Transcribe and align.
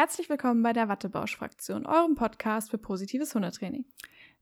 Herzlich 0.00 0.30
willkommen 0.30 0.62
bei 0.62 0.72
der 0.72 0.88
Wattebausch-Fraktion, 0.88 1.84
eurem 1.84 2.14
Podcast 2.14 2.70
für 2.70 2.78
positives 2.78 3.34
Hundetraining. 3.34 3.84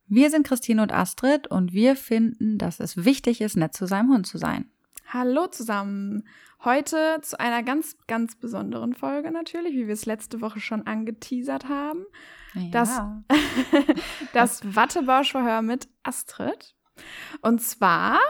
Wir 0.07 0.31
sind 0.31 0.46
Christine 0.46 0.81
und 0.83 0.92
Astrid 0.92 1.49
und 1.49 1.73
wir 1.73 1.96
finden, 1.96 2.58
dass 2.58 2.79
es 2.79 3.04
wichtig 3.04 3.41
ist, 3.41 3.57
nett 3.57 3.75
zu 3.75 3.86
seinem 3.86 4.08
Hund 4.13 4.25
zu 4.25 4.39
sein. 4.39 4.71
Hallo 5.13 5.49
zusammen. 5.49 6.29
Heute 6.63 7.18
zu 7.23 7.41
einer 7.41 7.65
ganz, 7.65 7.97
ganz 8.07 8.36
besonderen 8.36 8.95
Folge 8.95 9.32
natürlich, 9.32 9.73
wie 9.75 9.89
wir 9.89 9.95
es 9.95 10.07
letzte 10.07 10.41
Woche 10.41 10.61
schon 10.61 10.86
angeteasert 10.86 11.68
haben. 11.68 12.04
Ja. 12.54 12.70
Das, 12.70 13.00
das 14.34 14.77
Wattebausch-Verhör 14.77 15.62
mit 15.62 15.88
Astrid. 16.04 16.77
Und 17.43 17.61
zwar 17.62 18.20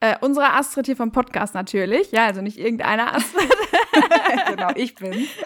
äh, 0.00 0.16
unsere 0.20 0.52
Astrid 0.52 0.86
hier 0.86 0.96
vom 0.96 1.12
Podcast 1.12 1.54
natürlich. 1.54 2.10
Ja, 2.10 2.26
also 2.26 2.42
nicht 2.42 2.58
irgendeine 2.58 3.14
Astrid. 3.14 3.67
genau, 4.48 4.70
ich 4.74 4.94
bin. 4.94 5.12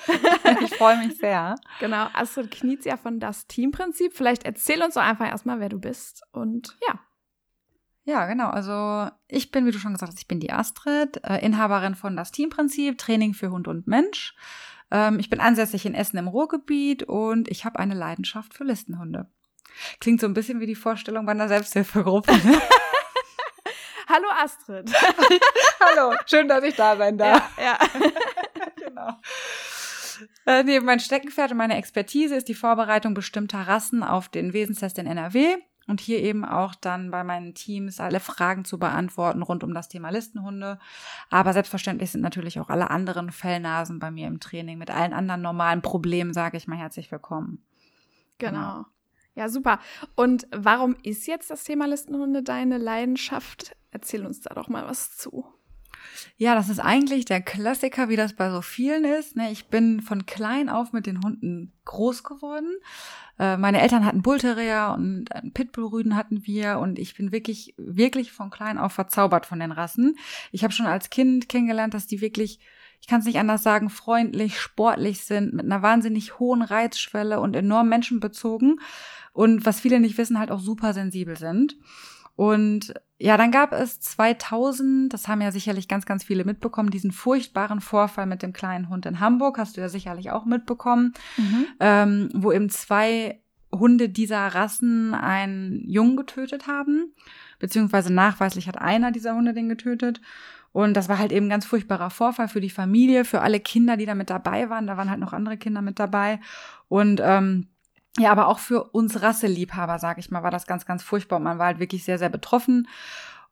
Ich 0.60 0.74
freue 0.76 0.98
mich 0.98 1.16
sehr. 1.16 1.56
Genau, 1.80 2.08
Astrid 2.12 2.50
Kniez 2.50 2.84
ja 2.84 2.96
von 2.96 3.18
das 3.18 3.46
Teamprinzip. 3.46 4.14
Vielleicht 4.14 4.44
erzähl 4.44 4.82
uns 4.82 4.94
doch 4.94 5.02
einfach 5.02 5.26
erstmal, 5.26 5.60
wer 5.60 5.68
du 5.68 5.78
bist. 5.78 6.22
Und 6.32 6.76
ja. 6.86 7.00
Ja, 8.04 8.26
genau. 8.26 8.50
Also 8.50 9.10
ich 9.28 9.50
bin, 9.50 9.66
wie 9.66 9.70
du 9.70 9.78
schon 9.78 9.92
gesagt 9.92 10.12
hast, 10.12 10.20
ich 10.20 10.28
bin 10.28 10.40
die 10.40 10.52
Astrid, 10.52 11.22
äh, 11.24 11.44
Inhaberin 11.44 11.94
von 11.94 12.16
das 12.16 12.32
Teamprinzip, 12.32 12.98
Training 12.98 13.34
für 13.34 13.50
Hund 13.50 13.68
und 13.68 13.86
Mensch. 13.86 14.34
Ähm, 14.90 15.18
ich 15.18 15.30
bin 15.30 15.40
ansässig 15.40 15.86
in 15.86 15.94
Essen 15.94 16.18
im 16.18 16.28
Ruhrgebiet 16.28 17.04
und 17.04 17.48
ich 17.48 17.64
habe 17.64 17.78
eine 17.78 17.94
Leidenschaft 17.94 18.54
für 18.54 18.64
Listenhunde. 18.64 19.26
Klingt 20.00 20.20
so 20.20 20.26
ein 20.26 20.34
bisschen 20.34 20.60
wie 20.60 20.66
die 20.66 20.74
Vorstellung 20.74 21.26
bei 21.26 21.32
einer 21.32 21.48
Selbsthilfegruppe. 21.48 22.32
Hallo 24.08 24.28
Astrid. 24.42 24.92
Hallo, 25.80 26.14
schön, 26.26 26.46
dass 26.46 26.62
ich 26.62 26.74
da 26.74 26.96
sein 26.96 27.16
darf. 27.16 27.56
Ja, 27.56 27.64
ja. 27.64 27.78
Genau. 29.02 29.18
Äh, 30.46 30.62
nee, 30.62 30.78
mein 30.78 31.00
Steckenpferd 31.00 31.52
und 31.52 31.56
meine 31.56 31.76
Expertise 31.76 32.36
ist 32.36 32.46
die 32.46 32.54
Vorbereitung 32.54 33.14
bestimmter 33.14 33.60
Rassen 33.60 34.02
auf 34.02 34.28
den 34.28 34.52
Wesenstest 34.52 34.98
in 34.98 35.06
NRW 35.06 35.56
und 35.86 36.00
hier 36.00 36.20
eben 36.20 36.44
auch 36.44 36.74
dann 36.74 37.10
bei 37.10 37.24
meinen 37.24 37.54
Teams 37.54 37.98
alle 37.98 38.20
Fragen 38.20 38.64
zu 38.64 38.78
beantworten 38.78 39.42
rund 39.42 39.64
um 39.64 39.74
das 39.74 39.88
Thema 39.88 40.10
Listenhunde. 40.10 40.78
Aber 41.30 41.52
selbstverständlich 41.52 42.10
sind 42.10 42.20
natürlich 42.20 42.60
auch 42.60 42.68
alle 42.68 42.90
anderen 42.90 43.32
Fellnasen 43.32 43.98
bei 43.98 44.10
mir 44.10 44.28
im 44.28 44.38
Training 44.38 44.78
mit 44.78 44.90
allen 44.90 45.12
anderen 45.12 45.42
normalen 45.42 45.82
Problemen, 45.82 46.32
sage 46.32 46.56
ich 46.56 46.68
mal 46.68 46.78
herzlich 46.78 47.10
willkommen. 47.10 47.64
Genau. 48.38 48.58
genau. 48.58 48.86
Ja, 49.34 49.48
super. 49.48 49.80
Und 50.14 50.46
warum 50.54 50.94
ist 51.02 51.26
jetzt 51.26 51.50
das 51.50 51.64
Thema 51.64 51.86
Listenhunde 51.86 52.42
deine 52.42 52.78
Leidenschaft? 52.78 53.76
Erzähl 53.90 54.26
uns 54.26 54.40
da 54.40 54.54
doch 54.54 54.68
mal 54.68 54.86
was 54.86 55.16
zu. 55.16 55.46
Ja, 56.36 56.54
das 56.54 56.68
ist 56.68 56.80
eigentlich 56.80 57.24
der 57.24 57.40
Klassiker, 57.40 58.08
wie 58.08 58.16
das 58.16 58.32
bei 58.34 58.50
so 58.50 58.62
vielen 58.62 59.04
ist. 59.04 59.36
Ne? 59.36 59.50
Ich 59.50 59.66
bin 59.66 60.00
von 60.00 60.26
klein 60.26 60.68
auf 60.68 60.92
mit 60.92 61.06
den 61.06 61.22
Hunden 61.22 61.72
groß 61.84 62.24
geworden. 62.24 62.68
Äh, 63.38 63.56
meine 63.56 63.80
Eltern 63.80 64.04
hatten 64.04 64.22
Bullterrier 64.22 64.94
und 64.96 65.28
Pitbullrüden 65.54 66.16
hatten 66.16 66.46
wir 66.46 66.78
und 66.78 66.98
ich 66.98 67.16
bin 67.16 67.32
wirklich, 67.32 67.74
wirklich 67.76 68.32
von 68.32 68.50
klein 68.50 68.78
auf 68.78 68.92
verzaubert 68.92 69.46
von 69.46 69.60
den 69.60 69.72
Rassen. 69.72 70.16
Ich 70.50 70.64
habe 70.64 70.72
schon 70.72 70.86
als 70.86 71.10
Kind 71.10 71.48
kennengelernt, 71.48 71.94
dass 71.94 72.06
die 72.06 72.20
wirklich, 72.20 72.60
ich 73.00 73.06
kann 73.06 73.20
es 73.20 73.26
nicht 73.26 73.38
anders 73.38 73.62
sagen, 73.62 73.90
freundlich, 73.90 74.60
sportlich 74.60 75.24
sind, 75.24 75.54
mit 75.54 75.64
einer 75.64 75.82
wahnsinnig 75.82 76.38
hohen 76.38 76.62
Reizschwelle 76.62 77.40
und 77.40 77.56
enorm 77.56 77.88
menschenbezogen 77.88 78.80
und 79.32 79.64
was 79.64 79.80
viele 79.80 79.98
nicht 79.98 80.18
wissen, 80.18 80.38
halt 80.38 80.50
auch 80.50 80.60
super 80.60 80.92
sensibel 80.92 81.36
sind. 81.36 81.76
Und 82.34 82.94
ja, 83.22 83.36
dann 83.36 83.52
gab 83.52 83.72
es 83.72 84.00
2000, 84.00 85.12
das 85.12 85.28
haben 85.28 85.40
ja 85.40 85.52
sicherlich 85.52 85.86
ganz, 85.86 86.06
ganz 86.06 86.24
viele 86.24 86.44
mitbekommen, 86.44 86.90
diesen 86.90 87.12
furchtbaren 87.12 87.80
Vorfall 87.80 88.26
mit 88.26 88.42
dem 88.42 88.52
kleinen 88.52 88.88
Hund 88.88 89.06
in 89.06 89.20
Hamburg, 89.20 89.58
hast 89.58 89.76
du 89.76 89.80
ja 89.80 89.88
sicherlich 89.88 90.32
auch 90.32 90.44
mitbekommen, 90.44 91.14
mhm. 91.36 91.66
ähm, 91.78 92.30
wo 92.34 92.50
eben 92.50 92.68
zwei 92.68 93.40
Hunde 93.72 94.08
dieser 94.08 94.48
Rassen 94.48 95.14
einen 95.14 95.88
Jungen 95.88 96.16
getötet 96.16 96.66
haben, 96.66 97.14
beziehungsweise 97.60 98.12
nachweislich 98.12 98.66
hat 98.66 98.78
einer 98.78 99.12
dieser 99.12 99.36
Hunde 99.36 99.54
den 99.54 99.68
getötet. 99.68 100.20
Und 100.72 100.94
das 100.94 101.08
war 101.08 101.18
halt 101.18 101.30
eben 101.30 101.46
ein 101.46 101.50
ganz 101.50 101.64
furchtbarer 101.64 102.10
Vorfall 102.10 102.48
für 102.48 102.60
die 102.60 102.70
Familie, 102.70 103.24
für 103.24 103.42
alle 103.42 103.60
Kinder, 103.60 103.96
die 103.96 104.06
da 104.06 104.16
mit 104.16 104.30
dabei 104.30 104.68
waren. 104.68 104.88
Da 104.88 104.96
waren 104.96 105.10
halt 105.10 105.20
noch 105.20 105.32
andere 105.32 105.58
Kinder 105.58 105.82
mit 105.82 106.00
dabei. 106.00 106.40
Und 106.88 107.20
ähm, 107.22 107.68
ja, 108.18 108.30
aber 108.30 108.48
auch 108.48 108.58
für 108.58 108.84
uns 108.84 109.22
Rasseliebhaber, 109.22 109.98
sag 109.98 110.18
ich 110.18 110.30
mal, 110.30 110.42
war 110.42 110.50
das 110.50 110.66
ganz, 110.66 110.84
ganz 110.84 111.02
furchtbar. 111.02 111.38
Man 111.38 111.58
war 111.58 111.66
halt 111.66 111.78
wirklich 111.78 112.04
sehr, 112.04 112.18
sehr 112.18 112.28
betroffen. 112.28 112.88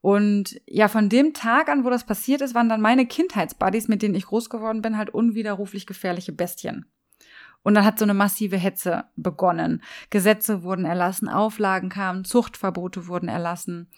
Und 0.02 0.60
ja, 0.66 0.88
von 0.88 1.08
dem 1.08 1.34
Tag 1.34 1.68
an, 1.68 1.84
wo 1.84 1.90
das 1.90 2.04
passiert 2.04 2.40
ist, 2.40 2.54
waren 2.54 2.68
dann 2.68 2.80
meine 2.80 3.06
Kindheitsbuddies, 3.06 3.88
mit 3.88 4.02
denen 4.02 4.14
ich 4.14 4.26
groß 4.26 4.50
geworden 4.50 4.82
bin, 4.82 4.96
halt 4.96 5.10
unwiderruflich 5.10 5.86
gefährliche 5.86 6.32
Bestien. 6.32 6.86
Und 7.62 7.74
dann 7.74 7.84
hat 7.84 7.98
so 7.98 8.04
eine 8.04 8.14
massive 8.14 8.56
Hetze 8.56 9.04
begonnen. 9.16 9.82
Gesetze 10.08 10.62
wurden 10.62 10.86
erlassen, 10.86 11.28
Auflagen 11.28 11.90
kamen, 11.90 12.24
Zuchtverbote 12.24 13.06
wurden 13.06 13.28
erlassen. 13.28 13.90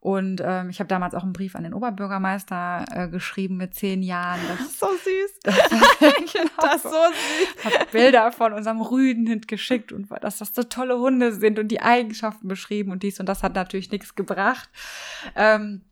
Und 0.00 0.40
ähm, 0.44 0.70
ich 0.70 0.78
habe 0.78 0.86
damals 0.86 1.14
auch 1.14 1.24
einen 1.24 1.32
Brief 1.32 1.56
an 1.56 1.64
den 1.64 1.74
Oberbürgermeister 1.74 2.84
äh, 2.92 3.08
geschrieben 3.08 3.56
mit 3.56 3.74
zehn 3.74 4.02
Jahren. 4.02 4.38
Das, 4.48 4.78
so 4.78 4.86
süß. 4.86 5.38
Das, 5.44 5.68
genau, 6.32 6.50
das 6.60 6.76
ist 6.76 6.82
so 6.82 6.90
süß. 6.90 7.64
Hab 7.64 7.90
Bilder 7.90 8.30
von 8.30 8.52
unserem 8.52 8.80
Rüdenhund 8.80 9.48
geschickt 9.48 9.92
und 9.92 10.08
dass 10.20 10.38
das 10.38 10.54
so 10.54 10.62
tolle 10.62 10.98
Hunde 10.98 11.32
sind 11.32 11.58
und 11.58 11.68
die 11.68 11.80
Eigenschaften 11.80 12.46
beschrieben 12.46 12.92
und 12.92 13.02
dies 13.02 13.18
und 13.18 13.26
das 13.26 13.42
hat 13.42 13.54
natürlich 13.54 13.90
nichts 13.90 14.14
gebracht. 14.14 14.68
Ähm, 15.34 15.82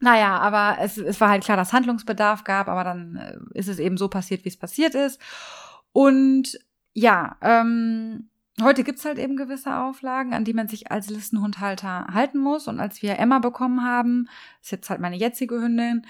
naja, 0.00 0.38
aber 0.38 0.78
es, 0.80 0.98
es 0.98 1.20
war 1.20 1.28
halt 1.30 1.44
klar, 1.44 1.56
dass 1.56 1.72
Handlungsbedarf 1.72 2.44
gab, 2.44 2.68
aber 2.68 2.82
dann 2.82 3.16
äh, 3.16 3.58
ist 3.58 3.68
es 3.68 3.78
eben 3.78 3.96
so 3.96 4.08
passiert, 4.08 4.44
wie 4.44 4.48
es 4.48 4.56
passiert 4.56 4.94
ist. 4.94 5.20
Und 5.92 6.58
ja, 6.92 7.36
ähm, 7.40 8.28
Heute 8.62 8.84
gibt's 8.84 9.04
halt 9.04 9.18
eben 9.18 9.36
gewisse 9.36 9.76
Auflagen, 9.76 10.32
an 10.32 10.44
die 10.44 10.52
man 10.52 10.68
sich 10.68 10.92
als 10.92 11.10
Listenhundhalter 11.10 12.06
halten 12.12 12.38
muss. 12.38 12.68
Und 12.68 12.78
als 12.78 13.02
wir 13.02 13.18
Emma 13.18 13.40
bekommen 13.40 13.84
haben, 13.84 14.28
ist 14.62 14.70
jetzt 14.70 14.90
halt 14.90 15.00
meine 15.00 15.16
jetzige 15.16 15.56
Hündin, 15.60 16.06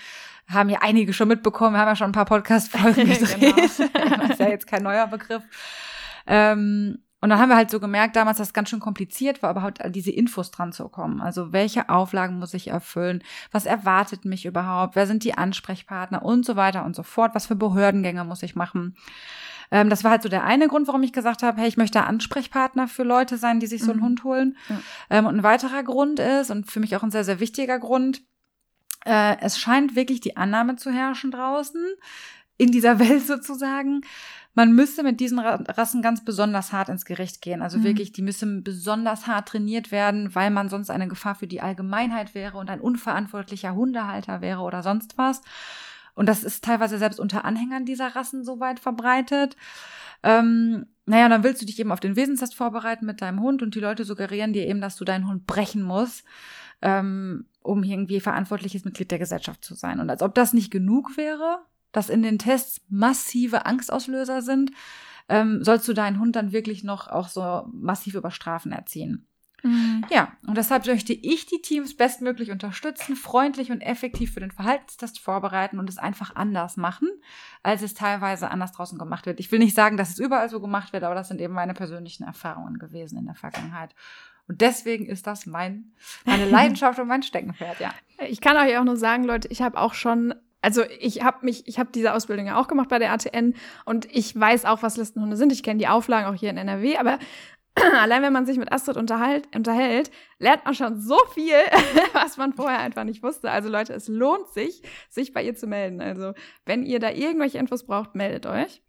haben 0.47 0.69
ja 0.69 0.81
einige 0.83 1.15
schon 1.15 1.29
mitbekommen, 1.29 1.75
wir 1.75 1.81
haben 1.81 1.89
ja 1.89 1.97
schon 1.97 2.11
ein 2.11 2.13
paar 2.13 2.27
Podcast-Folgen 2.27 3.09
gedreht. 3.09 3.91
genau. 3.93 4.17
das 4.21 4.31
ist 4.31 4.41
ja 4.41 4.49
jetzt 4.49 4.67
kein 4.67 4.83
neuer 4.83 5.07
Begriff. 5.07 5.43
Ähm, 6.27 6.99
und 7.25 7.31
dann 7.31 7.39
haben 7.39 7.49
wir 7.49 7.57
halt 7.57 7.71
so 7.71 7.81
gemerkt, 7.81 8.17
damals, 8.17 8.37
dass 8.37 8.49
es 8.49 8.53
ganz 8.53 8.69
schön 8.69 8.81
kompliziert 8.81 9.43
war, 9.43 9.53
überhaupt 9.53 9.81
all 9.81 9.91
diese 9.91 10.11
Infos 10.11 10.51
dran 10.51 10.73
zu 10.73 10.91
kommen. 10.91 11.23
Also 11.23 11.55
welche 11.55 11.89
Auflagen 11.89 12.39
muss 12.39 12.53
ich 12.53 12.69
erfüllen? 12.69 13.23
Was 13.51 13.65
erwartet 13.65 14.27
mich 14.27 14.45
überhaupt? 14.45 14.95
Wer 14.95 15.07
sind 15.07 15.25
die 15.25 15.33
Ansprechpartner? 15.33 16.23
Und 16.23 16.45
so 16.45 16.57
weiter 16.57 16.85
und 16.85 16.95
so 16.95 17.03
fort. 17.03 17.35
Was 17.35 17.47
für 17.47 17.57
Behördengänge 17.57 18.25
muss 18.25 18.43
ich 18.43 18.55
machen? 18.55 18.95
Ähm, 19.75 19.91
das 19.91 20.05
war 20.05 20.13
halt 20.13 20.23
so 20.23 20.29
der 20.29 20.45
eine 20.45 20.69
Grund, 20.69 20.87
warum 20.87 21.03
ich 21.03 21.13
gesagt 21.13 21.43
habe, 21.43 21.61
hey, 21.61 21.67
ich 21.67 21.77
möchte 21.77 22.05
Ansprechpartner 22.05 22.87
für 22.87 23.03
Leute 23.03 23.39
sein, 23.39 23.59
die 23.59 23.67
sich 23.67 23.83
so 23.83 23.91
einen 23.91 23.99
mhm. 23.99 24.05
Hund 24.05 24.25
holen. 24.25 24.57
Ja. 24.69 24.81
Ähm, 25.11 25.27
und 25.27 25.37
ein 25.37 25.43
weiterer 25.43 25.83
Grund 25.83 26.21
ist, 26.21 26.53
und 26.53 26.71
für 26.71 26.79
mich 26.79 26.95
auch 26.95 27.03
ein 27.03 27.11
sehr, 27.11 27.25
sehr 27.25 27.41
wichtiger 27.41 27.81
Grund, 27.81 28.23
äh, 29.05 29.37
es 29.41 29.59
scheint 29.59 29.97
wirklich 29.97 30.21
die 30.21 30.37
Annahme 30.37 30.77
zu 30.77 30.93
herrschen 30.93 31.33
draußen, 31.33 31.85
in 32.57 32.71
dieser 32.71 32.99
Welt 33.01 33.27
sozusagen, 33.27 34.03
man 34.57 34.73
müsste 34.73 35.03
mit 35.03 35.19
diesen 35.19 35.41
Rassen 35.41 36.03
ganz 36.03 36.25
besonders 36.25 36.73
hart 36.73 36.89
ins 36.89 37.05
Gericht 37.05 37.43
gehen. 37.43 37.61
Also 37.61 37.79
mhm. 37.79 37.83
wirklich, 37.83 38.13
die 38.13 38.23
müssen 38.23 38.63
besonders 38.63 39.27
hart 39.27 39.49
trainiert 39.49 39.91
werden, 39.91 40.37
weil 40.37 40.53
man 40.53 40.69
sonst 40.69 40.89
eine 40.89 41.09
Gefahr 41.09 41.35
für 41.35 41.49
die 41.49 41.61
Allgemeinheit 41.61 42.37
wäre 42.37 42.59
und 42.59 42.71
ein 42.71 42.81
unverantwortlicher 42.81 43.75
Hundehalter 43.75 44.41
wäre 44.41 44.61
oder 44.61 44.85
sonst 44.85 45.19
was. 45.19 45.43
Und 46.15 46.29
das 46.29 46.45
ist 46.45 46.65
teilweise 46.65 46.99
selbst 46.99 47.21
unter 47.21 47.45
Anhängern 47.45 47.85
dieser 47.85 48.15
Rassen 48.15 48.45
so 48.45 48.61
weit 48.61 48.81
verbreitet. 48.81 49.57
Ähm, 50.23 50.87
naja, 51.07 51.29
dann 51.29 51.45
willst 51.45 51.61
du 51.61 51.67
dich 51.67 51.79
eben 51.79 51.93
auf 51.93 52.01
den 52.01 52.17
Wesenstest 52.17 52.55
vorbereiten 52.55 53.05
mit 53.05 53.21
deinem 53.21 53.41
Hund 53.41 53.63
und 53.63 53.75
die 53.75 53.81
Leute 53.81 54.05
suggerieren 54.05 54.53
dir 54.53 54.67
eben, 54.67 54.81
dass 54.81 54.97
du 54.97 55.05
deinen 55.05 55.29
Hund 55.29 55.47
brechen 55.47 55.83
musst, 55.83 56.25
ähm, 56.81 57.47
um 57.63 57.83
irgendwie 57.83 58.21
verantwortliches 58.21 58.85
Mitglied 58.85 59.11
der 59.11 59.19
Gesellschaft 59.19 59.65
zu 59.65 59.75
sein. 59.75 60.01
Und 60.01 60.09
als 60.09 60.23
ob 60.23 60.35
das 60.35 60.53
nicht 60.55 60.71
genug 60.71 61.17
wäre, 61.17 61.59
dass 61.93 62.09
in 62.09 62.23
den 62.23 62.39
Tests 62.39 62.81
massive 62.89 63.67
Angstauslöser 63.67 64.41
sind, 64.43 64.71
ähm, 65.29 65.63
sollst 65.63 65.87
du 65.89 65.93
deinen 65.93 66.21
Hund 66.21 66.37
dann 66.37 66.53
wirklich 66.53 66.85
noch 66.85 67.09
auch 67.09 67.29
so 67.29 67.69
massiv 67.73 68.15
über 68.15 68.31
Strafen 68.31 68.73
erziehen. 68.73 69.27
Mhm. 69.65 70.05
Ja, 70.11 70.33
und 70.47 70.59
deshalb 70.59 70.87
möchte 70.87 71.15
ich 71.15 71.47
die 71.47 71.63
Teams 71.63 71.97
bestmöglich 71.97 72.51
unterstützen, 72.51 73.17
freundlich 73.17 73.73
und 73.73 73.81
effektiv 73.81 74.35
für 74.35 74.41
den 74.41 74.51
Verhaltenstest 74.51 75.19
vorbereiten 75.19 75.79
und 75.79 75.89
es 75.89 75.97
einfach 75.97 76.37
anders 76.37 76.77
machen, 76.77 77.09
als 77.63 77.81
es 77.81 77.95
teilweise 77.95 78.51
anders 78.51 78.73
draußen 78.73 78.99
gemacht 78.99 79.25
wird. 79.25 79.41
Ich 79.41 79.51
will 79.51 79.59
nicht 79.59 79.75
sagen, 79.75 79.97
dass 79.97 80.11
es 80.11 80.19
überall 80.19 80.51
so 80.51 80.61
gemacht 80.61 80.93
wird, 80.93 81.03
aber 81.03 81.15
das 81.15 81.29
sind 81.29 81.41
eben 81.41 81.55
meine 81.55 81.73
persönlichen 81.73 82.25
Erfahrungen 82.25 82.79
gewesen 82.79 83.19
in 83.19 83.25
der 83.25 83.35
Vergangenheit. 83.35 83.95
Und 84.47 84.61
deswegen 84.61 85.07
ist 85.07 85.27
das 85.27 85.47
mein, 85.47 85.93
meine 86.27 86.45
Leidenschaft 86.51 86.99
und 86.99 87.09
mein 87.09 87.23
Steckenpferd, 87.23 87.81
ja. 87.81 87.91
Ich 88.29 88.43
kann 88.43 88.59
euch 88.59 88.77
auch 88.77 88.85
nur 88.85 88.99
sagen, 88.99 89.25
Leute, 89.25 89.49
ich 89.49 89.63
habe 89.63 89.79
auch 89.79 89.95
schon 89.95 90.35
also 90.61 90.83
ich 90.99 91.23
habe 91.23 91.45
mich, 91.45 91.69
ich 91.69 91.79
habe 91.79 91.91
diese 91.93 92.15
Ausbildung 92.15 92.47
ja 92.47 92.59
auch 92.59 92.69
gemacht 92.69 92.89
bei 92.89 92.99
der 92.99 93.13
ATN 93.13 93.55
und 93.85 94.07
ich 94.11 94.35
weiß 94.35 94.65
auch, 94.65 94.83
was 94.83 94.97
Listenhunde 94.97 95.37
sind. 95.37 95.53
Ich 95.53 95.63
kenne 95.63 95.79
die 95.79 95.89
Auflagen 95.89 96.27
auch 96.27 96.39
hier 96.39 96.49
in 96.49 96.57
NRW, 96.57 96.97
aber 96.97 97.19
allein 98.01 98.23
wenn 98.23 98.33
man 98.33 98.47
sich 98.47 98.59
mit 98.59 98.73
Astrid 98.73 98.97
unterhält, 98.97 100.11
lernt 100.39 100.65
man 100.65 100.75
schon 100.75 101.01
so 101.01 101.19
viel, 101.33 101.55
was 102.13 102.37
man 102.37 102.53
vorher 102.53 102.79
einfach 102.79 103.05
nicht 103.05 103.23
wusste. 103.23 103.51
Also 103.51 103.69
Leute, 103.69 103.93
es 103.93 104.09
lohnt 104.09 104.49
sich, 104.49 104.83
sich 105.09 105.33
bei 105.33 105.43
ihr 105.43 105.55
zu 105.55 105.67
melden. 105.67 106.01
Also 106.01 106.35
wenn 106.67 106.85
ihr 106.85 107.01
da 107.01 107.11
irgendwelche 107.11 107.59
Infos 107.59 107.85
braucht, 107.87 108.15
meldet 108.15 108.47
euch. 108.47 108.83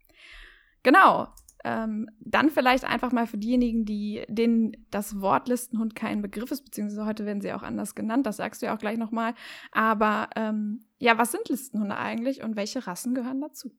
genau. 0.82 1.28
Ähm, 1.64 2.08
dann 2.20 2.50
vielleicht 2.50 2.84
einfach 2.84 3.10
mal 3.10 3.26
für 3.26 3.38
diejenigen, 3.38 3.84
die 3.84 4.24
denen 4.28 4.86
das 4.92 5.20
Wort 5.20 5.48
Listenhund 5.48 5.96
kein 5.96 6.22
Begriff 6.22 6.52
ist, 6.52 6.62
beziehungsweise 6.62 7.06
heute 7.06 7.26
werden 7.26 7.40
sie 7.40 7.52
auch 7.52 7.64
anders 7.64 7.96
genannt, 7.96 8.24
das 8.24 8.36
sagst 8.36 8.62
du 8.62 8.66
ja 8.66 8.74
auch 8.74 8.78
gleich 8.78 8.98
nochmal. 8.98 9.34
Aber 9.72 10.30
ähm, 10.36 10.84
ja, 11.00 11.18
was 11.18 11.32
sind 11.32 11.48
Listenhunde 11.48 11.96
eigentlich 11.96 12.44
und 12.44 12.54
welche 12.54 12.86
Rassen 12.86 13.16
gehören 13.16 13.40
dazu? 13.40 13.72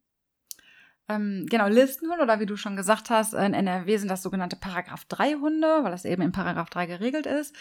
Ähm, 1.09 1.45
genau, 1.49 1.67
Listenhunde 1.67 2.23
oder 2.23 2.39
wie 2.39 2.45
du 2.45 2.57
schon 2.57 2.75
gesagt 2.75 3.09
hast, 3.09 3.33
in 3.33 3.53
NRW 3.53 3.97
sind 3.97 4.09
das 4.09 4.23
sogenannte 4.23 4.57
Paragraph 4.57 5.05
3 5.05 5.35
Hunde, 5.35 5.83
weil 5.83 5.91
das 5.91 6.03
eben 6.03 6.21
in 6.21 6.33
Paragraph 6.33 6.69
3 6.69 6.85
geregelt 6.85 7.25
ist. 7.25 7.55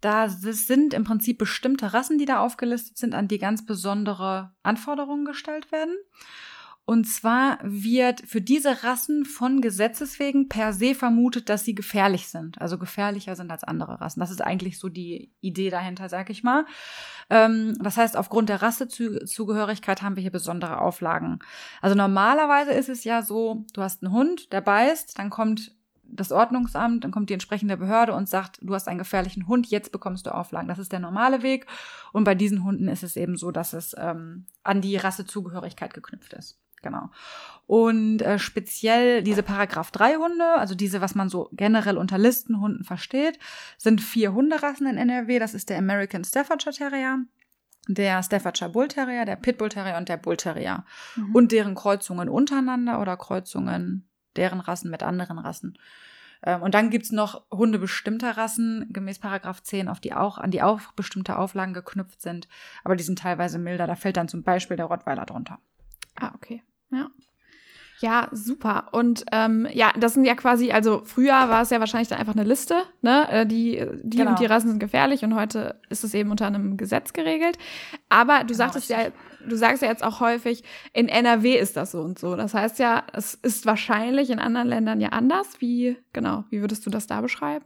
Da 0.00 0.28
sind 0.28 0.94
im 0.94 1.04
Prinzip 1.04 1.38
bestimmte 1.38 1.92
Rassen, 1.92 2.18
die 2.18 2.24
da 2.24 2.40
aufgelistet 2.40 2.98
sind, 2.98 3.14
an 3.14 3.28
die 3.28 3.38
ganz 3.38 3.64
besondere 3.66 4.52
Anforderungen 4.62 5.24
gestellt 5.24 5.70
werden. 5.72 5.96
Und 6.88 7.04
zwar 7.04 7.58
wird 7.62 8.22
für 8.26 8.40
diese 8.40 8.82
Rassen 8.82 9.26
von 9.26 9.60
Gesetzes 9.60 10.18
wegen 10.18 10.48
per 10.48 10.72
se 10.72 10.94
vermutet, 10.94 11.50
dass 11.50 11.62
sie 11.62 11.74
gefährlich 11.74 12.28
sind. 12.28 12.58
Also 12.62 12.78
gefährlicher 12.78 13.36
sind 13.36 13.50
als 13.50 13.62
andere 13.62 14.00
Rassen. 14.00 14.20
Das 14.20 14.30
ist 14.30 14.40
eigentlich 14.40 14.78
so 14.78 14.88
die 14.88 15.30
Idee 15.42 15.68
dahinter, 15.68 16.08
sag 16.08 16.30
ich 16.30 16.42
mal. 16.42 16.64
Ähm, 17.28 17.76
das 17.78 17.98
heißt, 17.98 18.16
aufgrund 18.16 18.48
der 18.48 18.62
Rassezugehörigkeit 18.62 20.00
haben 20.00 20.16
wir 20.16 20.22
hier 20.22 20.30
besondere 20.30 20.80
Auflagen. 20.80 21.40
Also 21.82 21.94
normalerweise 21.94 22.72
ist 22.72 22.88
es 22.88 23.04
ja 23.04 23.20
so, 23.20 23.66
du 23.74 23.82
hast 23.82 24.02
einen 24.02 24.14
Hund, 24.14 24.50
der 24.54 24.62
beißt, 24.62 25.18
dann 25.18 25.28
kommt 25.28 25.76
das 26.04 26.32
Ordnungsamt, 26.32 27.04
dann 27.04 27.10
kommt 27.10 27.28
die 27.28 27.34
entsprechende 27.34 27.76
Behörde 27.76 28.14
und 28.14 28.30
sagt, 28.30 28.60
du 28.62 28.72
hast 28.74 28.88
einen 28.88 28.98
gefährlichen 28.98 29.46
Hund, 29.46 29.66
jetzt 29.66 29.92
bekommst 29.92 30.24
du 30.24 30.34
Auflagen. 30.34 30.68
Das 30.68 30.78
ist 30.78 30.92
der 30.92 31.00
normale 31.00 31.42
Weg. 31.42 31.66
Und 32.14 32.24
bei 32.24 32.34
diesen 32.34 32.64
Hunden 32.64 32.88
ist 32.88 33.02
es 33.02 33.14
eben 33.18 33.36
so, 33.36 33.50
dass 33.50 33.74
es 33.74 33.94
ähm, 33.98 34.46
an 34.62 34.80
die 34.80 34.96
Rassezugehörigkeit 34.96 35.92
geknüpft 35.92 36.32
ist. 36.32 36.58
Genau. 36.82 37.10
Und 37.66 38.22
äh, 38.22 38.38
speziell 38.38 39.22
diese 39.22 39.42
Paragraph 39.42 39.90
3 39.90 40.16
Hunde, 40.16 40.54
also 40.54 40.74
diese, 40.74 41.00
was 41.00 41.14
man 41.14 41.28
so 41.28 41.50
generell 41.52 41.98
unter 41.98 42.18
Listenhunden 42.18 42.84
versteht, 42.84 43.38
sind 43.76 44.00
vier 44.00 44.32
Hunderassen 44.32 44.86
in 44.86 44.96
NRW. 44.96 45.38
Das 45.38 45.54
ist 45.54 45.68
der 45.68 45.78
American 45.78 46.24
Staffordshire 46.24 46.74
Terrier, 46.74 47.24
der 47.88 48.22
Staffordshire 48.22 48.70
Bull 48.70 48.88
Terrier, 48.88 49.24
der 49.24 49.36
Pitbull 49.36 49.68
Terrier 49.68 49.96
und 49.96 50.08
der 50.08 50.16
Bull 50.16 50.36
Terrier. 50.36 50.84
Mhm. 51.16 51.34
Und 51.34 51.52
deren 51.52 51.74
Kreuzungen 51.74 52.28
untereinander 52.28 53.00
oder 53.00 53.16
Kreuzungen 53.16 54.08
deren 54.36 54.60
Rassen 54.60 54.90
mit 54.90 55.02
anderen 55.02 55.38
Rassen. 55.38 55.78
Ähm, 56.42 56.62
und 56.62 56.74
dann 56.74 56.90
gibt's 56.90 57.12
noch 57.12 57.42
Hunde 57.50 57.78
bestimmter 57.78 58.36
Rassen, 58.36 58.86
gemäß 58.92 59.18
Paragraph 59.18 59.62
10, 59.62 59.88
auf 59.88 60.00
die 60.00 60.14
auch, 60.14 60.38
an 60.38 60.50
die 60.50 60.62
auch 60.62 60.80
bestimmte 60.92 61.36
Auflagen 61.36 61.74
geknüpft 61.74 62.22
sind. 62.22 62.48
Aber 62.84 62.96
die 62.96 63.04
sind 63.04 63.18
teilweise 63.18 63.58
milder. 63.58 63.86
Da 63.86 63.96
fällt 63.96 64.16
dann 64.16 64.28
zum 64.28 64.42
Beispiel 64.42 64.76
der 64.76 64.86
Rottweiler 64.86 65.26
drunter. 65.26 65.58
Ah, 66.14 66.32
okay. 66.34 66.62
Ja. 66.90 67.10
Ja, 68.00 68.28
super. 68.30 68.88
Und 68.92 69.24
ähm, 69.32 69.66
ja, 69.72 69.92
das 69.98 70.14
sind 70.14 70.24
ja 70.24 70.36
quasi, 70.36 70.70
also 70.70 71.02
früher 71.04 71.32
war 71.32 71.62
es 71.62 71.70
ja 71.70 71.80
wahrscheinlich 71.80 72.08
dann 72.08 72.20
einfach 72.20 72.36
eine 72.36 72.44
Liste, 72.44 72.84
ne? 73.02 73.28
Äh, 73.28 73.46
die, 73.46 73.84
die 74.02 74.18
genau. 74.18 74.30
und 74.30 74.38
die 74.38 74.46
Rassen 74.46 74.68
sind 74.68 74.78
gefährlich 74.78 75.24
und 75.24 75.34
heute 75.34 75.80
ist 75.88 76.04
es 76.04 76.14
eben 76.14 76.30
unter 76.30 76.46
einem 76.46 76.76
Gesetz 76.76 77.12
geregelt. 77.12 77.58
Aber 78.08 78.40
du 78.40 78.46
genau, 78.46 78.58
sagtest 78.58 78.88
ja, 78.88 79.08
du 79.46 79.56
sagst 79.56 79.82
ja 79.82 79.88
jetzt 79.88 80.04
auch 80.04 80.20
häufig, 80.20 80.62
in 80.92 81.08
NRW 81.08 81.56
ist 81.56 81.76
das 81.76 81.90
so 81.90 82.00
und 82.00 82.20
so. 82.20 82.36
Das 82.36 82.54
heißt 82.54 82.78
ja, 82.78 83.04
es 83.12 83.34
ist 83.34 83.66
wahrscheinlich 83.66 84.30
in 84.30 84.38
anderen 84.38 84.68
Ländern 84.68 85.00
ja 85.00 85.08
anders. 85.08 85.60
Wie, 85.60 85.96
genau, 86.12 86.44
wie 86.50 86.60
würdest 86.60 86.86
du 86.86 86.90
das 86.90 87.08
da 87.08 87.20
beschreiben? 87.20 87.64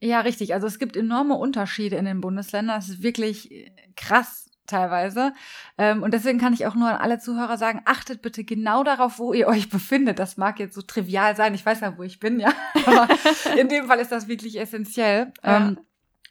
Ja, 0.00 0.20
richtig. 0.20 0.54
Also 0.54 0.68
es 0.68 0.78
gibt 0.78 0.96
enorme 0.96 1.34
Unterschiede 1.34 1.96
in 1.96 2.04
den 2.04 2.20
Bundesländern. 2.20 2.78
Es 2.78 2.88
ist 2.88 3.02
wirklich 3.02 3.72
krass, 3.96 4.50
teilweise. 4.66 5.32
Ähm, 5.78 6.02
und 6.02 6.14
deswegen 6.14 6.38
kann 6.38 6.52
ich 6.52 6.66
auch 6.66 6.74
nur 6.74 6.88
an 6.88 6.96
alle 6.96 7.18
Zuhörer 7.18 7.58
sagen, 7.58 7.82
achtet 7.84 8.22
bitte 8.22 8.44
genau 8.44 8.84
darauf, 8.84 9.18
wo 9.18 9.32
ihr 9.32 9.46
euch 9.46 9.68
befindet. 9.68 10.18
Das 10.18 10.36
mag 10.36 10.58
jetzt 10.58 10.74
so 10.74 10.82
trivial 10.82 11.36
sein, 11.36 11.54
ich 11.54 11.64
weiß 11.64 11.80
ja, 11.80 11.96
wo 11.98 12.02
ich 12.02 12.20
bin, 12.20 12.40
ja. 12.40 12.52
Aber 12.86 13.08
in 13.56 13.68
dem 13.68 13.86
Fall 13.86 13.98
ist 13.98 14.12
das 14.12 14.28
wirklich 14.28 14.58
essentiell. 14.58 15.32
Ja. 15.42 15.56
Ähm, 15.56 15.78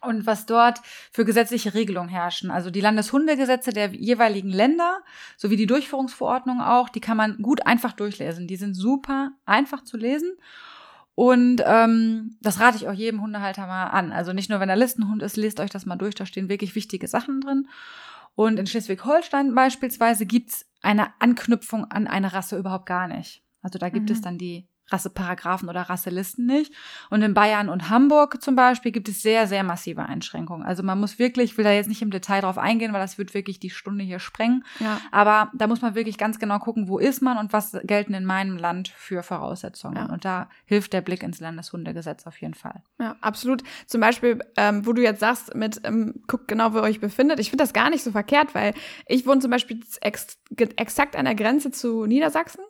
und 0.01 0.25
was 0.25 0.45
dort 0.45 0.80
für 1.12 1.24
gesetzliche 1.24 1.74
Regelungen 1.74 2.09
herrschen. 2.09 2.51
Also 2.51 2.69
die 2.69 2.81
Landeshundegesetze 2.81 3.71
der 3.71 3.94
jeweiligen 3.94 4.50
Länder 4.50 5.00
sowie 5.38 5.56
die 5.56 5.65
Durchführungsverordnung 5.65 6.59
auch, 6.62 6.89
die 6.89 7.00
kann 7.00 7.15
man 7.15 7.38
gut 7.38 7.65
einfach 7.65 7.94
durchlesen. 7.94 8.47
Die 8.47 8.57
sind 8.57 8.74
super 8.74 9.31
einfach 9.45 9.83
zu 9.83 9.95
lesen. 9.95 10.33
Und 11.15 11.62
ähm, 11.65 12.38
das 12.41 12.59
rate 12.59 12.77
ich 12.77 12.88
auch 12.88 12.94
jedem 12.94 13.21
Hundehalter 13.21 13.68
mal 13.68 13.88
an. 13.88 14.12
Also 14.12 14.33
nicht 14.33 14.50
nur, 14.50 14.59
wenn 14.59 14.69
er 14.69 14.75
Listenhund 14.75 15.21
ist, 15.21 15.38
lest 15.38 15.59
euch 15.59 15.69
das 15.69 15.85
mal 15.85 15.95
durch, 15.95 16.15
da 16.15 16.25
stehen 16.25 16.50
wirklich 16.50 16.75
wichtige 16.75 17.07
Sachen 17.07 17.39
drin. 17.39 17.68
Und 18.35 18.59
in 18.59 18.65
Schleswig-Holstein 18.65 19.53
beispielsweise 19.53 20.25
gibt's 20.25 20.65
eine 20.81 21.19
Anknüpfung 21.19 21.85
an 21.85 22.07
eine 22.07 22.33
Rasse 22.33 22.57
überhaupt 22.57 22.85
gar 22.85 23.07
nicht. 23.07 23.44
Also 23.62 23.80
da 23.80 23.89
gibt 23.89 24.09
mhm. 24.09 24.15
es 24.15 24.21
dann 24.21 24.38
die 24.38 24.68
Rasseparagraphen 24.94 25.68
oder 25.68 25.81
Rasselisten 25.81 26.45
nicht. 26.45 26.72
Und 27.10 27.22
in 27.24 27.34
Bayern 27.34 27.68
und 27.68 27.90
Hamburg 27.90 28.42
zum 28.42 28.56
Beispiel 28.56 28.92
gibt 28.92 29.10
es 29.10 29.22
sehr, 29.22 29.48
sehr 29.48 29.63
massive 29.63 30.04
Einschränkungen. 30.04 30.66
Also 30.66 30.84
man 30.84 31.00
muss 31.00 31.19
wirklich, 31.19 31.51
ich 31.51 31.57
will 31.57 31.66
da 31.66 31.72
jetzt 31.72 31.90
nicht 31.90 32.01
im 32.01 32.12
Detail 32.12 32.42
drauf 32.42 32.57
eingehen, 32.57 32.94
weil 32.94 33.01
das 33.01 33.18
wird 33.18 33.34
wirklich 33.34 33.60
die 33.60 33.72
Stunde 33.72 34.04
hier 34.04 34.19
sprengen. 34.19 34.63
Ja. 34.80 35.01
Aber 35.12 35.51
da 35.54 35.68
muss 35.68 35.81
man 35.81 35.95
wirklich 35.95 36.18
ganz 36.18 36.40
genau 36.40 36.60
gucken, 36.60 36.88
wo 36.88 37.00
ist 37.00 37.22
man 37.22 37.38
und 37.38 37.51
was 37.51 37.75
gelten 37.84 38.13
in 38.13 38.25
meinem 38.25 38.57
Land 38.57 38.90
für 38.90 39.24
Voraussetzungen. 39.24 39.98
Ja. 39.98 40.06
Und 40.06 40.24
da 40.24 40.50
hilft 40.66 40.94
der 40.94 41.01
Blick 41.01 41.24
ins 41.24 41.40
Landeshundegesetz 41.40 42.28
auf 42.28 42.40
jeden 42.40 42.54
Fall. 42.54 42.84
Ja, 43.00 43.16
absolut. 43.22 43.63
Zum 43.88 44.00
Beispiel, 44.00 44.40
ähm, 44.57 44.86
wo 44.86 44.94
du 44.94 45.01
jetzt 45.01 45.19
sagst, 45.19 45.56
mit 45.56 45.81
ähm, 45.84 46.24
guckt 46.28 46.48
genau, 46.48 46.74
wo 46.74 46.78
ihr 46.78 46.84
euch 46.84 47.00
befindet. 47.00 47.40
Ich 47.40 47.50
finde 47.50 47.63
das 47.63 47.74
gar 47.74 47.90
nicht 47.90 48.04
so 48.04 48.12
verkehrt, 48.12 48.54
weil 48.54 48.74
ich 49.07 49.25
wohne 49.25 49.42
zum 49.42 49.51
Beispiel 49.51 49.80
ex 50.01 50.38
exakt 50.56 51.16
an 51.16 51.25
der 51.25 51.36
Grenze 51.36 51.72
zu 51.72 52.06
Niedersachsen. 52.06 52.63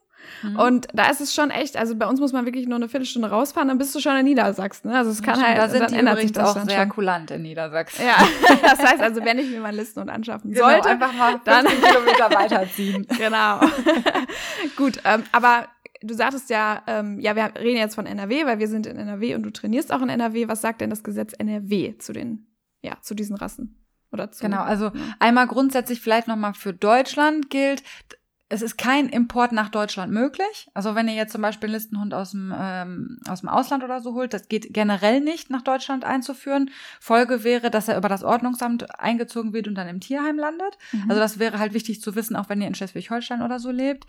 Mhm. 0.44 0.60
Und 0.60 0.88
da 0.94 1.10
ist 1.10 1.22
es 1.22 1.34
schon 1.34 1.52
echt, 1.52 1.78
also 1.78 1.96
bei 1.96 2.06
uns 2.06 2.20
muss 2.20 2.34
man 2.34 2.46
wirklich 2.46 2.68
nur 2.68 2.76
eine 2.76 2.90
Viertelstunde 2.90 3.30
rausfahren, 3.30 3.68
dann 3.68 3.78
bist 3.78 3.94
du 3.96 4.00
schon 4.00 4.16
in 4.18 4.26
Niedersachsen. 4.26 4.90
Ne? 4.90 4.98
Also 4.98 5.12
es 5.12 5.22
kann 5.22 5.42
halt, 5.42 5.58
da 5.58 5.70
sind 5.70 5.82
dann 5.82 5.92
die 5.92 6.00
ändert 6.00 6.20
sich 6.20 6.32
das 6.32 6.56
auch 6.56 6.66
sehr 6.66 6.82
schon. 6.82 6.90
kulant 6.90 7.32
in 7.32 7.42
Niedersachsen. 7.44 8.06
Ja, 8.06 8.16
das 8.62 8.80
heißt 8.80 9.02
also, 9.02 9.24
wenn 9.24 9.40
ich 9.40 9.50
mir 9.50 9.60
mal 9.60 9.74
Listen 9.74 10.00
und 10.00 10.10
anschaffen 10.10 10.52
genau, 10.52 10.70
sollte, 10.70 10.90
einfach 10.90 11.14
mal 11.14 11.40
dann 11.46 11.66
Kilometer 11.66 12.32
weiterziehen. 12.32 13.08
genau. 13.18 13.60
Gut, 14.76 15.00
ähm, 15.06 15.24
aber 15.32 15.68
du 16.02 16.14
sagtest 16.14 16.50
ja, 16.50 16.84
ähm, 16.88 17.20
ja, 17.20 17.36
wir 17.36 17.52
reden 17.56 17.78
jetzt 17.78 17.96
von 17.96 18.06
NRW, 18.06 18.46
weil 18.46 18.60
wir 18.60 18.68
sind 18.68 18.86
in 18.86 18.98
NRW 18.98 19.36
und 19.36 19.44
du 19.44 19.52
trainierst 19.52 19.92
auch 19.94 20.02
in 20.02 20.10
NRW. 20.10 20.48
Was 20.48 20.62
sagt 20.62 20.82
denn 20.82 20.90
das 20.90 21.04
Gesetz 21.04 21.34
NRW 21.34 21.98
zu 21.98 22.14
den, 22.14 22.48
ja, 22.82 22.98
zu 23.02 23.16
diesen 23.16 23.36
Rassen? 23.36 23.80
Oder 24.12 24.32
zu, 24.32 24.44
genau, 24.44 24.62
also 24.62 24.86
ja. 24.86 24.92
einmal 25.20 25.48
grundsätzlich 25.48 26.00
vielleicht 26.00 26.28
nochmal 26.28 26.54
für 26.54 26.72
Deutschland 26.72 27.50
gilt, 27.50 27.82
es 28.54 28.62
ist 28.62 28.78
kein 28.78 29.10
Import 29.10 29.52
nach 29.52 29.70
Deutschland 29.70 30.14
möglich. 30.14 30.70
Also 30.76 30.94
wenn 30.94 31.08
ihr 31.08 31.16
jetzt 31.16 31.32
zum 31.32 31.42
Beispiel 31.42 31.70
einen 31.70 31.74
Listenhund 31.74 32.14
aus 32.14 32.32
dem, 32.32 32.54
ähm, 32.56 33.18
aus 33.28 33.40
dem 33.40 33.50
Ausland 33.50 33.84
oder 33.84 34.00
so 34.00 34.14
holt, 34.14 34.32
das 34.32 34.48
geht 34.48 34.74
generell 34.74 35.22
nicht 35.22 35.50
nach 35.50 35.64
Deutschland 35.64 36.06
einzuführen. 36.06 36.70
Folge 37.00 37.44
wäre, 37.44 37.72
dass 37.72 37.88
er 37.88 37.98
über 37.98 38.10
das 38.10 38.24
Ordnungsamt 38.24 39.00
eingezogen 39.00 39.54
wird 39.54 39.68
und 39.68 39.74
dann 39.74 39.88
im 39.88 40.00
Tierheim 40.00 40.38
landet. 40.38 40.78
Mhm. 40.92 41.10
Also 41.10 41.20
das 41.20 41.40
wäre 41.40 41.58
halt 41.58 41.74
wichtig 41.74 42.00
zu 42.00 42.14
wissen, 42.14 42.36
auch 42.36 42.48
wenn 42.48 42.62
ihr 42.62 42.68
in 42.68 42.76
Schleswig-Holstein 42.76 43.42
oder 43.42 43.58
so 43.58 43.72
lebt. 43.72 44.06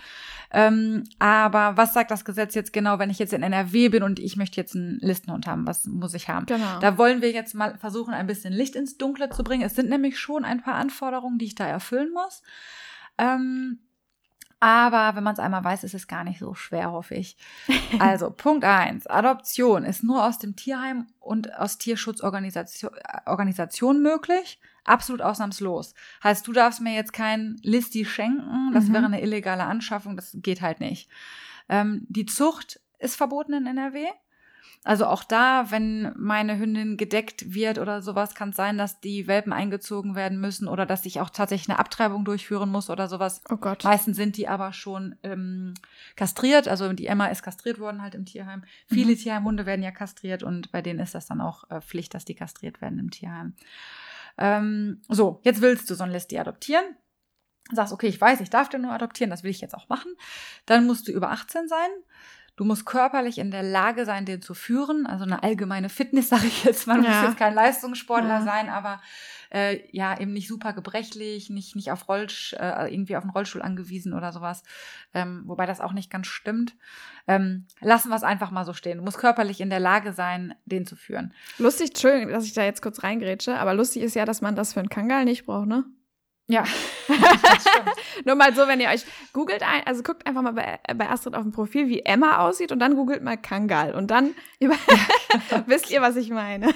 Ähm, 0.50 1.04
aber 1.18 1.78
was 1.78 1.94
sagt 1.94 2.10
das 2.10 2.26
Gesetz 2.26 2.54
jetzt 2.54 2.74
genau, 2.74 2.98
wenn 2.98 3.08
ich 3.08 3.18
jetzt 3.18 3.32
in 3.32 3.42
NRW 3.42 3.88
bin 3.88 4.02
und 4.02 4.18
ich 4.18 4.36
möchte 4.36 4.60
jetzt 4.60 4.76
einen 4.76 4.98
Listenhund 5.00 5.46
haben? 5.46 5.66
Was 5.66 5.86
muss 5.86 6.12
ich 6.12 6.28
haben? 6.28 6.44
Genau. 6.44 6.80
Da 6.80 6.98
wollen 6.98 7.22
wir 7.22 7.32
jetzt 7.32 7.54
mal 7.54 7.78
versuchen, 7.78 8.12
ein 8.12 8.26
bisschen 8.26 8.52
Licht 8.52 8.76
ins 8.76 8.98
Dunkle 8.98 9.30
zu 9.30 9.42
bringen. 9.42 9.62
Es 9.62 9.74
sind 9.74 9.88
nämlich 9.88 10.18
schon 10.18 10.44
ein 10.44 10.62
paar 10.62 10.74
Anforderungen, 10.74 11.38
die 11.38 11.46
ich 11.46 11.54
da 11.54 11.66
erfüllen 11.66 12.12
muss. 12.12 12.42
Ähm, 13.16 13.78
aber 14.64 15.14
wenn 15.14 15.24
man 15.24 15.34
es 15.34 15.40
einmal 15.40 15.62
weiß, 15.62 15.84
ist 15.84 15.92
es 15.92 16.08
gar 16.08 16.24
nicht 16.24 16.38
so 16.38 16.54
schwer, 16.54 16.90
hoffe 16.90 17.16
ich. 17.16 17.36
Also, 17.98 18.30
Punkt 18.34 18.64
eins: 18.64 19.06
Adoption 19.06 19.84
ist 19.84 20.02
nur 20.02 20.24
aus 20.24 20.38
dem 20.38 20.56
Tierheim 20.56 21.06
und 21.20 21.54
aus 21.54 21.76
Tierschutzorganisationen 21.76 24.02
möglich. 24.02 24.58
Absolut 24.84 25.20
ausnahmslos. 25.20 25.92
Heißt, 26.22 26.46
du 26.46 26.54
darfst 26.54 26.80
mir 26.80 26.94
jetzt 26.94 27.12
kein 27.12 27.58
Listi 27.62 28.06
schenken. 28.06 28.72
Das 28.72 28.86
mhm. 28.86 28.94
wäre 28.94 29.04
eine 29.04 29.20
illegale 29.20 29.64
Anschaffung. 29.64 30.16
Das 30.16 30.34
geht 30.40 30.62
halt 30.62 30.80
nicht. 30.80 31.10
Ähm, 31.68 32.06
die 32.08 32.24
Zucht 32.24 32.80
ist 32.98 33.16
verboten 33.16 33.52
in 33.52 33.66
NRW. 33.66 34.06
Also 34.84 35.06
auch 35.06 35.24
da, 35.24 35.70
wenn 35.70 36.12
meine 36.14 36.58
Hündin 36.58 36.98
gedeckt 36.98 37.54
wird 37.54 37.78
oder 37.78 38.02
sowas, 38.02 38.34
kann 38.34 38.50
es 38.50 38.56
sein, 38.56 38.76
dass 38.76 39.00
die 39.00 39.26
Welpen 39.26 39.52
eingezogen 39.52 40.14
werden 40.14 40.38
müssen 40.38 40.68
oder 40.68 40.84
dass 40.84 41.06
ich 41.06 41.20
auch 41.20 41.30
tatsächlich 41.30 41.70
eine 41.70 41.78
Abtreibung 41.78 42.26
durchführen 42.26 42.70
muss 42.70 42.90
oder 42.90 43.08
sowas. 43.08 43.40
Oh 43.48 43.56
Gott. 43.56 43.82
Meistens 43.84 44.18
sind 44.18 44.36
die 44.36 44.46
aber 44.46 44.74
schon 44.74 45.16
ähm, 45.22 45.72
kastriert. 46.16 46.68
Also 46.68 46.92
die 46.92 47.06
Emma 47.06 47.28
ist 47.28 47.42
kastriert 47.42 47.78
worden 47.78 48.02
halt 48.02 48.14
im 48.14 48.26
Tierheim. 48.26 48.60
Mhm. 48.60 48.94
Viele 48.94 49.16
Tierheimhunde 49.16 49.64
werden 49.64 49.82
ja 49.82 49.90
kastriert 49.90 50.42
und 50.42 50.70
bei 50.70 50.82
denen 50.82 51.00
ist 51.00 51.14
das 51.14 51.24
dann 51.26 51.40
auch 51.40 51.70
äh, 51.70 51.80
Pflicht, 51.80 52.12
dass 52.12 52.26
die 52.26 52.34
kastriert 52.34 52.82
werden 52.82 52.98
im 52.98 53.10
Tierheim. 53.10 53.54
Ähm, 54.36 55.00
so, 55.08 55.40
jetzt 55.44 55.62
willst 55.62 55.88
du 55.88 55.94
so 55.94 56.04
ein 56.04 56.10
Listi 56.10 56.38
adoptieren 56.38 56.84
sagst, 57.72 57.94
okay, 57.94 58.08
ich 58.08 58.20
weiß, 58.20 58.40
ich 58.40 58.50
darf 58.50 58.68
den 58.68 58.82
nur 58.82 58.92
adoptieren, 58.92 59.30
das 59.30 59.42
will 59.42 59.50
ich 59.50 59.62
jetzt 59.62 59.74
auch 59.74 59.88
machen, 59.88 60.12
dann 60.66 60.86
musst 60.86 61.08
du 61.08 61.12
über 61.12 61.30
18 61.30 61.66
sein. 61.66 61.88
Du 62.56 62.64
musst 62.64 62.86
körperlich 62.86 63.38
in 63.38 63.50
der 63.50 63.62
Lage 63.62 64.04
sein, 64.04 64.26
den 64.26 64.40
zu 64.40 64.54
führen. 64.54 65.06
Also 65.06 65.24
eine 65.24 65.42
allgemeine 65.42 65.88
Fitness, 65.88 66.28
sage 66.30 66.46
ich 66.46 66.64
jetzt. 66.64 66.86
Man 66.86 67.02
ja. 67.02 67.10
muss 67.10 67.28
jetzt 67.30 67.38
kein 67.38 67.54
Leistungssportler 67.54 68.40
ja. 68.40 68.42
sein, 68.42 68.68
aber 68.68 69.00
äh, 69.50 69.80
ja, 69.90 70.18
eben 70.18 70.32
nicht 70.32 70.48
super 70.48 70.72
gebrechlich, 70.72 71.50
nicht, 71.50 71.76
nicht 71.76 71.90
auf 71.90 72.08
Rollsch, 72.08 72.54
äh, 72.54 72.92
irgendwie 72.92 73.16
auf 73.16 73.22
einen 73.22 73.30
Rollstuhl 73.30 73.62
angewiesen 73.62 74.12
oder 74.12 74.32
sowas. 74.32 74.62
Ähm, 75.14 75.42
wobei 75.46 75.66
das 75.66 75.80
auch 75.80 75.92
nicht 75.92 76.10
ganz 76.10 76.26
stimmt. 76.26 76.76
Ähm, 77.26 77.66
lassen 77.80 78.08
wir 78.08 78.16
es 78.16 78.24
einfach 78.24 78.50
mal 78.50 78.64
so 78.64 78.72
stehen. 78.72 78.98
Du 78.98 79.04
musst 79.04 79.18
körperlich 79.18 79.60
in 79.60 79.70
der 79.70 79.80
Lage 79.80 80.12
sein, 80.12 80.54
den 80.64 80.86
zu 80.86 80.96
führen. 80.96 81.32
Lustig, 81.58 81.88
Entschuldigung, 81.90 82.32
dass 82.32 82.44
ich 82.44 82.52
da 82.52 82.64
jetzt 82.64 82.82
kurz 82.82 83.02
reingrätsche, 83.02 83.56
aber 83.58 83.74
lustig 83.74 84.02
ist 84.02 84.14
ja, 84.14 84.24
dass 84.24 84.42
man 84.42 84.56
das 84.56 84.72
für 84.72 84.80
einen 84.80 84.88
Kangal 84.88 85.24
nicht 85.24 85.46
braucht, 85.46 85.66
ne? 85.66 85.84
Ja. 86.46 86.64
Nur 88.26 88.34
mal 88.34 88.54
so, 88.54 88.68
wenn 88.68 88.78
ihr 88.78 88.88
euch 88.88 89.06
googelt 89.32 89.62
ein, 89.62 89.82
also 89.86 90.02
guckt 90.02 90.26
einfach 90.26 90.42
mal 90.42 90.52
bei, 90.52 90.78
bei 90.94 91.08
Astrid 91.08 91.34
auf 91.34 91.42
dem 91.42 91.52
Profil, 91.52 91.88
wie 91.88 92.00
Emma 92.00 92.38
aussieht 92.38 92.70
und 92.70 92.80
dann 92.80 92.96
googelt 92.96 93.22
mal 93.22 93.38
Kangal 93.38 93.94
und 93.94 94.10
dann 94.10 94.34
über, 94.60 94.74
wisst 95.66 95.90
ihr, 95.90 96.02
was 96.02 96.16
ich 96.16 96.28
meine. 96.28 96.66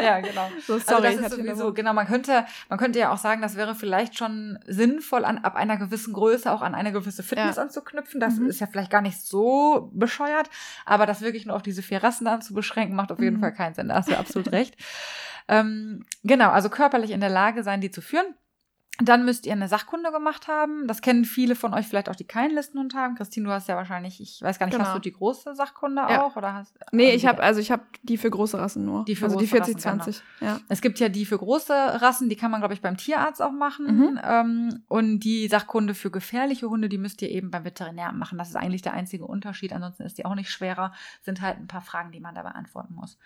ja, 0.00 0.20
genau. 0.20 0.48
So, 0.66 0.74
also 0.74 0.86
sorry. 0.86 1.06
Also 1.08 1.22
das 1.22 1.32
ist 1.32 1.38
sowieso, 1.38 1.74
genau, 1.74 1.92
man 1.92 2.06
könnte, 2.06 2.46
man 2.70 2.78
könnte 2.78 2.98
ja 2.98 3.12
auch 3.12 3.18
sagen, 3.18 3.42
das 3.42 3.56
wäre 3.56 3.74
vielleicht 3.74 4.16
schon 4.16 4.58
sinnvoll, 4.66 5.26
an, 5.26 5.38
ab 5.38 5.54
einer 5.54 5.76
gewissen 5.76 6.14
Größe 6.14 6.50
auch 6.50 6.62
an 6.62 6.74
eine 6.74 6.90
gewisse 6.90 7.22
Fitness 7.22 7.56
ja. 7.56 7.62
anzuknüpfen. 7.62 8.20
Das 8.20 8.36
mhm. 8.36 8.46
ist 8.46 8.60
ja 8.60 8.68
vielleicht 8.68 8.90
gar 8.90 9.02
nicht 9.02 9.20
so 9.20 9.90
bescheuert, 9.92 10.48
aber 10.86 11.04
das 11.04 11.20
wirklich 11.20 11.44
nur 11.44 11.56
auf 11.56 11.62
diese 11.62 11.82
vier 11.82 12.02
Rassen 12.02 12.24
dann 12.24 12.40
zu 12.40 12.54
beschränken, 12.54 12.96
macht 12.96 13.12
auf 13.12 13.20
jeden 13.20 13.36
mhm. 13.36 13.40
Fall 13.40 13.52
keinen 13.52 13.74
Sinn. 13.74 13.88
Da 13.88 13.96
hast 13.96 14.10
du 14.10 14.16
absolut 14.16 14.50
recht. 14.52 14.76
Ähm, 15.48 16.06
genau, 16.22 16.50
also 16.50 16.70
körperlich 16.70 17.10
in 17.10 17.20
der 17.20 17.28
Lage 17.28 17.62
sein, 17.64 17.80
die 17.82 17.90
zu 17.90 18.00
führen. 18.00 18.34
Dann 19.02 19.24
müsst 19.24 19.46
ihr 19.46 19.52
eine 19.52 19.68
Sachkunde 19.68 20.12
gemacht 20.12 20.48
haben. 20.48 20.86
Das 20.86 21.00
kennen 21.00 21.24
viele 21.24 21.54
von 21.54 21.74
euch 21.74 21.86
vielleicht 21.86 22.08
auch, 22.08 22.16
die 22.16 22.24
keinen 22.24 22.54
Listenhund 22.54 22.94
haben. 22.94 23.14
Christine, 23.14 23.46
du 23.46 23.52
hast 23.52 23.68
ja 23.68 23.76
wahrscheinlich, 23.76 24.20
ich 24.20 24.42
weiß 24.42 24.58
gar 24.58 24.66
nicht, 24.66 24.76
genau. 24.76 24.86
hast 24.86 24.96
du 24.96 25.00
die 25.00 25.12
große 25.12 25.54
Sachkunde 25.54 26.02
ja. 26.02 26.22
auch? 26.22 26.36
Oder 26.36 26.54
hast, 26.54 26.78
nee, 26.92 27.06
also 27.06 27.16
ich 27.16 27.26
habe 27.26 27.42
also 27.42 27.60
ich 27.60 27.70
habe 27.70 27.82
die 28.02 28.16
für 28.16 28.30
große 28.30 28.58
Rassen 28.58 28.84
nur. 28.84 29.04
Die 29.04 29.16
für 29.16 29.26
also 29.26 29.36
große 29.36 29.46
die 29.46 29.50
40, 29.50 29.76
Rassen, 29.76 30.00
20. 30.00 30.22
Genau. 30.38 30.50
Ja. 30.52 30.60
Es 30.68 30.80
gibt 30.80 30.98
ja 31.00 31.08
die 31.08 31.24
für 31.24 31.38
große 31.38 31.72
Rassen, 31.72 32.28
die 32.28 32.36
kann 32.36 32.50
man, 32.50 32.60
glaube 32.60 32.74
ich, 32.74 32.80
beim 32.80 32.96
Tierarzt 32.96 33.40
auch 33.40 33.52
machen. 33.52 33.86
Mhm. 33.86 34.20
Ähm, 34.22 34.82
und 34.88 35.20
die 35.20 35.48
Sachkunde 35.48 35.94
für 35.94 36.10
gefährliche 36.10 36.68
Hunde, 36.68 36.88
die 36.88 36.98
müsst 36.98 37.22
ihr 37.22 37.30
eben 37.30 37.50
beim 37.50 37.64
Veterinär 37.64 38.12
machen. 38.12 38.38
Das 38.38 38.48
ist 38.48 38.56
eigentlich 38.56 38.82
der 38.82 38.92
einzige 38.92 39.26
Unterschied. 39.26 39.72
Ansonsten 39.72 40.02
ist 40.02 40.18
die 40.18 40.24
auch 40.24 40.34
nicht 40.34 40.50
schwerer. 40.50 40.92
Sind 41.22 41.40
halt 41.40 41.58
ein 41.58 41.66
paar 41.66 41.80
Fragen, 41.80 42.12
die 42.12 42.20
man 42.20 42.34
da 42.34 42.42
beantworten 42.42 42.94
muss. 42.94 43.18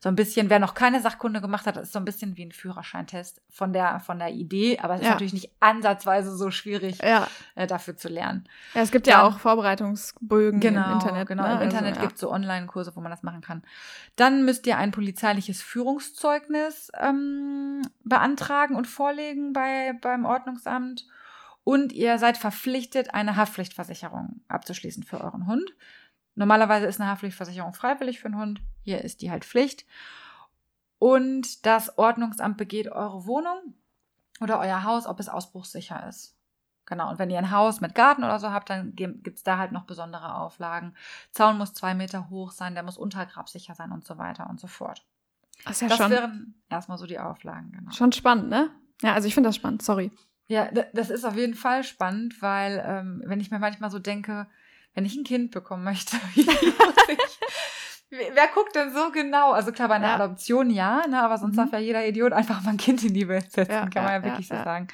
So 0.00 0.08
ein 0.08 0.16
bisschen, 0.16 0.50
wer 0.50 0.58
noch 0.58 0.74
keine 0.74 1.00
Sachkunde 1.00 1.40
gemacht 1.40 1.66
hat, 1.66 1.76
ist 1.76 1.92
so 1.92 1.98
ein 1.98 2.04
bisschen 2.04 2.36
wie 2.36 2.44
ein 2.44 2.52
Führerscheintest 2.52 3.42
von 3.50 3.72
der, 3.72 4.00
von 4.00 4.18
der 4.18 4.32
Idee, 4.32 4.78
aber 4.78 4.94
es 4.94 5.00
ist 5.00 5.06
ja. 5.08 5.15
Natürlich 5.16 5.32
nicht 5.32 5.50
ansatz 5.60 5.96
ansatzweise 5.96 6.36
so 6.36 6.50
schwierig 6.50 6.98
ja. 7.02 7.28
äh, 7.54 7.66
dafür 7.66 7.96
zu 7.96 8.08
lernen. 8.08 8.44
Ja, 8.74 8.82
es 8.82 8.90
gibt 8.90 9.06
ja, 9.06 9.14
ja 9.14 9.22
auch 9.22 9.38
Vorbereitungsbögen 9.38 10.60
genau, 10.60 10.86
im 10.86 10.92
Internet. 10.94 11.28
Genau, 11.28 11.42
ne? 11.42 11.48
im 11.48 11.54
also, 11.54 11.64
Internet 11.64 11.96
ja. 11.96 12.02
gibt 12.02 12.14
es 12.14 12.20
so 12.20 12.30
Online-Kurse, 12.30 12.94
wo 12.94 13.00
man 13.00 13.10
das 13.10 13.22
machen 13.22 13.40
kann. 13.40 13.62
Dann 14.16 14.44
müsst 14.44 14.66
ihr 14.66 14.76
ein 14.78 14.90
polizeiliches 14.90 15.62
Führungszeugnis 15.62 16.90
ähm, 16.98 17.82
beantragen 18.04 18.76
und 18.76 18.86
vorlegen 18.86 19.52
bei, 19.52 19.94
beim 20.00 20.24
Ordnungsamt. 20.24 21.06
Und 21.64 21.92
ihr 21.92 22.18
seid 22.18 22.36
verpflichtet, 22.36 23.12
eine 23.14 23.36
Haftpflichtversicherung 23.36 24.40
abzuschließen 24.48 25.02
für 25.02 25.20
euren 25.20 25.46
Hund. 25.46 25.74
Normalerweise 26.34 26.86
ist 26.86 27.00
eine 27.00 27.10
Haftpflichtversicherung 27.10 27.74
freiwillig 27.74 28.20
für 28.20 28.26
einen 28.26 28.38
Hund. 28.38 28.60
Hier 28.82 29.02
ist 29.02 29.22
die 29.22 29.30
halt 29.30 29.44
Pflicht. 29.44 29.86
Und 30.98 31.66
das 31.66 31.98
Ordnungsamt 31.98 32.56
begeht 32.56 32.88
eure 32.88 33.26
Wohnung 33.26 33.74
oder 34.40 34.58
euer 34.60 34.82
Haus, 34.84 35.06
ob 35.06 35.20
es 35.20 35.28
ausbruchssicher 35.28 36.06
ist. 36.08 36.36
Genau, 36.86 37.10
und 37.10 37.18
wenn 37.18 37.30
ihr 37.30 37.38
ein 37.38 37.50
Haus 37.50 37.80
mit 37.80 37.96
Garten 37.96 38.22
oder 38.22 38.38
so 38.38 38.52
habt, 38.52 38.70
dann 38.70 38.94
gibt 38.94 39.26
es 39.26 39.42
da 39.42 39.58
halt 39.58 39.72
noch 39.72 39.84
besondere 39.84 40.36
Auflagen. 40.36 40.94
Zaun 41.32 41.58
muss 41.58 41.74
zwei 41.74 41.94
Meter 41.94 42.30
hoch 42.30 42.52
sein, 42.52 42.74
der 42.74 42.84
muss 42.84 42.96
untergrabsicher 42.96 43.74
sein 43.74 43.90
und 43.90 44.04
so 44.04 44.18
weiter 44.18 44.48
und 44.48 44.60
so 44.60 44.68
fort. 44.68 45.04
Das, 45.64 45.76
ist 45.76 45.80
ja 45.80 45.88
das 45.88 45.96
schon, 45.96 46.10
wären 46.10 46.54
erstmal 46.68 46.96
so 46.96 47.06
die 47.06 47.18
Auflagen, 47.18 47.72
genau. 47.72 47.90
Schon 47.90 48.12
spannend, 48.12 48.50
ne? 48.50 48.70
Ja, 49.02 49.14
also 49.14 49.26
ich 49.26 49.34
finde 49.34 49.48
das 49.48 49.56
spannend, 49.56 49.82
sorry. 49.82 50.12
Ja, 50.48 50.70
das 50.70 51.10
ist 51.10 51.24
auf 51.24 51.34
jeden 51.34 51.54
Fall 51.54 51.82
spannend, 51.82 52.40
weil 52.40 52.82
ähm, 52.86 53.22
wenn 53.26 53.40
ich 53.40 53.50
mir 53.50 53.58
manchmal 53.58 53.90
so 53.90 53.98
denke, 53.98 54.46
wenn 54.94 55.04
ich 55.04 55.16
ein 55.16 55.24
Kind 55.24 55.50
bekommen 55.50 55.82
möchte, 55.82 56.16
wie 56.34 56.44
muss 56.44 56.62
ich, 56.62 56.95
Wer 58.10 58.48
guckt 58.54 58.74
denn 58.76 58.92
so 58.92 59.10
genau? 59.10 59.52
Also 59.52 59.72
klar, 59.72 59.88
bei 59.88 59.96
einer 59.96 60.08
ja. 60.08 60.14
Adoption 60.14 60.70
ja, 60.70 61.06
ne, 61.08 61.20
aber 61.20 61.38
sonst 61.38 61.54
mhm. 61.54 61.60
darf 61.60 61.72
ja 61.72 61.78
jeder 61.78 62.06
Idiot 62.06 62.32
einfach 62.32 62.62
mal 62.62 62.70
ein 62.70 62.76
Kind 62.76 63.02
in 63.02 63.14
die 63.14 63.26
Welt 63.26 63.50
setzen, 63.50 63.72
ja, 63.72 63.88
kann 63.88 64.04
man 64.04 64.12
ja, 64.12 64.22
wirklich 64.22 64.48
so 64.48 64.54
sagen. 64.54 64.88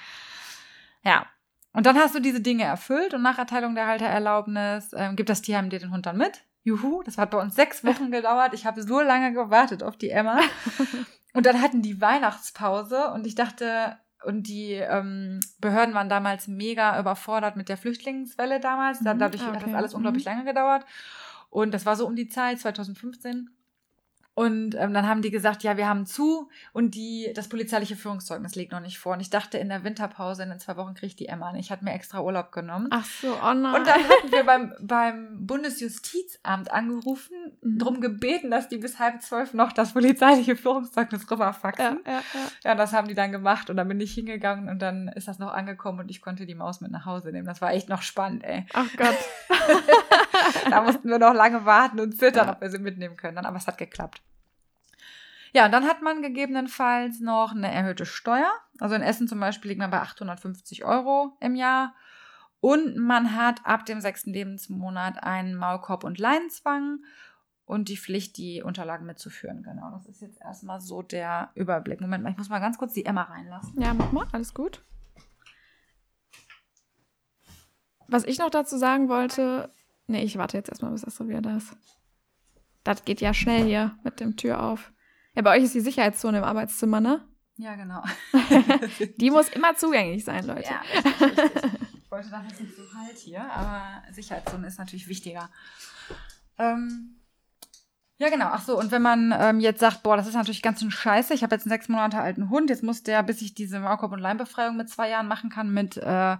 Ja. 1.04 1.26
Und 1.75 1.87
dann 1.87 1.97
hast 1.97 2.14
du 2.14 2.21
diese 2.21 2.40
Dinge 2.40 2.64
erfüllt 2.64 3.14
und 3.14 3.23
nach 3.23 3.38
Erteilung 3.38 3.75
der 3.75 3.87
Haltererlaubnis 3.87 4.92
ähm, 4.95 5.16
gibt 5.16 5.28
das 5.28 5.42
Tierheim 5.42 5.71
dir 5.71 5.78
den 5.78 5.90
Hund 5.90 6.07
dann 6.07 6.19
mit. 6.19 6.42
Juhu, 6.64 7.02
das 7.02 7.19
hat 7.19 7.31
bei 7.31 7.38
uns 7.38 7.54
sechs 7.54 7.85
Wochen 7.85 8.11
gedauert. 8.11 8.54
Ich 8.54 8.66
habe 8.66 8.83
so 8.83 9.00
lange 9.00 9.33
gewartet 9.33 9.83
auf 9.83 9.97
die 9.97 10.11
Emma. 10.11 10.40
Und 11.35 11.47
dann 11.47 11.62
hatten 11.62 11.81
die 11.81 11.99
Weihnachtspause 11.99 13.11
und 13.12 13.26
ich 13.26 13.35
dachte, 13.35 13.97
und 14.23 14.49
die 14.49 14.73
ähm, 14.73 15.40
Behörden 15.61 15.95
waren 15.95 16.11
damals 16.11 16.47
mega 16.47 17.00
überfordert 17.00 17.57
mit 17.57 17.69
der 17.69 17.76
Flüchtlingswelle 17.76 18.61
damals. 18.61 19.00
Mhm, 19.00 19.19
Dadurch 19.19 19.42
okay. 19.42 19.57
hat 19.57 19.66
das 19.66 19.75
alles 19.75 19.95
unglaublich 19.95 20.25
mhm. 20.25 20.33
lange 20.33 20.45
gedauert. 20.45 20.85
Und 21.52 21.75
das 21.75 21.85
war 21.85 21.97
so 21.97 22.06
um 22.06 22.16
die 22.16 22.28
Zeit, 22.28 22.61
2015. 22.61 23.50
Und 24.35 24.75
ähm, 24.76 24.94
dann 24.94 25.06
haben 25.06 25.21
die 25.21 25.30
gesagt, 25.30 25.62
ja, 25.62 25.76
wir 25.76 25.87
haben 25.87 26.06
zu 26.06 26.49
und 26.73 26.94
die, 26.94 27.30
das 27.35 27.49
polizeiliche 27.49 27.97
Führungszeugnis 27.97 28.54
liegt 28.54 28.73
noch 28.73 28.80
nicht 28.80 28.99
vor. 28.99 29.12
Und 29.12 29.21
ich 29.21 29.28
dachte, 29.28 29.59
in 29.59 29.68
der 29.68 29.85
Winterpause 29.85 30.42
in 30.42 30.49
den 30.49 30.59
zwei 30.59 30.78
Wochen 30.78 30.94
kriegt 30.94 31.21
die 31.21 31.26
Emma. 31.26 31.54
Ich 31.56 31.71
hatte 31.71 31.85
mir 31.85 31.92
extra 31.92 32.23
Urlaub 32.23 32.50
genommen. 32.50 32.87
Ach 32.90 33.04
so, 33.04 33.35
oh 33.35 33.52
nein. 33.52 33.75
Und 33.75 33.87
dann 33.87 34.02
hatten 34.02 34.32
wir 34.32 34.44
beim, 34.44 34.73
beim 34.80 35.47
Bundesjustizamt 35.47 36.73
angerufen, 36.73 37.37
mhm. 37.61 37.78
darum 37.78 38.00
gebeten, 38.00 38.50
dass 38.50 38.71
die 38.71 38.78
bis 38.78 38.99
halb 38.99 39.21
zwölf 39.21 39.52
noch 39.52 39.73
das 39.73 39.92
polizeiliche 39.92 40.56
Führungszeugnis 40.56 41.30
rüberfaxen. 41.30 42.00
Ja, 42.06 42.12
ja, 42.12 42.23
ja. 42.32 42.40
ja, 42.64 42.73
und 42.73 42.78
das 42.78 42.94
haben 42.94 43.09
die 43.09 43.14
dann 43.14 43.32
gemacht. 43.32 43.68
Und 43.68 43.76
dann 43.76 43.88
bin 43.88 44.00
ich 44.00 44.14
hingegangen 44.14 44.71
und 44.71 44.80
dann 44.80 45.09
ist 45.09 45.28
das 45.28 45.38
noch 45.38 45.52
angekommen 45.52 46.00
und 46.00 46.11
ich 46.11 46.23
konnte 46.23 46.47
die 46.47 46.54
Maus 46.54 46.80
mit 46.80 46.90
nach 46.90 47.04
Hause 47.04 47.32
nehmen. 47.32 47.47
Das 47.47 47.61
war 47.61 47.73
echt 47.75 47.90
noch 47.90 48.00
spannend, 48.00 48.44
ey. 48.44 48.64
Ach 48.73 48.88
Gott. 48.97 49.18
da 50.71 50.82
mussten 50.82 51.09
wir 51.09 51.18
noch 51.18 51.35
lange 51.35 51.64
warten 51.64 52.00
und 52.00 52.16
zittern, 52.18 52.47
ja. 52.47 52.52
ob 52.52 52.61
wir 52.61 52.71
sie 52.71 52.78
mitnehmen 52.78 53.16
können. 53.16 53.38
Aber 53.38 53.56
es 53.56 53.66
hat 53.66 53.78
geklappt. 53.78 54.23
Ja, 55.54 55.66
und 55.66 55.73
dann 55.73 55.85
hat 55.85 56.00
man 56.00 56.23
gegebenenfalls 56.23 57.21
noch 57.21 57.52
eine 57.52 57.71
erhöhte 57.71 58.06
Steuer. 58.06 58.50
Also 58.78 58.94
in 58.94 59.02
Essen 59.02 59.28
zum 59.28 59.38
Beispiel 59.38 59.71
liegt 59.71 59.80
man 59.80 59.90
bei 59.90 60.00
850 60.00 60.85
Euro 60.85 61.37
im 61.40 61.54
Jahr. 61.54 61.94
Und 62.61 62.97
man 62.97 63.37
hat 63.37 63.66
ab 63.66 63.85
dem 63.85 64.00
sechsten 64.00 64.32
Lebensmonat 64.32 65.23
einen 65.23 65.56
Maulkorb- 65.56 66.04
und 66.04 66.18
Leinenzwang 66.18 67.00
und 67.64 67.88
die 67.88 67.97
Pflicht, 67.97 68.37
die 68.37 68.62
Unterlagen 68.62 69.04
mitzuführen. 69.04 69.62
Genau, 69.62 69.90
das 69.90 70.06
ist 70.06 70.23
jetzt 70.23 70.40
erstmal 70.40 70.80
so 70.80 71.02
der 71.02 71.50
Überblick. 71.54 72.00
Moment 72.00 72.23
mal, 72.23 72.30
ich 72.30 72.38
muss 72.38 72.49
mal 72.49 72.61
ganz 72.61 72.78
kurz 72.78 72.92
die 72.92 73.04
Emma 73.04 73.23
reinlassen. 73.23 73.80
Ja, 73.80 73.92
mach 73.92 74.12
mal, 74.12 74.26
alles 74.32 74.54
gut. 74.54 74.82
Was 78.09 78.25
ich 78.25 78.38
noch 78.38 78.50
dazu 78.50 78.76
sagen 78.76 79.09
wollte, 79.09 79.71
nee, 80.12 80.23
ich 80.23 80.38
warte 80.38 80.57
jetzt 80.57 80.69
erstmal, 80.69 80.92
bis 80.92 81.04
Astrid 81.04 81.28
wieder 81.28 81.42
da 81.42 81.57
ist. 81.57 81.76
Das 82.85 83.04
geht 83.04 83.21
ja 83.21 83.35
schnell 83.35 83.64
hier 83.64 83.97
mit 84.04 84.21
dem 84.21 84.37
Tür 84.37 84.62
auf. 84.62 84.92
Ja, 85.35 85.42
bei 85.42 85.57
euch 85.57 85.64
ist 85.64 85.75
die 85.75 85.81
Sicherheitszone 85.81 86.38
im 86.38 86.45
Arbeitszimmer, 86.45 87.00
ne? 87.00 87.26
Ja, 87.57 87.75
genau. 87.75 88.02
die 89.16 89.31
muss 89.31 89.49
immer 89.50 89.75
zugänglich 89.76 90.25
sein, 90.25 90.47
Leute. 90.47 90.71
Ja, 90.71 90.81
richtig, 90.81 91.23
richtig. 91.23 91.73
Ich 92.04 92.11
wollte 92.11 92.31
das 92.31 92.45
jetzt 92.49 92.61
nicht 92.61 92.76
so 92.76 92.83
halt 92.95 93.16
hier, 93.16 93.50
aber 93.50 94.02
Sicherheitszone 94.12 94.66
ist 94.66 94.78
natürlich 94.78 95.09
wichtiger. 95.09 95.49
Ähm, 96.59 97.22
ja, 98.23 98.31
genau. 98.31 98.50
Ach 98.52 98.62
so, 98.62 98.79
und 98.79 98.93
wenn 98.93 99.02
man 99.02 99.35
ähm, 99.37 99.59
jetzt 99.59 99.81
sagt, 99.81 100.05
boah, 100.05 100.17
das 100.17 100.29
ist 100.29 100.35
natürlich 100.35 100.62
ganz 100.62 100.79
schön 100.79 100.93
scheiße, 100.93 101.35
ich 101.35 101.43
habe 101.43 101.57
jetzt 101.57 101.64
einen 101.64 101.73
sechs 101.73 101.88
Monate 101.88 102.21
alten 102.21 102.50
Hund, 102.50 102.71
jetzt 102.71 102.85
muss 102.85 103.02
der, 103.02 103.21
bis 103.25 103.43
ich 103.43 103.52
diese 103.52 103.79
Maulkorb- 103.79 104.12
und 104.12 104.21
Leinbefreiung 104.21 104.76
mit 104.76 104.88
zwei 104.88 105.11
Jahren 105.11 105.26
machen 105.26 105.50
kann, 105.50 105.75
mit 105.75 105.97
äh, 105.97 106.37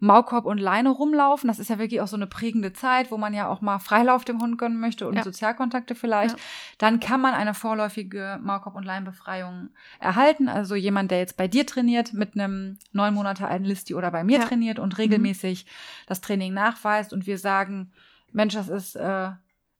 Maulkorb 0.00 0.44
und 0.44 0.58
Leine 0.58 0.90
rumlaufen. 0.90 1.48
Das 1.48 1.58
ist 1.58 1.70
ja 1.70 1.78
wirklich 1.78 2.02
auch 2.02 2.08
so 2.08 2.16
eine 2.16 2.26
prägende 2.26 2.74
Zeit, 2.74 3.10
wo 3.10 3.16
man 3.16 3.32
ja 3.32 3.48
auch 3.48 3.62
mal 3.62 3.78
Freilauf 3.78 4.26
dem 4.26 4.42
Hund 4.42 4.58
gönnen 4.58 4.78
möchte 4.78 5.08
und 5.08 5.16
ja. 5.16 5.22
Sozialkontakte 5.22 5.94
vielleicht. 5.94 6.36
Ja. 6.36 6.44
Dann 6.76 7.00
kann 7.00 7.22
man 7.22 7.32
eine 7.32 7.54
vorläufige 7.54 8.38
Maulkorb- 8.44 8.76
und 8.76 8.84
Leinbefreiung 8.84 9.70
erhalten. 10.00 10.50
Also 10.50 10.74
jemand, 10.74 11.10
der 11.10 11.20
jetzt 11.20 11.38
bei 11.38 11.48
dir 11.48 11.66
trainiert, 11.66 12.12
mit 12.12 12.34
einem 12.34 12.78
neun 12.92 13.14
Monate 13.14 13.48
alten 13.48 13.64
Listi 13.64 13.94
oder 13.94 14.10
bei 14.10 14.24
mir 14.24 14.40
ja. 14.40 14.44
trainiert 14.44 14.78
und 14.78 14.98
regelmäßig 14.98 15.64
mhm. 15.64 15.70
das 16.06 16.20
Training 16.20 16.52
nachweist 16.52 17.14
und 17.14 17.26
wir 17.26 17.38
sagen, 17.38 17.92
Mensch, 18.30 18.52
das 18.52 18.68
ist 18.68 18.96
äh, 18.96 19.30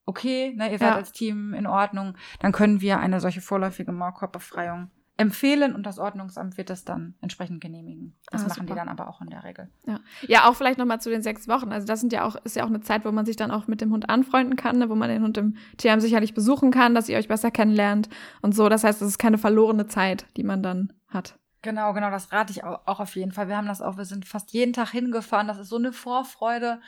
okay, 0.06 0.54
ne, 0.56 0.72
ihr 0.72 0.78
seid 0.78 0.90
ja. 0.90 0.96
als 0.96 1.12
Team 1.12 1.54
in 1.54 1.66
Ordnung, 1.66 2.16
dann 2.40 2.52
können 2.52 2.80
wir 2.80 2.98
eine 3.00 3.20
solche 3.20 3.40
vorläufige 3.40 3.92
Maulkorbbefreiung 3.92 4.90
empfehlen 5.16 5.74
und 5.74 5.84
das 5.86 5.98
Ordnungsamt 5.98 6.58
wird 6.58 6.70
das 6.70 6.84
dann 6.84 7.14
entsprechend 7.20 7.60
genehmigen. 7.60 8.16
Das 8.30 8.42
ah, 8.42 8.48
machen 8.48 8.62
super. 8.62 8.74
die 8.74 8.78
dann 8.78 8.88
aber 8.88 9.08
auch 9.08 9.20
in 9.20 9.28
der 9.28 9.44
Regel. 9.44 9.70
Ja, 9.86 10.00
ja 10.26 10.48
auch 10.48 10.56
vielleicht 10.56 10.78
nochmal 10.78 11.00
zu 11.00 11.08
den 11.08 11.22
sechs 11.22 11.46
Wochen. 11.46 11.70
Also 11.72 11.86
das 11.86 12.00
sind 12.00 12.12
ja 12.12 12.24
auch, 12.24 12.34
ist 12.44 12.56
ja 12.56 12.64
auch 12.64 12.68
eine 12.68 12.80
Zeit, 12.80 13.04
wo 13.04 13.12
man 13.12 13.24
sich 13.24 13.36
dann 13.36 13.52
auch 13.52 13.68
mit 13.68 13.80
dem 13.80 13.92
Hund 13.92 14.10
anfreunden 14.10 14.56
kann, 14.56 14.78
ne, 14.78 14.90
wo 14.90 14.96
man 14.96 15.08
den 15.08 15.22
Hund 15.22 15.38
im 15.38 15.56
Tierheim 15.76 16.00
sicherlich 16.00 16.34
besuchen 16.34 16.72
kann, 16.72 16.94
dass 16.94 17.08
ihr 17.08 17.16
euch 17.16 17.28
besser 17.28 17.52
kennenlernt 17.52 18.08
und 18.42 18.54
so. 18.54 18.68
Das 18.68 18.82
heißt, 18.82 19.02
es 19.02 19.08
ist 19.08 19.18
keine 19.18 19.38
verlorene 19.38 19.86
Zeit, 19.86 20.26
die 20.36 20.44
man 20.44 20.62
dann 20.62 20.92
hat. 21.08 21.38
Genau, 21.64 21.94
genau, 21.94 22.10
das 22.10 22.30
rate 22.30 22.52
ich 22.52 22.62
auch, 22.62 22.80
auch, 22.84 23.00
auf 23.00 23.16
jeden 23.16 23.32
Fall. 23.32 23.48
Wir 23.48 23.56
haben 23.56 23.66
das 23.66 23.80
auch, 23.80 23.96
wir 23.96 24.04
sind 24.04 24.26
fast 24.26 24.52
jeden 24.52 24.74
Tag 24.74 24.90
hingefahren. 24.90 25.48
Das 25.48 25.56
ist 25.56 25.70
so 25.70 25.76
eine 25.76 25.94
Vorfreude, 25.94 26.78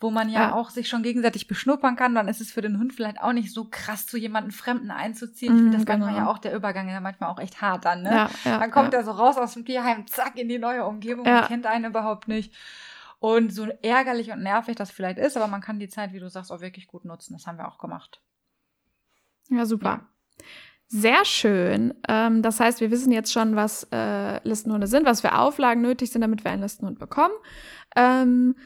wo 0.00 0.10
man 0.10 0.30
ja, 0.30 0.40
ja. 0.40 0.54
auch 0.54 0.70
sich 0.70 0.88
schon 0.88 1.02
gegenseitig 1.02 1.48
beschnuppern 1.48 1.96
kann. 1.96 2.14
Dann 2.14 2.28
ist 2.28 2.40
es 2.40 2.50
für 2.50 2.62
den 2.62 2.78
Hund 2.78 2.94
vielleicht 2.94 3.20
auch 3.20 3.34
nicht 3.34 3.52
so 3.52 3.66
krass, 3.70 4.06
zu 4.06 4.16
jemandem 4.16 4.50
Fremden 4.50 4.90
einzuziehen. 4.90 5.52
Mm, 5.52 5.56
ich 5.56 5.62
finde 5.64 5.76
das 5.76 5.84
genau. 5.84 6.06
manchmal 6.06 6.24
ja 6.24 6.30
auch, 6.30 6.38
der 6.38 6.54
Übergang 6.54 6.88
ist 6.88 6.94
ja 6.94 7.00
manchmal 7.00 7.28
auch 7.28 7.38
echt 7.38 7.60
hart 7.60 7.84
dann, 7.84 8.04
ne? 8.04 8.10
Ja, 8.10 8.30
ja, 8.46 8.58
dann 8.58 8.70
kommt 8.70 8.94
er 8.94 9.04
so 9.04 9.10
raus 9.10 9.36
aus 9.36 9.52
dem 9.52 9.66
Tierheim, 9.66 10.06
zack, 10.06 10.38
in 10.38 10.48
die 10.48 10.58
neue 10.58 10.86
Umgebung 10.86 11.26
und 11.26 11.44
kennt 11.44 11.66
einen 11.66 11.84
überhaupt 11.84 12.26
nicht. 12.26 12.54
Und 13.18 13.52
so 13.52 13.66
ärgerlich 13.82 14.32
und 14.32 14.42
nervig 14.42 14.76
das 14.76 14.90
vielleicht 14.90 15.18
ist, 15.18 15.36
aber 15.36 15.46
man 15.46 15.60
kann 15.60 15.78
die 15.78 15.90
Zeit, 15.90 16.14
wie 16.14 16.20
du 16.20 16.30
sagst, 16.30 16.50
auch 16.50 16.62
wirklich 16.62 16.86
gut 16.86 17.04
nutzen. 17.04 17.34
Das 17.34 17.46
haben 17.46 17.58
wir 17.58 17.68
auch 17.68 17.76
gemacht. 17.76 18.22
Ja, 19.50 19.66
super. 19.66 20.08
Sehr 20.94 21.24
schön. 21.24 21.94
Ähm, 22.06 22.42
das 22.42 22.60
heißt, 22.60 22.82
wir 22.82 22.90
wissen 22.90 23.12
jetzt 23.12 23.32
schon, 23.32 23.56
was 23.56 23.88
äh, 23.90 24.46
Listenhunde 24.46 24.86
sind, 24.86 25.06
was 25.06 25.22
für 25.22 25.38
Auflagen 25.38 25.80
nötig 25.80 26.10
sind, 26.10 26.20
damit 26.20 26.44
wir 26.44 26.50
einen 26.50 26.60
Listenhund 26.60 26.98
bekommen. 26.98 27.32
Ähm, 27.96 28.56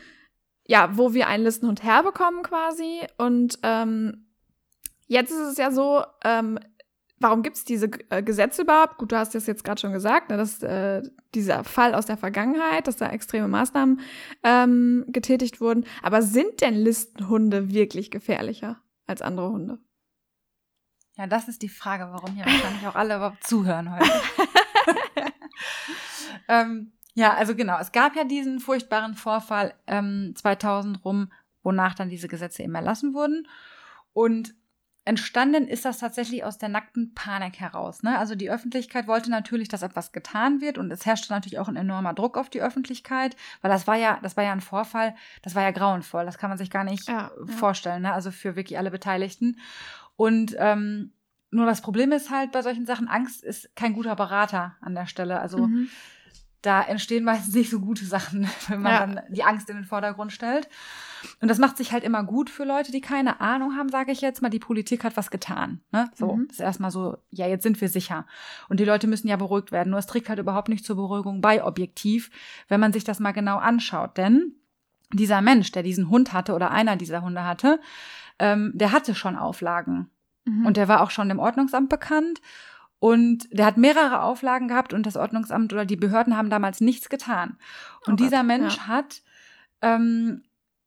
ja, 0.66 0.96
wo 0.96 1.14
wir 1.14 1.28
einen 1.28 1.44
Listenhund 1.44 1.84
herbekommen 1.84 2.42
quasi. 2.42 3.02
Und 3.16 3.60
ähm, 3.62 4.26
jetzt 5.06 5.30
ist 5.30 5.52
es 5.52 5.56
ja 5.56 5.70
so, 5.70 6.02
ähm, 6.24 6.58
warum 7.20 7.44
gibt 7.44 7.58
es 7.58 7.64
diese 7.64 7.88
äh, 8.10 8.24
Gesetze 8.24 8.62
überhaupt? 8.62 8.98
Gut, 8.98 9.12
du 9.12 9.16
hast 9.16 9.36
das 9.36 9.46
jetzt 9.46 9.62
gerade 9.62 9.80
schon 9.80 9.92
gesagt, 9.92 10.28
ne, 10.28 10.36
dass 10.36 10.60
äh, 10.64 11.02
dieser 11.32 11.62
Fall 11.62 11.94
aus 11.94 12.06
der 12.06 12.16
Vergangenheit, 12.16 12.88
dass 12.88 12.96
da 12.96 13.08
extreme 13.08 13.46
Maßnahmen 13.46 14.00
ähm, 14.42 15.04
getätigt 15.06 15.60
wurden. 15.60 15.84
Aber 16.02 16.22
sind 16.22 16.60
denn 16.60 16.74
Listenhunde 16.74 17.72
wirklich 17.72 18.10
gefährlicher 18.10 18.80
als 19.06 19.22
andere 19.22 19.48
Hunde? 19.50 19.78
Ja, 21.16 21.26
das 21.26 21.48
ist 21.48 21.62
die 21.62 21.68
Frage, 21.68 22.08
warum 22.12 22.34
hier 22.34 22.44
wahrscheinlich 22.44 22.86
auch 22.86 22.94
alle 22.94 23.16
überhaupt 23.16 23.44
zuhören 23.44 23.94
heute. 23.94 24.10
ähm, 26.48 26.92
ja, 27.14 27.32
also 27.32 27.54
genau, 27.54 27.78
es 27.78 27.92
gab 27.92 28.14
ja 28.14 28.24
diesen 28.24 28.60
furchtbaren 28.60 29.14
Vorfall 29.14 29.74
ähm, 29.86 30.34
2000 30.36 31.02
rum, 31.04 31.32
wonach 31.62 31.94
dann 31.94 32.10
diese 32.10 32.28
Gesetze 32.28 32.62
eben 32.62 32.74
erlassen 32.74 33.14
wurden. 33.14 33.48
Und 34.12 34.54
entstanden 35.06 35.68
ist 35.68 35.84
das 35.84 35.98
tatsächlich 35.98 36.44
aus 36.44 36.58
der 36.58 36.68
nackten 36.68 37.14
Panik 37.14 37.60
heraus. 37.60 38.02
Ne? 38.02 38.18
Also 38.18 38.34
die 38.34 38.50
Öffentlichkeit 38.50 39.06
wollte 39.06 39.30
natürlich, 39.30 39.68
dass 39.68 39.82
etwas 39.82 40.12
getan 40.12 40.60
wird 40.60 40.78
und 40.78 40.90
es 40.90 41.06
herrschte 41.06 41.32
natürlich 41.32 41.58
auch 41.58 41.68
ein 41.68 41.76
enormer 41.76 42.12
Druck 42.12 42.36
auf 42.36 42.50
die 42.50 42.60
Öffentlichkeit, 42.60 43.36
weil 43.62 43.70
das 43.70 43.86
war 43.86 43.94
ja, 43.94 44.18
das 44.22 44.36
war 44.36 44.44
ja 44.44 44.52
ein 44.52 44.60
Vorfall, 44.60 45.14
das 45.42 45.54
war 45.54 45.62
ja 45.62 45.70
grauenvoll, 45.70 46.26
das 46.26 46.38
kann 46.38 46.50
man 46.50 46.58
sich 46.58 46.70
gar 46.70 46.82
nicht 46.82 47.08
ja, 47.08 47.30
vorstellen, 47.46 48.02
ne? 48.02 48.12
also 48.12 48.32
für 48.32 48.56
wirklich 48.56 48.78
alle 48.78 48.90
Beteiligten. 48.90 49.58
Und 50.16 50.56
ähm, 50.58 51.12
nur 51.50 51.66
das 51.66 51.80
Problem 51.80 52.12
ist 52.12 52.30
halt 52.30 52.52
bei 52.52 52.62
solchen 52.62 52.86
Sachen, 52.86 53.08
Angst 53.08 53.44
ist 53.44 53.74
kein 53.76 53.92
guter 53.92 54.16
Berater 54.16 54.76
an 54.80 54.94
der 54.94 55.06
Stelle. 55.06 55.40
Also 55.40 55.66
mhm. 55.66 55.88
da 56.60 56.82
entstehen 56.82 57.24
meistens 57.24 57.54
nicht 57.54 57.70
so 57.70 57.80
gute 57.80 58.04
Sachen, 58.04 58.48
wenn 58.68 58.82
man 58.82 58.92
ja. 58.92 59.06
dann 59.06 59.34
die 59.34 59.44
Angst 59.44 59.70
in 59.70 59.76
den 59.76 59.84
Vordergrund 59.84 60.32
stellt. 60.32 60.68
Und 61.40 61.48
das 61.48 61.58
macht 61.58 61.76
sich 61.76 61.92
halt 61.92 62.04
immer 62.04 62.24
gut 62.24 62.50
für 62.50 62.64
Leute, 62.64 62.92
die 62.92 63.00
keine 63.00 63.40
Ahnung 63.40 63.76
haben, 63.76 63.88
sage 63.88 64.12
ich 64.12 64.20
jetzt 64.20 64.42
mal. 64.42 64.50
Die 64.50 64.58
Politik 64.58 65.04
hat 65.04 65.16
was 65.16 65.30
getan. 65.30 65.80
Ne? 65.92 66.10
So, 66.14 66.36
mhm. 66.36 66.48
das 66.48 66.56
ist 66.56 66.62
erstmal 66.62 66.90
so, 66.90 67.16
ja, 67.30 67.46
jetzt 67.46 67.62
sind 67.62 67.80
wir 67.80 67.88
sicher. 67.88 68.26
Und 68.68 68.80
die 68.80 68.84
Leute 68.84 69.06
müssen 69.06 69.28
ja 69.28 69.36
beruhigt 69.36 69.72
werden. 69.72 69.90
Nur 69.90 69.98
es 69.98 70.06
trägt 70.06 70.28
halt 70.28 70.38
überhaupt 70.38 70.68
nicht 70.68 70.84
zur 70.84 70.96
Beruhigung 70.96 71.40
bei, 71.40 71.64
objektiv, 71.64 72.30
wenn 72.68 72.80
man 72.80 72.92
sich 72.92 73.04
das 73.04 73.20
mal 73.20 73.32
genau 73.32 73.58
anschaut. 73.58 74.16
Denn 74.16 74.56
dieser 75.12 75.40
Mensch, 75.40 75.70
der 75.72 75.82
diesen 75.82 76.10
Hund 76.10 76.32
hatte 76.32 76.54
oder 76.54 76.70
einer 76.70 76.96
dieser 76.96 77.22
Hunde 77.22 77.44
hatte, 77.44 77.80
ähm, 78.38 78.72
der 78.74 78.92
hatte 78.92 79.14
schon 79.14 79.36
Auflagen. 79.36 80.10
Mhm. 80.44 80.66
Und 80.66 80.76
der 80.76 80.88
war 80.88 81.02
auch 81.02 81.10
schon 81.10 81.28
dem 81.28 81.38
Ordnungsamt 81.38 81.88
bekannt. 81.88 82.40
Und 82.98 83.48
der 83.52 83.66
hat 83.66 83.76
mehrere 83.76 84.22
Auflagen 84.22 84.68
gehabt 84.68 84.94
und 84.94 85.04
das 85.04 85.16
Ordnungsamt 85.16 85.72
oder 85.72 85.84
die 85.84 85.96
Behörden 85.96 86.36
haben 86.36 86.48
damals 86.48 86.80
nichts 86.80 87.08
getan. 87.08 87.58
Und 88.06 88.14
oh 88.14 88.24
dieser 88.24 88.38
Gott, 88.38 88.46
Mensch 88.46 88.76
ja. 88.78 88.86
hat 88.86 89.22
ähm, 89.82 90.44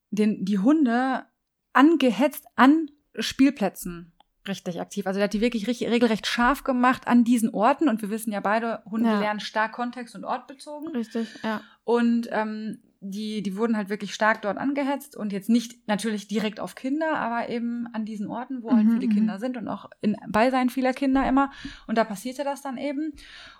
den, 0.10 0.44
die 0.44 0.58
Hunde 0.58 1.26
angehetzt 1.74 2.46
an 2.56 2.90
Spielplätzen 3.18 4.12
richtig 4.48 4.82
aktiv. 4.82 5.08
Also 5.08 5.20
der 5.20 5.26
hat 5.26 5.34
die 5.34 5.42
wirklich 5.42 5.68
richtig, 5.68 5.90
regelrecht 5.90 6.28
scharf 6.28 6.64
gemacht 6.64 7.08
an 7.08 7.24
diesen 7.24 7.54
Orten. 7.54 7.88
Und 7.88 8.02
wir 8.02 8.10
wissen 8.10 8.34
ja 8.34 8.42
beide, 8.42 8.82
Hunde 8.90 9.10
ja. 9.10 9.20
lernen 9.20 9.40
stark 9.40 9.74
kontext- 9.74 10.16
und 10.16 10.26
ortbezogen. 10.26 10.90
Richtig, 10.90 11.30
ja. 11.44 11.62
Und 11.86 12.28
ähm, 12.32 12.80
die, 13.02 13.42
die 13.42 13.56
wurden 13.56 13.78
halt 13.78 13.90
wirklich 13.90 14.14
stark 14.14 14.42
dort 14.42 14.58
angehetzt 14.58 15.16
und 15.16 15.32
jetzt 15.32 15.50
nicht 15.50 15.88
natürlich 15.88 16.28
direkt 16.28 16.60
auf 16.60 16.76
Kinder, 16.76 17.16
aber 17.16 17.48
eben 17.48 17.88
an 17.94 18.04
diesen 18.04 18.28
Orten, 18.28 18.62
wo 18.62 18.72
halt 18.72 18.86
mhm, 18.86 18.92
viele 19.00 19.08
mhm. 19.08 19.16
Kinder 19.16 19.40
sind 19.40 19.56
und 19.56 19.70
auch 19.70 19.90
in 20.02 20.18
Beisein 20.28 20.70
vieler 20.70 20.94
Kinder 20.94 21.28
immer. 21.28 21.50
Und 21.88 21.98
da 21.98 22.04
passierte 22.04 22.44
das 22.44 22.62
dann 22.62 22.78
eben. 22.78 23.14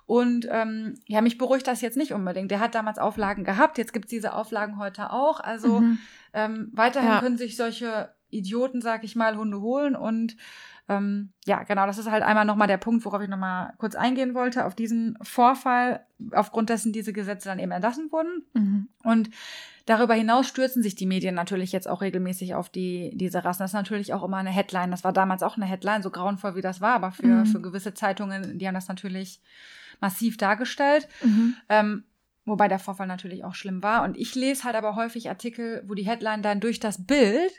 Und 0.06 0.46
ähm, 0.52 0.96
ja, 1.08 1.22
mich 1.22 1.38
beruhigt 1.38 1.68
das 1.68 1.80
jetzt 1.80 1.96
nicht 1.96 2.14
unbedingt. 2.14 2.52
Der 2.52 2.60
hat 2.60 2.76
damals 2.76 3.00
Auflagen 3.00 3.46
gehabt, 3.46 3.78
jetzt 3.78 3.94
gibt's 3.94 4.10
diese 4.10 4.34
Auflagen 4.34 4.78
heute 4.78 5.14
auch. 5.14 5.40
Also 5.40 5.80
mhm. 5.80 6.00
ähm, 6.34 6.72
weiterhin 6.74 7.10
ja. 7.10 7.20
können 7.22 7.38
sich 7.38 7.56
solche 7.56 8.14
Idioten, 8.30 8.82
sag 8.82 9.06
ich 9.06 9.16
mal, 9.16 9.38
Hunde 9.38 9.62
holen 9.62 9.96
und 9.96 10.36
ähm, 10.90 11.32
ja, 11.46 11.64
genau, 11.64 11.86
das 11.86 12.00
ist 12.00 12.10
halt 12.10 12.24
einmal 12.24 12.46
nochmal 12.46 12.68
der 12.68 12.78
Punkt, 12.78 13.06
worauf 13.06 13.22
ich 13.22 13.30
nochmal 13.30 13.74
kurz 13.78 13.96
eingehen 13.96 14.34
wollte, 14.34 14.66
auf 14.66 14.76
diesen 14.76 15.18
Vorfall, 15.22 16.04
aufgrund 16.32 16.70
dessen 16.70 16.92
diese 16.92 17.14
Gesetze 17.14 17.48
dann 17.48 17.60
eben 17.60 17.72
erlassen 17.72 18.12
wurden. 18.12 18.44
Mhm. 18.54 18.90
Und 19.04 19.30
darüber 19.86 20.16
hinaus 20.16 20.48
stürzen 20.48 20.82
sich 20.82 20.96
die 20.96 21.06
Medien 21.06 21.36
natürlich 21.36 21.72
jetzt 21.72 21.88
auch 21.88 22.02
regelmäßig 22.02 22.56
auf 22.56 22.70
die, 22.70 23.12
diese 23.14 23.46
Rassen. 23.46 23.62
Das 23.62 23.70
ist 23.72 23.76
natürlich 23.76 24.14
auch 24.14 24.24
immer 24.24 24.38
eine 24.38 24.50
Headline. 24.50 24.90
Das 24.90 25.04
war 25.04 25.14
damals 25.14 25.44
auch 25.44 25.58
eine 25.58 25.66
Headline, 25.68 26.02
so 26.02 26.10
grauenvoll 26.10 26.56
wie 26.56 26.62
das 26.62 26.82
war, 26.82 26.96
aber 26.96 27.12
für, 27.12 27.28
mhm. 27.28 27.46
für 27.46 27.62
gewisse 27.62 27.94
Zeitungen, 27.94 28.58
die 28.58 28.68
haben 28.68 28.76
das 28.76 28.88
natürlich 28.88 29.42
massiv 30.02 30.38
dargestellt. 30.38 31.08
Mhm. 31.24 31.56
Ähm, 31.70 32.04
Wobei 32.46 32.68
der 32.68 32.80
Vorfall 32.80 33.06
natürlich 33.06 33.44
auch 33.44 33.54
schlimm 33.54 33.84
war. 33.84 34.04
Und 34.04 34.18
ich 34.18 34.34
lese 34.34 34.64
halt 34.64 34.76
aber 34.76 34.96
häufig 34.96 35.30
Artikel, 35.30 35.84
wo 35.86 35.94
die 35.94 36.08
Headline 36.08 36.42
dann 36.42 36.60
durch 36.60 36.80
das 36.80 37.06
Bild 37.06 37.52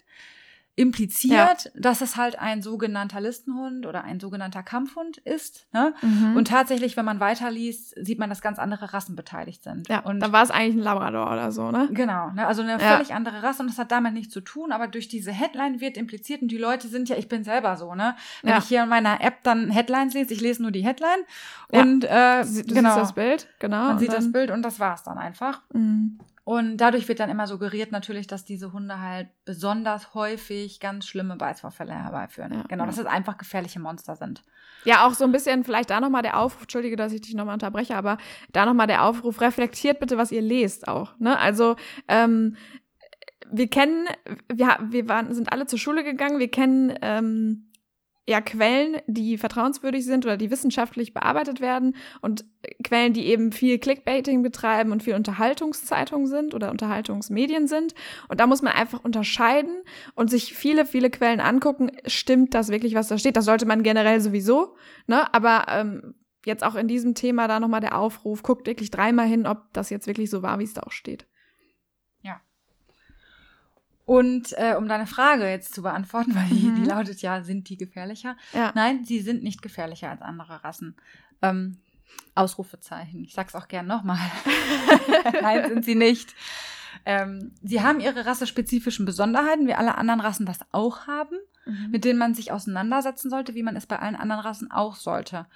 impliziert, 0.77 1.65
ja. 1.65 1.71
dass 1.75 2.01
es 2.01 2.17
halt 2.17 2.39
ein 2.39 2.63
sogenannter 2.63 3.21
Listenhund 3.21 3.87
oder 3.87 4.05
ein 4.05 4.19
sogenannter 4.19 4.63
Kampfhund 4.63 5.19
ist. 5.19 5.67
Ne? 5.73 5.93
Mhm. 6.01 6.37
Und 6.37 6.49
tatsächlich, 6.49 6.97
wenn 6.97 7.05
man 7.05 7.21
weiterliest, 7.21 7.95
sieht 8.03 8.19
man, 8.19 8.31
dass 8.31 8.41
ganz 8.41 8.59
andere 8.59 8.95
Rassen 8.95 9.15
beteiligt 9.17 9.63
sind. 9.63 9.89
Ja, 9.89 10.01
und 10.01 10.21
dann 10.21 10.33
war 10.33 10.43
es 10.43 10.51
eigentlich 10.51 10.77
ein 10.77 10.83
Labrador 10.85 11.31
oder 11.31 11.53
so, 11.53 11.71
ne? 11.71 11.89
Genau, 11.93 12.31
ne? 12.31 12.47
also 12.47 12.63
eine 12.63 12.73
ja. 12.73 12.79
völlig 12.79 13.13
andere 13.13 13.43
Rasse 13.43 13.63
und 13.63 13.69
das 13.69 13.79
hat 13.79 13.93
damit 13.93 14.15
nichts 14.15 14.33
zu 14.33 14.41
tun, 14.41 14.73
aber 14.73 14.89
durch 14.89 15.09
diese 15.09 15.33
Headline 15.33 15.81
wird 15.81 15.97
impliziert 15.97 16.41
und 16.41 16.49
die 16.49 16.59
Leute 16.59 16.89
sind 16.89 17.09
ja, 17.09 17.17
ich 17.17 17.29
bin 17.29 17.45
selber 17.45 17.77
so, 17.77 17.95
ne? 17.95 18.17
Wenn 18.43 18.53
ja. 18.53 18.59
ich 18.59 18.65
hier 18.65 18.85
in 18.85 18.89
meiner 18.89 19.21
App 19.21 19.43
dann 19.43 19.71
Headlines 19.71 20.15
lese, 20.15 20.33
ich 20.33 20.41
lese 20.41 20.63
nur 20.63 20.71
die 20.71 20.85
Headline 20.85 21.25
und 21.73 22.05
äh, 22.05 22.45
du 22.45 22.75
genau. 22.75 22.91
siehst 22.91 22.97
das 22.97 23.13
Bild, 23.13 23.49
genau. 23.59 23.89
Man 23.89 23.99
sieht 23.99 24.13
das 24.13 24.33
Bild 24.33 24.51
und 24.51 24.63
das 24.63 24.81
war's 24.81 25.03
dann 25.03 25.19
einfach. 25.19 25.61
Mhm. 25.73 26.19
Und 26.45 26.79
dadurch 26.79 27.07
wird 27.07 27.21
dann 27.21 27.31
immer 27.31 27.47
suggeriert 27.47 27.93
natürlich, 27.93 28.27
dass 28.27 28.45
diese 28.45 28.73
Hunde 28.73 28.99
halt 28.99 29.29
besonders 29.45 30.15
häufig 30.15 30.81
ganz 30.81 31.07
schlimme 31.07 31.37
Beißvorfälle 31.37 31.93
herbeiführen. 31.93 32.53
Ja, 32.55 32.63
genau, 32.69 32.85
ja. 32.85 32.87
dass 32.87 32.99
es 32.99 33.07
einfach 33.07 33.37
gefährliche 33.37 33.79
Monster 33.79 34.17
sind. 34.17 34.43
Ja, 34.85 35.07
auch 35.07 35.15
so 35.15 35.25
ein 35.25 35.33
bisschen 35.33 35.65
vielleicht 35.65 35.91
da 35.91 36.01
nochmal 36.01 36.23
der 36.23 36.39
Aufruf, 36.39 36.63
entschuldige, 36.63 36.97
dass 36.97 37.13
ich 37.13 37.21
dich 37.21 37.35
nochmal 37.35 37.55
unterbreche, 37.55 37.95
aber 37.95 38.17
da 38.53 38.65
nochmal 38.65 38.87
der 38.87 39.05
Aufruf, 39.05 39.41
reflektiert 39.41 40.01
bitte, 40.01 40.17
was 40.17 40.33
ihr 40.33 40.43
lest 40.43 40.89
auch. 40.89 41.19
Ne? 41.19 41.39
Also 41.39 41.77
ähm, 42.09 42.57
wir 43.53 43.69
kennen, 43.69 44.07
wir, 44.49 44.79
wir 44.89 45.09
waren, 45.09 45.35
sind 45.35 45.53
alle 45.53 45.67
zur 45.67 45.79
Schule 45.79 46.05
gegangen, 46.05 46.39
wir 46.39 46.51
kennen 46.51 46.95
ähm, 47.03 47.70
ja 48.31 48.41
Quellen, 48.41 48.99
die 49.09 49.37
vertrauenswürdig 49.37 50.05
sind 50.05 50.25
oder 50.25 50.37
die 50.37 50.53
wissenschaftlich 50.53 51.13
bearbeitet 51.13 51.61
werden 51.61 51.97
und 52.21 52.45
Quellen, 52.85 53.13
die 53.13 53.27
eben 53.27 53.51
viel 53.51 53.79
Clickbaiting 53.81 54.43
betreiben 54.43 54.93
und 54.93 55.03
viel 55.03 55.15
Unterhaltungszeitungen 55.15 56.29
sind 56.29 56.55
oder 56.55 56.71
Unterhaltungsmedien 56.71 57.67
sind. 57.67 57.93
Und 58.29 58.39
da 58.39 58.47
muss 58.47 58.63
man 58.63 58.73
einfach 58.73 59.03
unterscheiden 59.03 59.83
und 60.15 60.31
sich 60.31 60.55
viele, 60.55 60.87
viele 60.87 61.11
Quellen 61.11 61.41
angucken. 61.41 61.91
Stimmt 62.07 62.55
das 62.55 62.69
wirklich, 62.69 62.95
was 62.95 63.09
da 63.09 63.19
steht? 63.19 63.37
Das 63.37 63.47
sollte 63.47 63.67
man 63.67 63.83
generell 63.83 64.21
sowieso. 64.21 64.77
Ne? 65.09 65.35
Aber 65.35 65.67
ähm, 65.69 66.15
jetzt 66.47 66.63
auch 66.63 66.77
in 66.77 66.87
diesem 66.87 67.17
Thema 67.17 67.49
da 67.49 67.59
nochmal 67.59 67.81
der 67.81 67.99
Aufruf, 67.99 68.45
guckt 68.45 68.69
wirklich 68.69 68.93
dreimal 68.93 69.27
hin, 69.27 69.45
ob 69.45 69.73
das 69.73 69.91
jetzt 69.91 70.07
wirklich 70.07 70.31
so 70.31 70.41
war, 70.43 70.61
wie 70.61 70.65
es 70.65 70.75
da 70.75 70.83
auch 70.83 70.93
steht. 70.93 71.27
Und 74.11 74.55
äh, 74.59 74.75
um 74.77 74.89
deine 74.89 75.07
Frage 75.07 75.49
jetzt 75.49 75.73
zu 75.73 75.83
beantworten, 75.83 76.35
weil 76.35 76.49
die, 76.49 76.67
mhm. 76.67 76.83
die 76.83 76.85
lautet 76.85 77.23
ja, 77.23 77.45
sind 77.45 77.69
die 77.69 77.77
gefährlicher? 77.77 78.37
Ja. 78.53 78.73
Nein, 78.75 79.05
sie 79.05 79.21
sind 79.21 79.45
nicht 79.45 79.63
gefährlicher 79.63 80.11
als 80.11 80.21
andere 80.21 80.65
Rassen. 80.65 80.97
Ähm, 81.43 81.79
Ausrufezeichen. 82.35 83.23
Ich 83.23 83.35
sag's 83.35 83.55
auch 83.55 83.69
gern 83.69 83.87
nochmal. 83.87 84.19
Nein, 85.43 85.69
sind 85.69 85.85
sie 85.85 85.95
nicht. 85.95 86.35
Ähm, 87.05 87.53
sie 87.63 87.83
haben 87.83 88.01
ihre 88.01 88.27
rassespezifischen 88.27 89.07
Besonderheiten, 89.07 89.69
wie 89.69 89.75
alle 89.75 89.97
anderen 89.97 90.21
Rassen 90.21 90.45
das 90.45 90.59
auch 90.73 91.07
haben, 91.07 91.37
mhm. 91.65 91.91
mit 91.93 92.05
denen 92.05 92.19
man 92.19 92.35
sich 92.35 92.51
auseinandersetzen 92.51 93.31
sollte, 93.31 93.55
wie 93.55 93.63
man 93.63 93.77
es 93.77 93.87
bei 93.87 94.01
allen 94.01 94.17
anderen 94.17 94.43
Rassen 94.43 94.73
auch 94.73 94.97
sollte. 94.97 95.47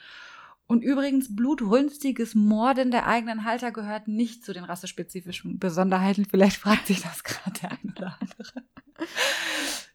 Und 0.67 0.83
übrigens, 0.83 1.35
blutrünstiges 1.37 2.35
Morden 2.35 2.91
der 2.91 3.07
eigenen 3.07 3.45
Halter 3.45 3.71
gehört 3.71 4.09
nicht 4.09 4.45
zu 4.45 4.53
den 4.53 4.65
rassespezifischen 4.65 5.59
Besonderheiten. 5.59 6.25
Vielleicht 6.25 6.57
fragt 6.57 6.87
sich 6.87 7.03
das 7.03 7.23
gerade 7.23 7.61
der 7.61 7.73
ein 7.73 7.95
oder 7.97 8.19
andere. 8.19 8.65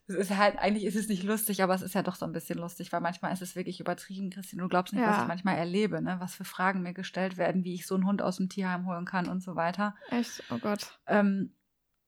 es 0.06 0.14
ist 0.14 0.36
halt, 0.36 0.58
eigentlich 0.58 0.84
ist 0.84 0.96
es 0.96 1.08
nicht 1.08 1.24
lustig, 1.24 1.62
aber 1.62 1.74
es 1.74 1.82
ist 1.82 1.94
ja 1.94 2.02
doch 2.02 2.14
so 2.14 2.24
ein 2.24 2.32
bisschen 2.32 2.58
lustig, 2.58 2.92
weil 2.92 3.00
manchmal 3.00 3.32
ist 3.32 3.42
es 3.42 3.56
wirklich 3.56 3.80
übertrieben, 3.80 4.30
Christine. 4.30 4.62
Du 4.62 4.68
glaubst 4.68 4.92
nicht, 4.92 5.02
ja. 5.02 5.10
was 5.10 5.22
ich 5.22 5.28
manchmal 5.28 5.56
erlebe, 5.56 6.00
ne? 6.00 6.16
Was 6.20 6.34
für 6.34 6.44
Fragen 6.44 6.82
mir 6.82 6.94
gestellt 6.94 7.36
werden, 7.36 7.64
wie 7.64 7.74
ich 7.74 7.86
so 7.86 7.96
einen 7.96 8.06
Hund 8.06 8.22
aus 8.22 8.36
dem 8.36 8.48
Tierheim 8.48 8.86
holen 8.86 9.04
kann 9.04 9.28
und 9.28 9.42
so 9.42 9.56
weiter. 9.56 9.96
Echt? 10.10 10.42
Oh 10.50 10.58
Gott. 10.58 10.98
Ähm, 11.06 11.54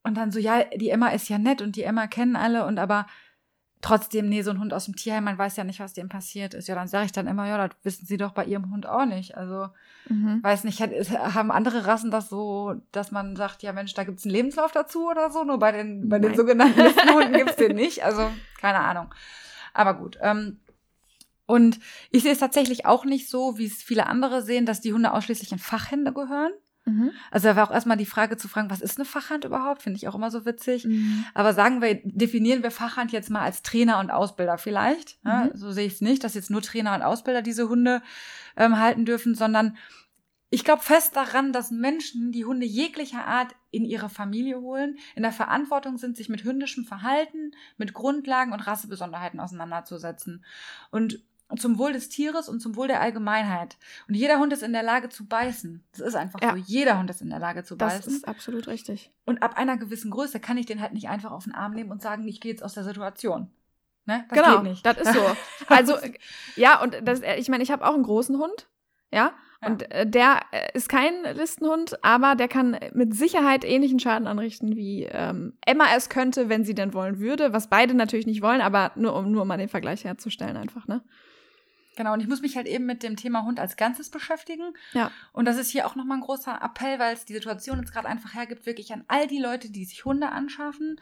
und 0.04 0.16
dann 0.16 0.30
so, 0.30 0.38
ja, 0.38 0.64
die 0.64 0.90
Emma 0.90 1.08
ist 1.08 1.28
ja 1.28 1.38
nett 1.38 1.62
und 1.62 1.76
die 1.76 1.82
Emma 1.82 2.06
kennen 2.06 2.36
alle 2.36 2.66
und 2.66 2.78
aber 2.78 3.06
trotzdem, 3.82 4.28
nee, 4.28 4.42
so 4.42 4.50
ein 4.50 4.60
Hund 4.60 4.72
aus 4.72 4.86
dem 4.86 4.96
Tierheim, 4.96 5.24
man 5.24 5.36
weiß 5.36 5.56
ja 5.56 5.64
nicht, 5.64 5.80
was 5.80 5.92
dem 5.92 6.08
passiert 6.08 6.54
ist. 6.54 6.68
Ja, 6.68 6.74
dann 6.74 6.88
sage 6.88 7.06
ich 7.06 7.12
dann 7.12 7.26
immer, 7.26 7.46
ja, 7.46 7.68
das 7.68 7.76
wissen 7.82 8.06
sie 8.06 8.16
doch 8.16 8.30
bei 8.32 8.44
ihrem 8.44 8.70
Hund 8.70 8.86
auch 8.86 9.04
nicht. 9.04 9.36
Also, 9.36 9.68
mhm. 10.08 10.42
weiß 10.42 10.64
nicht, 10.64 10.80
haben 11.18 11.50
andere 11.50 11.84
Rassen 11.86 12.10
das 12.10 12.30
so, 12.30 12.76
dass 12.92 13.10
man 13.10 13.36
sagt, 13.36 13.62
ja 13.62 13.72
Mensch, 13.72 13.92
da 13.92 14.04
gibt's 14.04 14.24
einen 14.24 14.34
Lebenslauf 14.34 14.72
dazu 14.72 15.10
oder 15.10 15.30
so, 15.30 15.44
nur 15.44 15.58
bei 15.58 15.72
den, 15.72 16.08
bei 16.08 16.20
den 16.20 16.34
sogenannten 16.34 16.80
Listenhunden 16.82 17.34
gibt's 17.34 17.56
den 17.56 17.76
nicht. 17.76 18.04
Also, 18.04 18.30
keine 18.60 18.78
Ahnung. 18.78 19.12
Aber 19.74 19.94
gut. 19.94 20.16
Ähm, 20.22 20.60
und 21.46 21.80
ich 22.10 22.22
sehe 22.22 22.32
es 22.32 22.38
tatsächlich 22.38 22.86
auch 22.86 23.04
nicht 23.04 23.28
so, 23.28 23.58
wie 23.58 23.66
es 23.66 23.82
viele 23.82 24.06
andere 24.06 24.42
sehen, 24.42 24.64
dass 24.64 24.80
die 24.80 24.92
Hunde 24.92 25.12
ausschließlich 25.12 25.52
in 25.52 25.58
Fachhände 25.58 26.12
gehören. 26.12 26.52
Mhm. 26.84 27.12
Also 27.30 27.48
da 27.48 27.56
war 27.56 27.68
auch 27.68 27.72
erstmal 27.72 27.96
die 27.96 28.06
Frage 28.06 28.36
zu 28.36 28.48
fragen, 28.48 28.70
was 28.70 28.80
ist 28.80 28.98
eine 28.98 29.04
Fachhand 29.04 29.44
überhaupt? 29.44 29.82
Finde 29.82 29.96
ich 29.96 30.08
auch 30.08 30.14
immer 30.14 30.30
so 30.30 30.44
witzig. 30.44 30.84
Mhm. 30.84 31.24
Aber 31.34 31.54
sagen 31.54 31.80
wir, 31.80 32.00
definieren 32.04 32.62
wir 32.62 32.70
Fachhand 32.70 33.12
jetzt 33.12 33.30
mal 33.30 33.42
als 33.42 33.62
Trainer 33.62 34.00
und 34.00 34.10
Ausbilder 34.10 34.58
vielleicht. 34.58 35.18
Ja, 35.24 35.44
mhm. 35.44 35.50
so 35.54 35.70
sehe 35.70 35.86
ich 35.86 35.94
es 35.94 36.00
nicht, 36.00 36.24
dass 36.24 36.34
jetzt 36.34 36.50
nur 36.50 36.62
Trainer 36.62 36.94
und 36.94 37.02
Ausbilder 37.02 37.42
diese 37.42 37.68
Hunde 37.68 38.02
ähm, 38.56 38.78
halten 38.78 39.04
dürfen, 39.04 39.34
sondern 39.34 39.76
ich 40.54 40.64
glaube 40.64 40.82
fest 40.82 41.16
daran, 41.16 41.54
dass 41.54 41.70
Menschen 41.70 42.30
die 42.30 42.44
Hunde 42.44 42.66
jeglicher 42.66 43.24
Art 43.26 43.54
in 43.70 43.86
ihre 43.86 44.10
Familie 44.10 44.60
holen, 44.60 44.98
in 45.14 45.22
der 45.22 45.32
Verantwortung 45.32 45.96
sind, 45.96 46.14
sich 46.14 46.28
mit 46.28 46.44
hündischem 46.44 46.84
Verhalten, 46.84 47.52
mit 47.78 47.94
Grundlagen 47.94 48.52
und 48.52 48.60
Rassebesonderheiten 48.60 49.40
auseinanderzusetzen. 49.40 50.44
Und 50.90 51.24
zum 51.60 51.78
Wohl 51.78 51.92
des 51.92 52.08
Tieres 52.08 52.48
und 52.48 52.60
zum 52.60 52.76
Wohl 52.76 52.88
der 52.88 53.00
Allgemeinheit. 53.00 53.76
Und 54.08 54.14
jeder 54.14 54.38
Hund 54.38 54.52
ist 54.52 54.62
in 54.62 54.72
der 54.72 54.82
Lage 54.82 55.08
zu 55.08 55.26
beißen. 55.26 55.84
Das 55.92 56.00
ist 56.00 56.14
einfach 56.14 56.40
ja. 56.42 56.50
so. 56.50 56.56
Jeder 56.56 56.98
Hund 56.98 57.10
ist 57.10 57.22
in 57.22 57.30
der 57.30 57.38
Lage 57.38 57.64
zu 57.64 57.76
beißen. 57.76 58.04
Das 58.04 58.12
ist 58.12 58.28
absolut 58.28 58.68
richtig. 58.68 59.10
Und 59.24 59.42
ab 59.42 59.56
einer 59.56 59.76
gewissen 59.76 60.10
Größe 60.10 60.40
kann 60.40 60.56
ich 60.56 60.66
den 60.66 60.80
halt 60.80 60.92
nicht 60.92 61.08
einfach 61.08 61.30
auf 61.30 61.44
den 61.44 61.54
Arm 61.54 61.72
nehmen 61.72 61.90
und 61.90 62.02
sagen, 62.02 62.26
ich 62.26 62.40
gehe 62.40 62.52
jetzt 62.52 62.62
aus 62.62 62.74
der 62.74 62.84
Situation. 62.84 63.50
Ne? 64.04 64.24
Das 64.28 64.38
genau, 64.38 64.56
geht 64.56 64.70
nicht. 64.70 64.86
das 64.86 64.98
ist 64.98 65.12
so. 65.12 65.20
Also, 65.68 65.94
ja, 66.56 66.82
und 66.82 66.96
das, 67.02 67.20
ich 67.38 67.48
meine, 67.48 67.62
ich 67.62 67.70
habe 67.70 67.86
auch 67.86 67.94
einen 67.94 68.02
großen 68.02 68.36
Hund. 68.36 68.68
Ja, 69.12 69.32
ja. 69.62 69.68
Und 69.68 69.90
äh, 69.92 70.06
der 70.06 70.40
äh, 70.50 70.68
ist 70.74 70.88
kein 70.88 71.22
Listenhund, 71.34 72.02
aber 72.04 72.34
der 72.34 72.48
kann 72.48 72.78
mit 72.92 73.14
Sicherheit 73.14 73.64
ähnlichen 73.64 74.00
Schaden 74.00 74.26
anrichten, 74.26 74.76
wie 74.76 75.04
ähm, 75.04 75.54
Emma 75.64 75.84
es 75.96 76.08
könnte, 76.08 76.48
wenn 76.48 76.64
sie 76.64 76.74
denn 76.74 76.94
wollen 76.94 77.20
würde, 77.20 77.52
was 77.52 77.68
beide 77.68 77.94
natürlich 77.94 78.26
nicht 78.26 78.42
wollen, 78.42 78.60
aber 78.60 78.92
nur 78.96 79.14
um 79.14 79.30
nur 79.30 79.44
mal 79.44 79.58
den 79.58 79.68
Vergleich 79.68 80.04
herzustellen 80.04 80.56
einfach, 80.56 80.88
ne? 80.88 81.02
Genau, 81.96 82.14
und 82.14 82.20
ich 82.20 82.28
muss 82.28 82.40
mich 82.40 82.56
halt 82.56 82.66
eben 82.66 82.86
mit 82.86 83.02
dem 83.02 83.16
Thema 83.16 83.44
Hund 83.44 83.60
als 83.60 83.76
Ganzes 83.76 84.08
beschäftigen. 84.08 84.72
Ja. 84.92 85.10
Und 85.32 85.44
das 85.44 85.58
ist 85.58 85.70
hier 85.70 85.86
auch 85.86 85.94
nochmal 85.94 86.18
ein 86.18 86.22
großer 86.22 86.58
Appell, 86.62 86.98
weil 86.98 87.14
es 87.14 87.24
die 87.24 87.34
Situation 87.34 87.78
jetzt 87.78 87.92
gerade 87.92 88.08
einfach 88.08 88.34
hergibt, 88.34 88.64
wirklich 88.64 88.92
an 88.92 89.04
all 89.08 89.26
die 89.26 89.38
Leute, 89.38 89.70
die 89.70 89.84
sich 89.84 90.04
Hunde 90.04 90.30
anschaffen. 90.30 90.98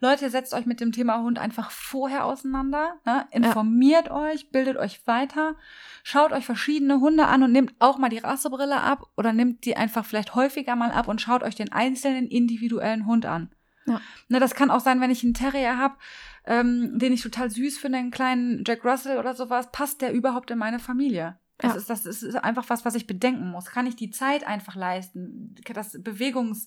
Leute, 0.00 0.30
setzt 0.30 0.52
euch 0.52 0.66
mit 0.66 0.80
dem 0.80 0.90
Thema 0.90 1.22
Hund 1.22 1.38
einfach 1.38 1.70
vorher 1.70 2.24
auseinander. 2.24 2.96
Ne? 3.04 3.24
Informiert 3.30 4.06
ja. 4.06 4.16
euch, 4.16 4.50
bildet 4.50 4.76
euch 4.76 5.06
weiter, 5.06 5.54
schaut 6.02 6.32
euch 6.32 6.44
verschiedene 6.44 6.98
Hunde 6.98 7.26
an 7.26 7.44
und 7.44 7.52
nehmt 7.52 7.74
auch 7.78 7.98
mal 7.98 8.08
die 8.08 8.18
Rassebrille 8.18 8.80
ab 8.80 9.06
oder 9.16 9.32
nehmt 9.32 9.64
die 9.64 9.76
einfach 9.76 10.04
vielleicht 10.04 10.34
häufiger 10.34 10.74
mal 10.74 10.90
ab 10.90 11.06
und 11.06 11.20
schaut 11.20 11.44
euch 11.44 11.54
den 11.54 11.70
einzelnen 11.70 12.26
individuellen 12.26 13.06
Hund 13.06 13.26
an. 13.26 13.50
Ja. 13.86 14.00
Ne, 14.28 14.40
das 14.40 14.54
kann 14.54 14.70
auch 14.70 14.80
sein, 14.80 15.00
wenn 15.00 15.10
ich 15.10 15.22
einen 15.22 15.34
Terrier 15.34 15.78
habe 15.78 15.96
ähm, 16.44 16.98
den 16.98 17.12
ich 17.12 17.22
total 17.22 17.50
süß 17.50 17.78
finde, 17.78 17.98
einen 17.98 18.10
kleinen 18.10 18.64
Jack 18.66 18.84
Russell 18.84 19.18
oder 19.18 19.34
sowas, 19.34 19.70
passt 19.72 20.00
der 20.00 20.12
überhaupt 20.12 20.50
in 20.50 20.58
meine 20.58 20.78
Familie? 20.78 21.38
Das, 21.58 21.74
ja. 21.74 21.94
ist, 21.94 22.06
das 22.06 22.22
ist 22.22 22.34
einfach 22.36 22.68
was, 22.68 22.84
was 22.84 22.94
ich 22.96 23.06
bedenken 23.06 23.50
muss. 23.50 23.66
Kann 23.66 23.86
ich 23.86 23.94
die 23.96 24.10
Zeit 24.10 24.44
einfach 24.46 24.74
leisten? 24.74 25.54
Das 25.72 25.92
Bewegungsniveau 26.02 26.66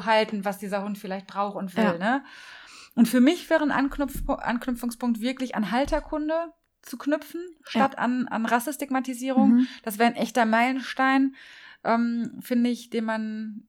äh, 0.00 0.04
halten, 0.04 0.44
was 0.44 0.58
dieser 0.58 0.84
Hund 0.84 0.98
vielleicht 0.98 1.26
braucht 1.26 1.56
und 1.56 1.76
will, 1.76 1.84
ja. 1.84 1.98
ne? 1.98 2.24
Und 2.94 3.08
für 3.08 3.20
mich 3.20 3.50
wäre 3.50 3.62
ein 3.62 3.72
Anknüpf 3.72 4.22
Anknüpfungspunkt 4.26 5.20
wirklich 5.20 5.54
an 5.54 5.70
Halterkunde 5.70 6.54
zu 6.80 6.96
knüpfen, 6.96 7.42
statt 7.62 7.94
ja. 7.94 7.98
an, 7.98 8.26
an 8.28 8.46
Rassestigmatisierung. 8.46 9.56
Mhm. 9.56 9.66
Das 9.82 9.98
wäre 9.98 10.08
ein 10.08 10.16
echter 10.16 10.46
Meilenstein, 10.46 11.34
ähm, 11.84 12.38
finde 12.40 12.70
ich, 12.70 12.88
den 12.88 13.04
man 13.04 13.68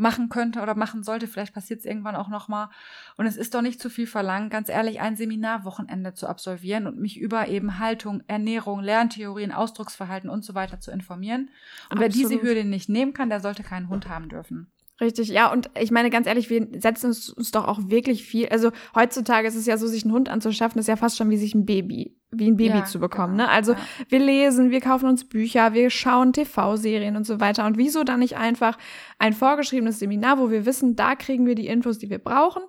machen 0.00 0.28
könnte 0.28 0.60
oder 0.60 0.74
machen 0.74 1.02
sollte. 1.04 1.28
Vielleicht 1.28 1.54
passiert 1.54 1.80
es 1.80 1.86
irgendwann 1.86 2.16
auch 2.16 2.28
nochmal. 2.28 2.68
Und 3.16 3.26
es 3.26 3.36
ist 3.36 3.54
doch 3.54 3.62
nicht 3.62 3.80
zu 3.80 3.90
viel 3.90 4.06
verlangt, 4.06 4.50
ganz 4.50 4.68
ehrlich, 4.68 5.00
ein 5.00 5.16
Seminarwochenende 5.16 6.14
zu 6.14 6.26
absolvieren 6.26 6.86
und 6.86 6.98
mich 6.98 7.20
über 7.20 7.48
eben 7.48 7.78
Haltung, 7.78 8.22
Ernährung, 8.26 8.80
Lerntheorien, 8.80 9.52
Ausdrucksverhalten 9.52 10.30
und 10.30 10.44
so 10.44 10.54
weiter 10.54 10.80
zu 10.80 10.90
informieren. 10.90 11.50
Und 11.90 11.98
Absolut. 11.98 12.00
wer 12.00 12.08
diese 12.08 12.42
Hürde 12.42 12.64
nicht 12.64 12.88
nehmen 12.88 13.12
kann, 13.12 13.30
der 13.30 13.40
sollte 13.40 13.62
keinen 13.62 13.88
Hund 13.88 14.08
haben 14.08 14.28
dürfen. 14.28 14.70
Richtig, 15.00 15.28
ja, 15.28 15.50
und 15.50 15.70
ich 15.78 15.90
meine 15.90 16.10
ganz 16.10 16.26
ehrlich, 16.26 16.50
wir 16.50 16.68
setzen 16.78 17.06
uns, 17.06 17.30
uns 17.30 17.50
doch 17.52 17.66
auch 17.66 17.78
wirklich 17.84 18.24
viel. 18.24 18.48
Also 18.48 18.70
heutzutage 18.94 19.48
ist 19.48 19.54
es 19.54 19.64
ja 19.64 19.78
so, 19.78 19.86
sich 19.86 20.04
einen 20.04 20.12
Hund 20.12 20.28
anzuschaffen, 20.28 20.78
ist 20.78 20.88
ja 20.88 20.96
fast 20.96 21.16
schon 21.16 21.30
wie 21.30 21.38
sich 21.38 21.54
ein 21.54 21.64
Baby, 21.64 22.18
wie 22.30 22.48
ein 22.48 22.58
Baby 22.58 22.78
ja, 22.78 22.84
zu 22.84 23.00
bekommen. 23.00 23.38
Genau, 23.38 23.44
ne? 23.44 23.50
Also 23.50 23.72
ja. 23.72 23.78
wir 24.10 24.18
lesen, 24.18 24.70
wir 24.70 24.82
kaufen 24.82 25.08
uns 25.08 25.26
Bücher, 25.26 25.72
wir 25.72 25.88
schauen 25.88 26.34
TV-Serien 26.34 27.16
und 27.16 27.24
so 27.24 27.40
weiter. 27.40 27.64
Und 27.64 27.78
wieso 27.78 28.04
dann 28.04 28.20
nicht 28.20 28.36
einfach 28.36 28.76
ein 29.18 29.32
vorgeschriebenes 29.32 30.00
Seminar, 30.00 30.38
wo 30.38 30.50
wir 30.50 30.66
wissen, 30.66 30.96
da 30.96 31.14
kriegen 31.14 31.46
wir 31.46 31.54
die 31.54 31.68
Infos, 31.68 31.96
die 31.96 32.10
wir 32.10 32.18
brauchen. 32.18 32.62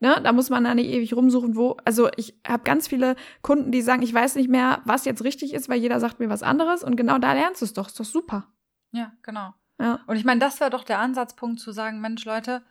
Ne? 0.00 0.20
Da 0.24 0.32
muss 0.32 0.50
man 0.50 0.64
dann 0.64 0.76
nicht 0.76 0.90
ewig 0.90 1.14
rumsuchen, 1.14 1.54
wo. 1.54 1.76
Also 1.84 2.08
ich 2.16 2.36
habe 2.44 2.64
ganz 2.64 2.88
viele 2.88 3.14
Kunden, 3.42 3.70
die 3.70 3.80
sagen, 3.80 4.02
ich 4.02 4.12
weiß 4.12 4.34
nicht 4.34 4.50
mehr, 4.50 4.82
was 4.84 5.04
jetzt 5.04 5.22
richtig 5.22 5.54
ist, 5.54 5.68
weil 5.68 5.78
jeder 5.78 6.00
sagt 6.00 6.18
mir 6.18 6.30
was 6.30 6.42
anderes. 6.42 6.82
Und 6.82 6.96
genau 6.96 7.18
da 7.18 7.32
lernst 7.32 7.60
du 7.60 7.64
es 7.64 7.74
doch. 7.74 7.86
Ist 7.86 8.00
doch 8.00 8.04
super. 8.04 8.48
Ja, 8.90 9.12
genau. 9.22 9.54
Ja. 9.78 10.00
Und 10.06 10.16
ich 10.16 10.24
meine, 10.24 10.40
das 10.40 10.60
wäre 10.60 10.70
doch 10.70 10.84
der 10.84 10.98
Ansatzpunkt 10.98 11.60
zu 11.60 11.72
sagen, 11.72 12.00
Mensch, 12.00 12.24
Leute, 12.24 12.62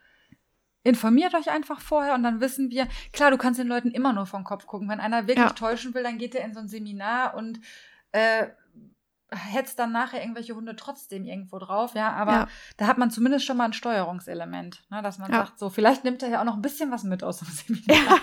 informiert 0.83 1.33
euch 1.33 1.49
einfach 1.49 1.81
vorher 1.81 2.13
und 2.13 2.23
dann 2.23 2.41
wissen 2.41 2.69
wir, 2.69 2.87
klar, 3.11 3.31
du 3.31 3.37
kannst 3.37 3.59
den 3.59 3.67
Leuten 3.67 3.91
immer 3.91 4.13
nur 4.13 4.27
vom 4.27 4.43
Kopf 4.43 4.67
gucken. 4.67 4.87
Wenn 4.87 4.99
einer 4.99 5.27
wirklich 5.27 5.47
ja. 5.47 5.53
täuschen 5.53 5.93
will, 5.93 6.03
dann 6.03 6.17
geht 6.17 6.35
er 6.35 6.45
in 6.45 6.53
so 6.53 6.59
ein 6.59 6.67
Seminar 6.67 7.33
und 7.35 7.59
äh, 8.11 8.47
hetzt 9.31 9.79
dann 9.79 9.91
nachher 9.91 10.21
irgendwelche 10.21 10.55
Hunde 10.55 10.75
trotzdem 10.75 11.25
irgendwo 11.25 11.57
drauf, 11.57 11.95
ja, 11.95 12.11
aber 12.13 12.31
ja. 12.31 12.47
da 12.77 12.87
hat 12.87 12.97
man 12.97 13.09
zumindest 13.09 13.45
schon 13.45 13.57
mal 13.57 13.65
ein 13.65 13.73
Steuerungselement, 13.73 14.83
ne, 14.89 15.01
dass 15.01 15.17
man 15.17 15.31
ja. 15.31 15.39
sagt, 15.39 15.59
so, 15.59 15.69
vielleicht 15.69 16.03
nimmt 16.03 16.21
er 16.23 16.29
ja 16.29 16.41
auch 16.41 16.45
noch 16.45 16.55
ein 16.55 16.61
bisschen 16.61 16.91
was 16.91 17.03
mit 17.03 17.23
aus 17.23 17.39
dem 17.39 17.47
Seminar. 17.51 18.19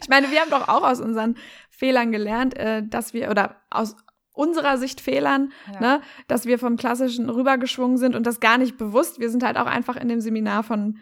ich 0.00 0.08
meine, 0.08 0.30
wir 0.30 0.40
haben 0.40 0.50
doch 0.50 0.68
auch 0.68 0.82
aus 0.82 1.00
unseren 1.00 1.36
Fehlern 1.70 2.12
gelernt, 2.12 2.56
äh, 2.56 2.82
dass 2.82 3.12
wir, 3.12 3.30
oder 3.30 3.56
aus 3.70 3.96
unserer 4.32 4.78
Sicht 4.78 5.00
Fehlern, 5.00 5.52
ja. 5.74 5.80
ne, 5.80 6.00
dass 6.26 6.46
wir 6.46 6.58
vom 6.58 6.76
Klassischen 6.76 7.28
rübergeschwungen 7.28 7.98
sind 7.98 8.16
und 8.16 8.26
das 8.26 8.40
gar 8.40 8.58
nicht 8.58 8.78
bewusst. 8.78 9.20
Wir 9.20 9.30
sind 9.30 9.42
halt 9.42 9.56
auch 9.56 9.66
einfach 9.66 9.96
in 9.96 10.08
dem 10.08 10.20
Seminar 10.20 10.62
von 10.62 10.98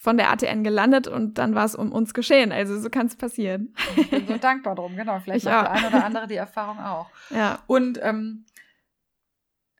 von 0.00 0.16
der 0.16 0.30
ATN 0.30 0.64
gelandet 0.64 1.08
und 1.08 1.36
dann 1.36 1.54
war 1.54 1.66
es 1.66 1.74
um 1.74 1.92
uns 1.92 2.14
geschehen. 2.14 2.52
Also 2.52 2.80
so 2.80 2.88
kann 2.88 3.06
es 3.06 3.16
passieren. 3.16 3.74
Ich 3.96 4.08
bin 4.08 4.26
so 4.26 4.38
dankbar 4.38 4.74
drum, 4.74 4.96
genau. 4.96 5.20
Vielleicht 5.24 5.44
macht 5.44 5.66
der 5.66 5.72
eine 5.72 5.88
oder 5.88 6.04
andere 6.06 6.26
die 6.26 6.36
Erfahrung 6.36 6.78
auch. 6.78 7.10
Ja. 7.30 7.58
Und 7.66 7.98
ähm, 8.02 8.46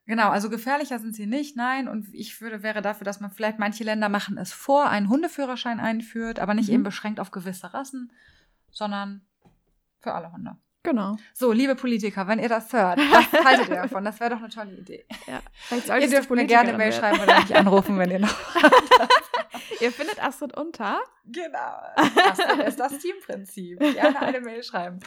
genau, 0.05 0.29
also 0.29 0.51
gefährlicher 0.51 0.99
sind 0.99 1.15
sie 1.15 1.25
nicht, 1.25 1.57
nein. 1.57 1.87
Und 1.87 2.13
ich 2.13 2.39
würde, 2.39 2.61
wäre 2.61 2.83
dafür, 2.83 3.03
dass 3.03 3.19
man 3.19 3.31
vielleicht 3.31 3.57
manche 3.57 3.83
Länder 3.83 4.09
machen 4.09 4.37
es 4.37 4.53
vor, 4.53 4.89
einen 4.89 5.09
Hundeführerschein 5.09 5.79
einführt, 5.79 6.39
aber 6.39 6.53
nicht 6.53 6.67
mhm. 6.67 6.75
eben 6.75 6.83
beschränkt 6.83 7.19
auf 7.19 7.31
gewisse 7.31 7.73
Rassen, 7.73 8.11
sondern 8.69 9.25
für 10.01 10.13
alle 10.13 10.31
Hunde. 10.31 10.55
Genau. 10.83 11.15
So, 11.33 11.51
liebe 11.51 11.75
Politiker, 11.75 12.27
wenn 12.27 12.39
ihr 12.39 12.49
das 12.49 12.73
hört, 12.73 12.97
was 12.97 13.31
haltet 13.45 13.69
ihr 13.69 13.75
davon? 13.75 14.03
Das 14.03 14.19
wäre 14.19 14.31
doch 14.31 14.39
eine 14.39 14.49
tolle 14.49 14.71
Idee. 14.71 15.05
Ja, 15.27 15.41
ihr 15.97 16.09
dürft 16.09 16.29
mir 16.29 16.45
gerne 16.45 16.73
Mail 16.73 16.91
schreiben 16.91 17.19
oder 17.19 17.39
mich 17.39 17.55
anrufen, 17.55 17.99
wenn 17.99 18.09
ihr 18.09 18.19
noch. 18.19 18.35
ihr 19.79 19.91
findet 19.91 20.23
Astrid 20.23 20.57
unter? 20.57 21.01
Genau. 21.25 21.77
Astrid 21.95 22.67
ist 22.67 22.79
das 22.79 22.97
Teamprinzip. 22.97 23.79
Gerne 23.79 24.21
eine 24.21 24.41
Mail 24.41 24.63
schreiben. 24.63 24.99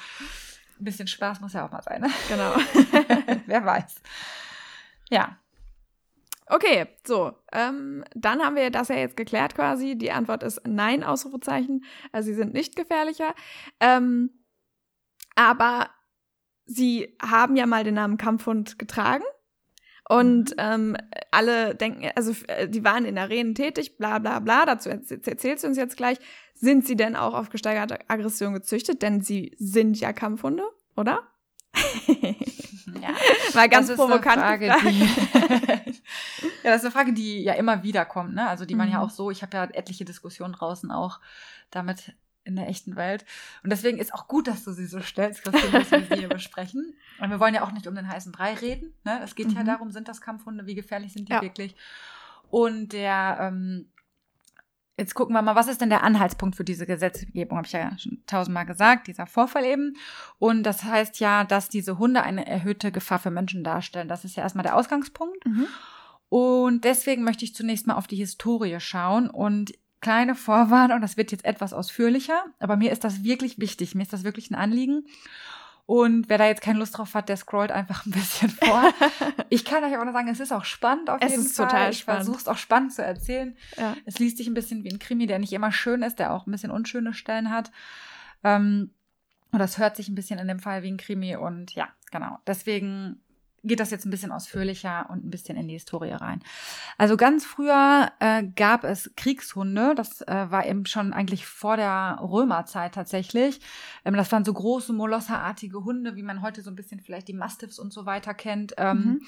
Ein 0.78 0.84
bisschen 0.84 1.08
Spaß 1.08 1.40
muss 1.40 1.52
ja 1.52 1.66
auch 1.66 1.72
mal 1.72 1.82
sein. 1.82 2.00
Ne? 2.00 2.10
Genau. 2.28 2.54
Wer 3.46 3.64
weiß. 3.64 3.96
Ja. 5.10 5.38
Okay, 6.46 6.86
so. 7.06 7.32
Ähm, 7.52 8.04
dann 8.14 8.42
haben 8.42 8.54
wir 8.54 8.70
das 8.70 8.88
ja 8.88 8.96
jetzt 8.96 9.16
geklärt 9.16 9.54
quasi. 9.54 9.96
Die 9.96 10.12
Antwort 10.12 10.42
ist 10.42 10.60
Nein, 10.66 11.02
Ausrufezeichen. 11.02 11.84
Also 12.12 12.26
sie 12.26 12.34
sind 12.34 12.52
nicht 12.52 12.76
gefährlicher. 12.76 13.34
Ähm, 13.80 14.30
aber 15.34 15.90
sie 16.66 17.16
haben 17.22 17.56
ja 17.56 17.66
mal 17.66 17.84
den 17.84 17.94
Namen 17.94 18.16
Kampfhund 18.16 18.78
getragen. 18.78 19.24
Und 20.06 20.50
mhm. 20.50 20.56
ähm, 20.58 20.96
alle 21.30 21.74
denken, 21.74 22.10
also 22.14 22.34
äh, 22.48 22.68
die 22.68 22.84
waren 22.84 23.06
in 23.06 23.16
Arenen 23.16 23.54
tätig, 23.54 23.96
bla 23.96 24.18
bla 24.18 24.38
bla, 24.38 24.66
dazu 24.66 24.90
erzählst 24.90 25.64
du 25.64 25.68
uns 25.68 25.78
jetzt 25.78 25.96
gleich. 25.96 26.18
Sind 26.54 26.86
sie 26.86 26.96
denn 26.96 27.16
auch 27.16 27.34
auf 27.34 27.48
gesteigerte 27.48 27.98
Aggression 28.08 28.52
gezüchtet? 28.52 29.02
Denn 29.02 29.22
sie 29.22 29.54
sind 29.58 29.98
ja 29.98 30.12
Kampfhunde, 30.12 30.64
oder? 30.94 31.22
ja, 32.06 33.14
mal 33.54 33.68
ganz 33.68 33.88
das 33.88 33.96
provokant. 33.96 34.40
Frage, 34.40 34.74
die, 34.82 35.00
ja, 36.62 36.70
das 36.70 36.76
ist 36.76 36.84
eine 36.84 36.90
Frage, 36.90 37.12
die 37.12 37.42
ja 37.42 37.54
immer 37.54 37.82
wieder 37.82 38.04
kommt, 38.04 38.34
ne? 38.34 38.48
Also 38.48 38.64
die 38.64 38.74
man 38.74 38.90
ja 38.90 38.98
mhm. 38.98 39.04
auch 39.04 39.10
so, 39.10 39.30
ich 39.30 39.42
habe 39.42 39.56
ja 39.56 39.64
etliche 39.64 40.04
Diskussionen 40.04 40.52
draußen 40.52 40.90
auch 40.90 41.20
damit 41.70 42.14
in 42.44 42.56
der 42.56 42.68
echten 42.68 42.96
Welt. 42.96 43.24
Und 43.62 43.70
deswegen 43.70 43.98
ist 43.98 44.14
auch 44.14 44.28
gut, 44.28 44.46
dass 44.46 44.64
du 44.64 44.72
sie 44.72 44.86
so 44.86 45.00
stellst, 45.00 45.42
Christine, 45.42 45.72
dass 45.72 45.90
wir 45.90 46.02
sie 46.02 46.14
hier 46.16 46.28
besprechen. 46.28 46.94
Und 47.20 47.30
wir 47.30 47.40
wollen 47.40 47.54
ja 47.54 47.62
auch 47.62 47.72
nicht 47.72 47.86
um 47.86 47.94
den 47.94 48.08
heißen 48.08 48.32
Brei 48.32 48.54
reden. 48.54 48.94
Ne? 49.04 49.20
Es 49.22 49.34
geht 49.34 49.48
mhm. 49.48 49.56
ja 49.56 49.64
darum, 49.64 49.90
sind 49.90 50.08
das 50.08 50.20
Kampfhunde, 50.20 50.66
wie 50.66 50.74
gefährlich 50.74 51.12
sind 51.12 51.28
die 51.28 51.32
ja. 51.32 51.42
wirklich? 51.42 51.74
Und 52.50 52.92
der, 52.92 53.38
ähm, 53.40 53.88
jetzt 54.96 55.14
gucken 55.14 55.34
wir 55.34 55.42
mal, 55.42 55.56
was 55.56 55.68
ist 55.68 55.80
denn 55.80 55.90
der 55.90 56.02
Anhaltspunkt 56.02 56.56
für 56.56 56.64
diese 56.64 56.86
Gesetzgebung? 56.86 57.56
Habe 57.56 57.66
ich 57.66 57.72
ja 57.72 57.96
schon 57.98 58.22
tausendmal 58.26 58.66
gesagt, 58.66 59.06
dieser 59.06 59.26
Vorfall 59.26 59.64
eben. 59.64 59.96
Und 60.38 60.62
das 60.64 60.84
heißt 60.84 61.20
ja, 61.20 61.44
dass 61.44 61.68
diese 61.68 61.98
Hunde 61.98 62.22
eine 62.22 62.46
erhöhte 62.46 62.92
Gefahr 62.92 63.18
für 63.18 63.30
Menschen 63.30 63.64
darstellen. 63.64 64.08
Das 64.08 64.24
ist 64.24 64.36
ja 64.36 64.42
erstmal 64.42 64.64
der 64.64 64.76
Ausgangspunkt. 64.76 65.44
Mhm. 65.46 65.66
Und 66.28 66.84
deswegen 66.84 67.22
möchte 67.22 67.44
ich 67.44 67.54
zunächst 67.54 67.86
mal 67.86 67.94
auf 67.94 68.06
die 68.06 68.16
Historie 68.16 68.80
schauen 68.80 69.30
und 69.30 69.72
kleine 70.04 70.34
Vorwarnung, 70.34 71.00
das 71.00 71.16
wird 71.16 71.32
jetzt 71.32 71.46
etwas 71.46 71.72
ausführlicher, 71.72 72.44
aber 72.58 72.76
mir 72.76 72.92
ist 72.92 73.04
das 73.04 73.24
wirklich 73.24 73.58
wichtig, 73.58 73.94
mir 73.94 74.02
ist 74.02 74.12
das 74.12 74.22
wirklich 74.22 74.50
ein 74.50 74.54
Anliegen. 74.54 75.06
Und 75.86 76.28
wer 76.28 76.36
da 76.36 76.46
jetzt 76.46 76.60
keine 76.60 76.78
Lust 76.78 76.96
drauf 76.96 77.14
hat, 77.14 77.30
der 77.30 77.38
scrollt 77.38 77.72
einfach 77.72 78.04
ein 78.04 78.10
bisschen 78.10 78.50
vor. 78.62 78.84
ich 79.48 79.64
kann 79.64 79.82
euch 79.82 79.94
aber 79.94 80.04
nur 80.04 80.12
sagen, 80.12 80.28
es 80.28 80.40
ist 80.40 80.52
auch 80.52 80.64
spannend 80.64 81.08
auf 81.08 81.22
es 81.22 81.30
jeden 81.30 81.42
Fall. 81.42 81.44
Es 81.44 81.50
ist 81.50 81.56
total 81.56 81.90
ich 81.90 81.98
spannend. 81.98 82.20
Ich 82.20 82.26
versuche 82.26 82.42
es 82.42 82.48
auch 82.48 82.58
spannend 82.58 82.92
zu 82.92 83.02
erzählen. 83.02 83.56
Ja. 83.78 83.96
Es 84.04 84.18
liest 84.18 84.36
sich 84.36 84.46
ein 84.46 84.54
bisschen 84.54 84.84
wie 84.84 84.90
ein 84.90 84.98
Krimi, 84.98 85.26
der 85.26 85.38
nicht 85.38 85.52
immer 85.54 85.72
schön 85.72 86.02
ist, 86.02 86.18
der 86.18 86.34
auch 86.34 86.46
ein 86.46 86.50
bisschen 86.50 86.70
unschöne 86.70 87.14
Stellen 87.14 87.50
hat. 87.50 87.70
Ähm, 88.42 88.90
und 89.52 89.58
das 89.58 89.78
hört 89.78 89.96
sich 89.96 90.08
ein 90.08 90.14
bisschen 90.14 90.38
in 90.38 90.48
dem 90.48 90.58
Fall 90.58 90.82
wie 90.82 90.90
ein 90.90 90.98
Krimi. 90.98 91.36
Und 91.36 91.74
ja, 91.74 91.88
genau. 92.10 92.38
Deswegen 92.46 93.22
geht 93.64 93.80
das 93.80 93.90
jetzt 93.90 94.04
ein 94.04 94.10
bisschen 94.10 94.32
ausführlicher 94.32 95.08
und 95.10 95.24
ein 95.24 95.30
bisschen 95.30 95.56
in 95.56 95.66
die 95.66 95.74
Historie 95.74 96.12
rein. 96.12 96.42
Also 96.98 97.16
ganz 97.16 97.44
früher 97.44 98.12
äh, 98.20 98.44
gab 98.44 98.84
es 98.84 99.10
Kriegshunde, 99.16 99.94
das 99.94 100.20
äh, 100.22 100.50
war 100.50 100.66
eben 100.66 100.86
schon 100.86 101.12
eigentlich 101.12 101.46
vor 101.46 101.76
der 101.76 102.18
Römerzeit 102.20 102.94
tatsächlich. 102.94 103.60
Ähm, 104.04 104.14
das 104.14 104.30
waren 104.30 104.44
so 104.44 104.52
große 104.52 104.92
Molosserartige 104.92 105.84
Hunde, 105.84 106.16
wie 106.16 106.22
man 106.22 106.42
heute 106.42 106.62
so 106.62 106.70
ein 106.70 106.76
bisschen 106.76 107.00
vielleicht 107.00 107.28
die 107.28 107.34
Mastiffs 107.34 107.78
und 107.78 107.92
so 107.92 108.06
weiter 108.06 108.34
kennt. 108.34 108.74
Ähm, 108.78 108.96
mhm. 108.96 109.20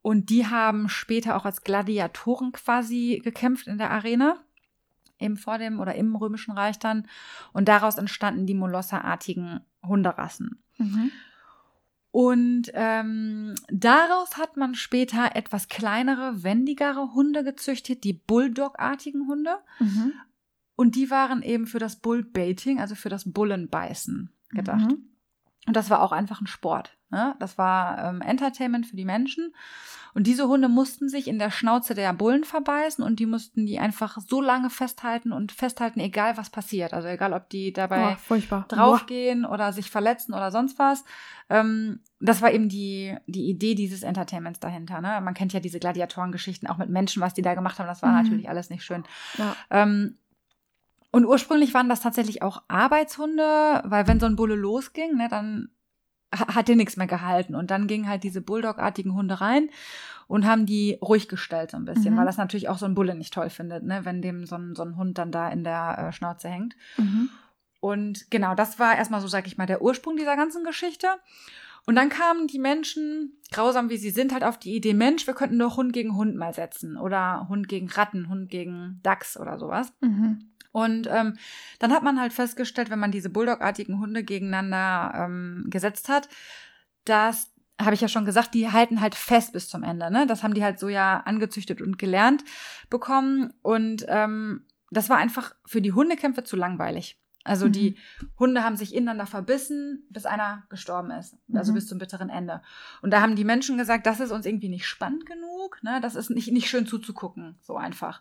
Und 0.00 0.30
die 0.30 0.46
haben 0.46 0.88
später 0.88 1.36
auch 1.36 1.44
als 1.44 1.62
Gladiatoren 1.62 2.52
quasi 2.52 3.20
gekämpft 3.22 3.66
in 3.66 3.78
der 3.78 3.90
Arena 3.90 4.36
eben 5.18 5.36
vor 5.36 5.58
dem 5.58 5.80
oder 5.80 5.94
im 5.94 6.14
Römischen 6.16 6.52
Reich 6.52 6.78
dann. 6.78 7.06
Und 7.52 7.68
daraus 7.68 7.98
entstanden 7.98 8.46
die 8.46 8.54
Molosserartigen 8.54 9.60
Hunderassen. 9.82 10.62
Mhm. 10.78 11.10
Und 12.10 12.70
ähm, 12.74 13.54
daraus 13.68 14.36
hat 14.38 14.56
man 14.56 14.74
später 14.74 15.36
etwas 15.36 15.68
kleinere, 15.68 16.42
wendigere 16.42 17.12
Hunde 17.14 17.44
gezüchtet, 17.44 18.04
die 18.04 18.14
Bulldog-artigen 18.14 19.28
Hunde. 19.28 19.58
Mhm. 19.78 20.12
Und 20.74 20.96
die 20.96 21.10
waren 21.10 21.42
eben 21.42 21.66
für 21.66 21.78
das 21.78 21.96
Bullbaiting, 21.96 22.80
also 22.80 22.94
für 22.94 23.08
das 23.08 23.30
Bullenbeißen 23.30 24.30
gedacht. 24.50 24.92
Mhm. 24.92 25.08
Und 25.68 25.76
das 25.76 25.90
war 25.90 26.02
auch 26.02 26.12
einfach 26.12 26.40
ein 26.40 26.46
Sport. 26.46 26.96
Ne? 27.10 27.34
Das 27.38 27.56
war 27.58 28.02
ähm, 28.04 28.20
Entertainment 28.20 28.86
für 28.86 28.96
die 28.96 29.04
Menschen. 29.04 29.54
Und 30.14 30.26
diese 30.26 30.48
Hunde 30.48 30.68
mussten 30.68 31.08
sich 31.08 31.28
in 31.28 31.38
der 31.38 31.50
Schnauze 31.50 31.94
der 31.94 32.12
Bullen 32.12 32.44
verbeißen 32.44 33.04
und 33.04 33.20
die 33.20 33.26
mussten 33.26 33.66
die 33.66 33.78
einfach 33.78 34.18
so 34.26 34.40
lange 34.40 34.70
festhalten 34.70 35.32
und 35.32 35.52
festhalten, 35.52 36.00
egal 36.00 36.36
was 36.36 36.50
passiert. 36.50 36.92
Also 36.94 37.08
egal, 37.08 37.34
ob 37.34 37.48
die 37.50 37.72
dabei 37.72 38.16
oh, 38.30 38.62
draufgehen 38.68 39.42
Boah. 39.42 39.52
oder 39.52 39.72
sich 39.72 39.90
verletzen 39.90 40.34
oder 40.34 40.50
sonst 40.50 40.78
was. 40.78 41.04
Ähm, 41.50 42.00
das 42.20 42.42
war 42.42 42.50
eben 42.50 42.68
die, 42.68 43.14
die 43.26 43.48
Idee 43.48 43.74
dieses 43.74 44.02
Entertainments 44.02 44.60
dahinter. 44.60 45.00
Ne? 45.00 45.20
Man 45.20 45.34
kennt 45.34 45.52
ja 45.52 45.60
diese 45.60 45.78
Gladiatorengeschichten 45.78 46.68
auch 46.68 46.78
mit 46.78 46.88
Menschen, 46.88 47.22
was 47.22 47.34
die 47.34 47.42
da 47.42 47.54
gemacht 47.54 47.78
haben. 47.78 47.86
Das 47.86 48.02
war 48.02 48.10
mhm. 48.10 48.22
natürlich 48.22 48.48
alles 48.48 48.70
nicht 48.70 48.84
schön. 48.84 49.04
Ja. 49.36 49.54
Ähm, 49.70 50.16
und 51.10 51.24
ursprünglich 51.24 51.74
waren 51.74 51.88
das 51.88 52.00
tatsächlich 52.00 52.42
auch 52.42 52.62
Arbeitshunde, 52.68 53.82
weil 53.84 54.06
wenn 54.06 54.20
so 54.20 54.26
ein 54.26 54.36
Bulle 54.36 54.54
losging, 54.54 55.16
ne, 55.16 55.28
dann 55.28 55.70
hat 56.30 56.68
der 56.68 56.76
nichts 56.76 56.96
mehr 56.96 57.06
gehalten. 57.06 57.54
Und 57.54 57.70
dann 57.70 57.86
gingen 57.86 58.08
halt 58.08 58.22
diese 58.22 58.42
Bulldog-artigen 58.42 59.14
Hunde 59.14 59.40
rein 59.40 59.70
und 60.26 60.46
haben 60.46 60.66
die 60.66 60.98
ruhig 61.00 61.28
gestellt 61.28 61.70
so 61.70 61.78
ein 61.78 61.86
bisschen, 61.86 62.14
mhm. 62.14 62.18
weil 62.18 62.26
das 62.26 62.36
natürlich 62.36 62.68
auch 62.68 62.78
so 62.78 62.84
ein 62.84 62.94
Bulle 62.94 63.14
nicht 63.14 63.32
toll 63.32 63.48
findet, 63.48 63.84
ne, 63.84 64.04
wenn 64.04 64.20
dem 64.20 64.44
so 64.44 64.56
ein, 64.56 64.74
so 64.74 64.82
ein 64.82 64.96
Hund 64.96 65.16
dann 65.16 65.32
da 65.32 65.48
in 65.48 65.64
der 65.64 65.98
äh, 65.98 66.12
Schnauze 66.12 66.48
hängt. 66.48 66.76
Mhm. 66.98 67.30
Und 67.80 68.30
genau, 68.30 68.54
das 68.54 68.78
war 68.78 68.96
erstmal 68.96 69.20
so, 69.20 69.28
sag 69.28 69.46
ich 69.46 69.56
mal, 69.56 69.66
der 69.66 69.80
Ursprung 69.80 70.16
dieser 70.16 70.36
ganzen 70.36 70.64
Geschichte. 70.64 71.08
Und 71.86 71.96
dann 71.96 72.10
kamen 72.10 72.48
die 72.48 72.58
Menschen, 72.58 73.38
grausam 73.50 73.88
wie 73.88 73.96
sie 73.96 74.10
sind, 74.10 74.32
halt 74.32 74.44
auf 74.44 74.58
die 74.58 74.74
Idee, 74.74 74.92
Mensch, 74.92 75.26
wir 75.26 75.32
könnten 75.32 75.58
doch 75.58 75.78
Hund 75.78 75.94
gegen 75.94 76.16
Hund 76.16 76.36
mal 76.36 76.52
setzen. 76.52 76.98
Oder 76.98 77.46
Hund 77.48 77.66
gegen 77.68 77.88
Ratten, 77.88 78.28
Hund 78.28 78.50
gegen 78.50 79.00
Dachs 79.02 79.40
oder 79.40 79.58
sowas. 79.58 79.94
Mhm. 80.02 80.50
Und 80.72 81.08
ähm, 81.10 81.36
dann 81.78 81.92
hat 81.92 82.02
man 82.02 82.20
halt 82.20 82.32
festgestellt, 82.32 82.90
wenn 82.90 82.98
man 82.98 83.10
diese 83.10 83.30
Bulldog-artigen 83.30 83.98
Hunde 84.00 84.22
gegeneinander 84.22 85.12
ähm, 85.14 85.66
gesetzt 85.68 86.08
hat, 86.08 86.28
dass 87.04 87.50
habe 87.80 87.94
ich 87.94 88.00
ja 88.00 88.08
schon 88.08 88.24
gesagt, 88.24 88.54
die 88.54 88.70
halten 88.70 89.00
halt 89.00 89.14
fest 89.14 89.52
bis 89.52 89.68
zum 89.68 89.84
Ende. 89.84 90.10
Ne? 90.10 90.26
Das 90.26 90.42
haben 90.42 90.54
die 90.54 90.64
halt 90.64 90.80
so 90.80 90.88
ja 90.88 91.20
angezüchtet 91.24 91.80
und 91.80 91.96
gelernt 91.96 92.42
bekommen. 92.90 93.52
Und 93.62 94.04
ähm, 94.08 94.64
das 94.90 95.08
war 95.08 95.18
einfach 95.18 95.54
für 95.64 95.80
die 95.80 95.92
Hundekämpfe 95.92 96.42
zu 96.42 96.56
langweilig. 96.56 97.20
Also 97.44 97.66
mhm. 97.66 97.72
die 97.72 97.96
Hunde 98.38 98.64
haben 98.64 98.76
sich 98.76 98.94
ineinander 98.94 99.26
verbissen, 99.26 100.06
bis 100.10 100.26
einer 100.26 100.64
gestorben 100.68 101.10
ist. 101.12 101.36
Also 101.52 101.72
mhm. 101.72 101.76
bis 101.76 101.86
zum 101.86 101.98
bitteren 101.98 102.30
Ende. 102.30 102.62
Und 103.00 103.12
da 103.12 103.20
haben 103.20 103.36
die 103.36 103.44
Menschen 103.44 103.78
gesagt, 103.78 104.06
das 104.06 104.20
ist 104.20 104.32
uns 104.32 104.44
irgendwie 104.44 104.68
nicht 104.68 104.86
spannend 104.86 105.24
genug. 105.24 105.82
Ne? 105.82 106.00
Das 106.02 106.14
ist 106.14 106.30
nicht, 106.30 106.52
nicht 106.52 106.68
schön 106.68 106.86
zuzugucken, 106.86 107.58
so 107.62 107.76
einfach. 107.76 108.20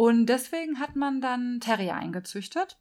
Und 0.00 0.24
deswegen 0.30 0.80
hat 0.80 0.96
man 0.96 1.20
dann 1.20 1.60
Terrier 1.60 1.94
eingezüchtet, 1.94 2.78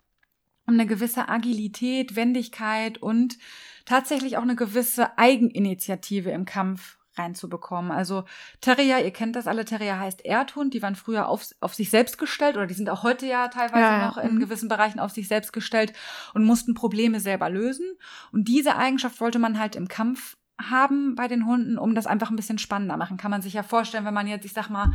um 0.66 0.76
eine 0.76 0.86
gewisse 0.86 1.28
Agilität, 1.28 2.16
Wendigkeit 2.16 2.98
und 2.98 3.38
tatsächlich 3.84 4.38
auch 4.38 4.44
eine 4.44 4.56
gewisse 4.56 5.18
Eigeninitiative 5.18 6.32
im 6.32 6.46
Kampf 6.46 6.98
reinzubekommen. 7.18 7.92
Also 7.92 8.24
Terrier, 8.62 9.04
ihr 9.04 9.12
kennt 9.12 9.36
das 9.36 9.48
alle, 9.48 9.66
Terrier 9.66 10.00
heißt 10.00 10.24
Erdhund, 10.24 10.74
die 10.74 10.82
waren 10.82 10.96
früher 10.96 11.28
auf, 11.28 11.46
auf 11.60 11.76
sich 11.76 11.90
selbst 11.90 12.20
gestellt 12.20 12.56
oder 12.56 12.68
die 12.68 12.74
sind 12.74 12.90
auch 12.90 13.04
heute 13.04 13.26
ja 13.26 13.50
teilweise 13.50 13.82
ja, 13.82 14.08
noch 14.08 14.18
in 14.18 14.36
mhm. 14.36 14.40
gewissen 14.40 14.70
Bereichen 14.70 15.02
auf 15.02 15.12
sich 15.12 15.28
selbst 15.28 15.52
gestellt 15.52 15.92
und 16.34 16.46
mussten 16.46 16.74
Probleme 16.74 17.20
selber 17.20 17.50
lösen. 17.50 17.98
Und 18.32 18.48
diese 18.48 18.78
Eigenschaft 18.78 19.20
wollte 19.20 19.40
man 19.40 19.60
halt 19.60 19.76
im 19.76 19.90
Kampf 19.90 20.38
haben 20.58 21.16
bei 21.16 21.28
den 21.28 21.46
Hunden, 21.46 21.78
um 21.78 21.96
das 21.96 22.08
einfach 22.08 22.30
ein 22.30 22.38
bisschen 22.38 22.60
spannender 22.60 22.96
machen. 22.96 23.18
Kann 23.18 23.32
man 23.32 23.42
sich 23.42 23.56
ja 23.56 23.64
vorstellen, 23.64 24.06
wenn 24.06 24.14
man 24.14 24.28
jetzt, 24.28 24.46
ich 24.46 24.54
sag 24.54 24.70
mal, 24.70 24.94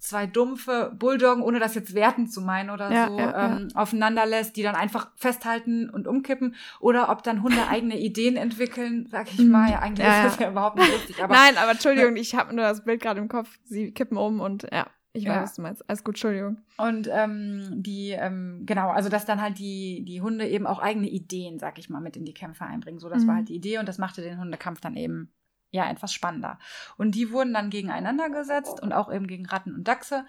zwei 0.00 0.26
dumpfe 0.26 0.92
Bulldoggen, 0.98 1.42
ohne 1.42 1.60
das 1.60 1.74
jetzt 1.74 1.94
wertend 1.94 2.32
zu 2.32 2.40
meinen 2.40 2.70
oder 2.70 2.90
ja, 2.90 3.06
so, 3.06 3.18
ja, 3.18 3.46
ähm, 3.46 3.68
ja. 3.70 3.80
aufeinander 3.80 4.26
lässt, 4.26 4.56
die 4.56 4.62
dann 4.62 4.74
einfach 4.74 5.10
festhalten 5.14 5.90
und 5.90 6.08
umkippen. 6.08 6.56
Oder 6.80 7.10
ob 7.10 7.22
dann 7.22 7.42
Hunde 7.42 7.58
eigene 7.68 7.98
Ideen 7.98 8.36
entwickeln, 8.36 9.06
sag 9.10 9.32
ich 9.32 9.40
mal. 9.40 9.70
Ja, 9.70 9.80
eigentlich 9.80 10.08
ist 10.08 10.24
das 10.24 10.38
ja 10.38 10.50
überhaupt 10.50 10.78
nicht 10.78 10.90
lustig. 10.90 11.22
Aber, 11.22 11.34
Nein, 11.34 11.56
aber 11.58 11.70
Entschuldigung, 11.72 12.16
ich 12.16 12.34
habe 12.34 12.54
nur 12.54 12.64
das 12.64 12.84
Bild 12.84 13.02
gerade 13.02 13.20
im 13.20 13.28
Kopf. 13.28 13.58
Sie 13.64 13.92
kippen 13.92 14.16
um 14.16 14.40
und 14.40 14.66
ja. 14.72 14.86
Ich 15.12 15.26
weiß, 15.26 15.42
was 15.42 15.54
du 15.54 15.62
meinst. 15.62 15.88
Alles 15.90 16.04
gut, 16.04 16.14
Entschuldigung. 16.14 16.58
Und 16.76 17.08
ähm, 17.12 17.82
die, 17.82 18.10
ähm, 18.10 18.62
genau, 18.64 18.90
also 18.90 19.08
dass 19.08 19.26
dann 19.26 19.42
halt 19.42 19.58
die, 19.58 20.04
die 20.04 20.22
Hunde 20.22 20.46
eben 20.46 20.68
auch 20.68 20.78
eigene 20.78 21.08
Ideen, 21.08 21.58
sag 21.58 21.80
ich 21.80 21.90
mal, 21.90 22.00
mit 22.00 22.16
in 22.16 22.24
die 22.24 22.32
Kämpfe 22.32 22.64
einbringen. 22.64 23.00
So, 23.00 23.08
das 23.08 23.24
mhm. 23.24 23.26
war 23.26 23.34
halt 23.36 23.48
die 23.48 23.56
Idee 23.56 23.78
und 23.78 23.88
das 23.88 23.98
machte 23.98 24.22
den 24.22 24.38
Hundekampf 24.38 24.80
dann 24.80 24.94
eben 24.94 25.32
ja 25.70 25.90
etwas 25.90 26.12
spannender. 26.12 26.58
Und 26.96 27.14
die 27.14 27.30
wurden 27.30 27.54
dann 27.54 27.70
gegeneinander 27.70 28.30
gesetzt 28.30 28.82
und 28.82 28.92
auch 28.92 29.12
eben 29.12 29.26
gegen 29.26 29.46
Ratten 29.46 29.74
und 29.74 29.86
Dachse. 29.88 30.26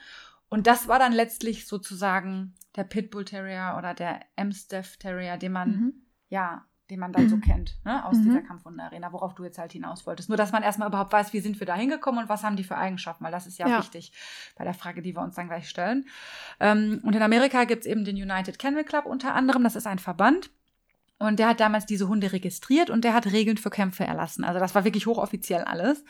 Und 0.50 0.68
das 0.68 0.88
war 0.88 1.00
dann 1.00 1.14
letztlich 1.14 1.68
sozusagen 1.68 2.56
der 2.76 2.84
Pitbull 2.84 3.26
Terrier 3.26 3.76
oder 3.78 3.94
der 3.94 4.20
Amstaff 4.36 4.98
Terrier, 4.98 5.38
den 5.38 5.52
man 5.52 5.70
mhm. 5.70 5.94
ja, 6.30 6.66
den 6.92 7.00
man 7.00 7.14
dann 7.14 7.30
so 7.30 7.38
kennt, 7.42 7.78
ne, 7.86 8.06
aus 8.06 8.18
mhm. 8.18 8.24
dieser 8.26 8.42
Kampfhunde-Arena, 8.42 9.12
worauf 9.14 9.34
du 9.34 9.44
jetzt 9.44 9.58
halt 9.58 9.72
hinaus 9.72 10.06
wolltest. 10.06 10.30
Nur, 10.30 10.38
dass 10.38 10.52
man 10.52 10.62
erstmal 10.62 10.90
überhaupt 10.90 11.14
weiß, 11.14 11.34
wie 11.34 11.40
sind 11.40 11.60
wir 11.60 11.66
da 11.66 11.74
hingekommen 11.74 12.22
und 12.22 12.30
was 12.30 12.44
haben 12.44 12.58
die 12.58 12.64
für 12.64 12.78
Eigenschaften, 12.78 13.24
weil 13.24 13.32
das 13.32 13.48
ist 13.48 13.58
ja, 13.58 13.68
ja. 13.68 13.80
wichtig 13.80 14.12
bei 14.56 14.66
der 14.66 14.74
Frage, 14.74 15.02
die 15.02 15.16
wir 15.16 15.22
uns 15.22 15.36
dann 15.36 15.48
gleich 15.48 15.70
stellen. 15.70 16.06
Ähm, 16.60 17.00
und 17.04 17.16
in 17.16 17.22
Amerika 17.24 17.64
gibt 17.64 17.86
es 17.86 17.88
eben 17.88 18.04
den 18.04 18.18
United 18.18 18.60
Kennel 18.60 18.84
Club 18.84 19.06
unter 19.06 19.34
anderem, 19.34 19.64
das 19.64 19.76
ist 19.76 19.88
ein 19.88 20.00
Verband 20.00 20.52
und 21.22 21.40
der 21.40 21.48
hat 21.48 21.60
damals 21.60 21.86
diese 21.86 22.08
Hunde 22.08 22.32
registriert 22.32 22.90
und 22.90 23.04
der 23.04 23.14
hat 23.14 23.28
Regeln 23.28 23.58
für 23.58 23.70
Kämpfe 23.70 24.04
erlassen. 24.04 24.44
Also 24.44 24.60
das 24.60 24.76
war 24.76 24.84
wirklich 24.84 25.06
hochoffiziell 25.06 25.64
alles. 25.64 26.04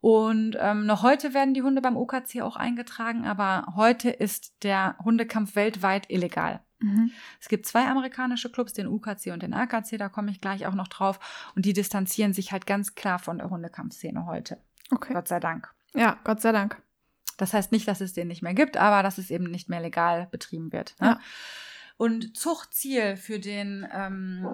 Und 0.00 0.56
ähm, 0.58 0.84
noch 0.84 1.02
heute 1.02 1.32
werden 1.32 1.54
die 1.54 1.62
Hunde 1.62 1.80
beim 1.80 1.96
OKC 1.96 2.42
auch 2.42 2.56
eingetragen, 2.56 3.24
aber 3.24 3.74
heute 3.76 4.10
ist 4.10 4.52
der 4.64 4.96
Hundekampf 5.04 5.54
weltweit 5.54 6.10
illegal. 6.10 6.60
Mhm. 6.80 7.12
Es 7.40 7.48
gibt 7.48 7.66
zwei 7.66 7.86
amerikanische 7.86 8.50
Clubs, 8.50 8.72
den 8.72 8.88
UKC 8.88 9.28
und 9.32 9.44
den 9.44 9.54
AKC, 9.54 9.98
da 9.98 10.08
komme 10.08 10.32
ich 10.32 10.40
gleich 10.40 10.66
auch 10.66 10.74
noch 10.74 10.88
drauf. 10.88 11.20
Und 11.54 11.64
die 11.64 11.72
distanzieren 11.72 12.32
sich 12.32 12.50
halt 12.50 12.66
ganz 12.66 12.96
klar 12.96 13.20
von 13.20 13.38
der 13.38 13.48
Hundekampfszene 13.48 14.26
heute. 14.26 14.58
Okay. 14.90 15.12
Gott 15.14 15.28
sei 15.28 15.38
Dank. 15.38 15.72
Ja, 15.94 16.18
Gott 16.24 16.40
sei 16.40 16.50
Dank. 16.50 16.82
Das 17.36 17.54
heißt 17.54 17.70
nicht, 17.70 17.86
dass 17.86 18.00
es 18.00 18.12
den 18.12 18.26
nicht 18.26 18.42
mehr 18.42 18.54
gibt, 18.54 18.76
aber 18.76 19.04
dass 19.04 19.18
es 19.18 19.30
eben 19.30 19.44
nicht 19.44 19.68
mehr 19.68 19.80
legal 19.80 20.26
betrieben 20.32 20.72
wird. 20.72 20.96
Ne? 21.00 21.06
Ja. 21.06 21.20
Und 22.02 22.36
Zuchtziel 22.36 23.14
für 23.14 23.38
den, 23.38 23.86
ähm, 23.94 24.48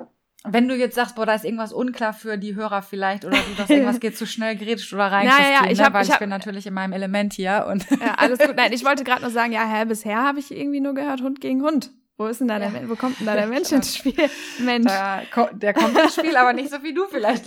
wenn 0.45 0.69
du 0.69 0.77
jetzt 0.77 0.97
sagst, 0.97 1.17
boah, 1.17 1.25
da 1.25 1.33
ist 1.33 1.47
irgendwas 1.47 1.73
unklar 1.73 2.13
für 2.13 2.37
die 2.37 2.55
Hörer 2.55 2.83
vielleicht 2.83 3.25
oder 3.25 3.39
du 3.39 3.55
das 3.57 3.71
irgendwas 3.71 4.01
geht 4.01 4.19
zu 4.19 4.27
schnell 4.27 4.55
geredet 4.55 4.87
oder 4.93 5.11
rein, 5.11 5.27
naja, 5.27 5.63
ja, 5.65 5.71
ich, 5.71 5.79
ne? 5.79 5.85
hab, 5.87 5.95
weil 5.95 6.05
ich, 6.05 6.11
hab, 6.11 6.19
bin 6.19 6.29
natürlich 6.29 6.67
in 6.67 6.75
meinem 6.75 6.93
Element 6.93 7.33
hier 7.33 7.67
und 7.71 7.89
ja, 8.03 8.17
alles 8.19 8.39
gut. 8.39 8.55
Nein, 8.55 8.75
ich 8.75 8.85
wollte 8.85 9.03
gerade 9.03 9.23
nur 9.23 9.31
sagen, 9.31 9.53
ja, 9.53 9.67
hä, 9.67 9.87
bisher 9.87 10.23
habe 10.23 10.41
ich 10.41 10.55
irgendwie 10.55 10.81
nur 10.81 10.93
gehört 10.93 11.23
Hund 11.23 11.41
gegen 11.41 11.63
Hund. 11.63 11.91
Wo 12.19 12.27
ist 12.27 12.43
denn 12.43 12.49
da 12.49 12.59
der, 12.59 12.87
wo 12.87 12.97
kommt 12.97 13.19
denn 13.19 13.27
da 13.27 13.35
der 13.35 13.47
Mensch 13.47 13.73
ins 13.73 13.97
Spiel? 13.97 14.29
Mensch. 14.59 14.93
Da, 14.93 15.23
der 15.53 15.73
kommt 15.73 15.97
ins 15.97 16.17
Spiel, 16.17 16.37
aber 16.37 16.53
nicht 16.53 16.69
so 16.69 16.83
wie 16.83 16.93
du 16.93 17.07
vielleicht 17.07 17.47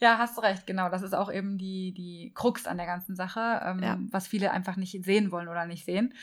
ja, 0.00 0.16
hast 0.16 0.36
du 0.36 0.40
recht, 0.40 0.66
genau. 0.66 0.88
Das 0.88 1.02
ist 1.02 1.14
auch 1.14 1.30
eben 1.30 1.58
die, 1.58 1.92
die 1.92 2.32
Krux 2.34 2.66
an 2.66 2.78
der 2.78 2.86
ganzen 2.86 3.14
Sache, 3.14 3.60
ähm, 3.64 3.82
ja. 3.82 3.98
was 4.10 4.26
viele 4.26 4.50
einfach 4.50 4.76
nicht 4.76 5.04
sehen 5.04 5.30
wollen 5.30 5.48
oder 5.48 5.66
nicht 5.66 5.84
sehen. 5.84 6.14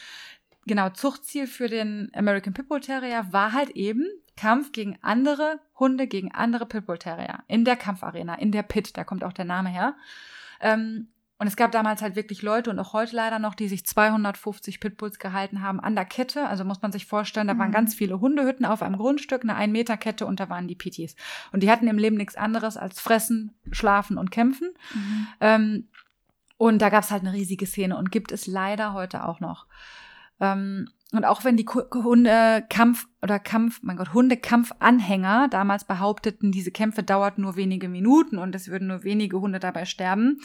Genau, 0.67 0.89
Zuchtziel 0.89 1.47
für 1.47 1.69
den 1.69 2.11
American 2.13 2.53
Pitbull 2.53 2.81
Terrier 2.81 3.25
war 3.31 3.53
halt 3.53 3.69
eben 3.71 4.05
Kampf 4.35 4.73
gegen 4.73 4.97
andere 5.01 5.61
Hunde, 5.79 6.07
gegen 6.07 6.33
andere 6.33 6.65
Pitbull 6.65 6.97
Terrier 6.97 7.43
in 7.47 7.63
der 7.63 7.77
Kampfarena, 7.77 8.35
in 8.35 8.51
der 8.51 8.63
Pit, 8.63 8.97
da 8.97 9.05
kommt 9.05 9.23
auch 9.23 9.33
der 9.33 9.45
Name 9.45 9.69
her. 9.69 9.95
Ähm, 10.59 11.07
und 11.39 11.47
es 11.47 11.55
gab 11.55 11.71
damals 11.71 12.01
halt 12.01 12.15
wirklich 12.15 12.41
Leute 12.41 12.69
und 12.69 12.79
auch 12.79 12.93
heute 12.93 13.15
leider 13.15 13.37
noch, 13.39 13.53
die 13.53 13.67
sich 13.67 13.85
250 13.85 14.79
Pitbulls 14.79 15.19
gehalten 15.19 15.61
haben 15.61 15.79
an 15.79 15.95
der 15.95 16.05
Kette. 16.05 16.47
Also 16.47 16.65
muss 16.65 16.81
man 16.81 16.91
sich 16.91 17.05
vorstellen, 17.05 17.47
da 17.47 17.53
mhm. 17.53 17.59
waren 17.59 17.71
ganz 17.71 17.93
viele 17.93 18.19
Hundehütten 18.19 18.65
auf 18.65 18.81
einem 18.81 18.97
Grundstück, 18.97 19.43
eine 19.43 19.55
1 19.55 19.71
Meter 19.71 19.97
Kette 19.97 20.25
und 20.25 20.39
da 20.39 20.49
waren 20.49 20.67
die 20.67 20.75
Pitties. 20.75 21.15
Und 21.51 21.61
die 21.61 21.69
hatten 21.69 21.87
im 21.87 21.99
Leben 21.99 22.17
nichts 22.17 22.35
anderes 22.35 22.75
als 22.75 22.99
fressen, 22.99 23.53
schlafen 23.71 24.17
und 24.17 24.31
kämpfen. 24.31 24.73
Mhm. 24.93 25.27
Ähm, 25.39 25.87
und 26.57 26.81
da 26.81 26.89
gab 26.89 27.03
es 27.03 27.11
halt 27.11 27.21
eine 27.21 27.33
riesige 27.33 27.67
Szene 27.67 27.97
und 27.97 28.11
gibt 28.11 28.31
es 28.31 28.47
leider 28.47 28.93
heute 28.93 29.23
auch 29.23 29.39
noch. 29.39 29.67
Ähm, 30.39 30.89
und 31.13 31.23
auch 31.23 31.43
wenn 31.45 31.55
die 31.55 31.65
Hundekampf 31.65 33.07
oder 33.21 33.39
Kampf, 33.39 33.79
mein 33.81 33.95
Gott, 33.95 34.13
Hundekampfanhänger 34.13 35.47
damals 35.47 35.85
behaupteten, 35.85 36.51
diese 36.51 36.71
Kämpfe 36.71 37.01
dauerten 37.01 37.43
nur 37.43 37.55
wenige 37.55 37.87
Minuten 37.87 38.37
und 38.37 38.53
es 38.55 38.67
würden 38.67 38.89
nur 38.89 39.03
wenige 39.03 39.39
Hunde 39.39 39.59
dabei 39.59 39.85
sterben, 39.85 40.41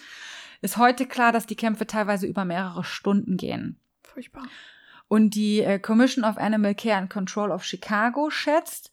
ist 0.61 0.77
heute 0.77 1.07
klar, 1.07 1.33
dass 1.33 1.47
die 1.47 1.57
Kämpfe 1.57 1.87
teilweise 1.87 2.27
über 2.27 2.45
mehrere 2.45 2.85
Stunden 2.85 3.37
gehen. 3.37 3.77
Furchtbar. 4.03 4.45
Und 5.09 5.35
die 5.35 5.61
äh, 5.61 5.81
Commission 5.81 6.25
of 6.25 6.39
Animal 6.39 6.75
Care 6.77 6.97
and 6.97 7.11
Control 7.11 7.51
of 7.51 7.65
Chicago 7.65 8.31
schätzt, 8.31 8.93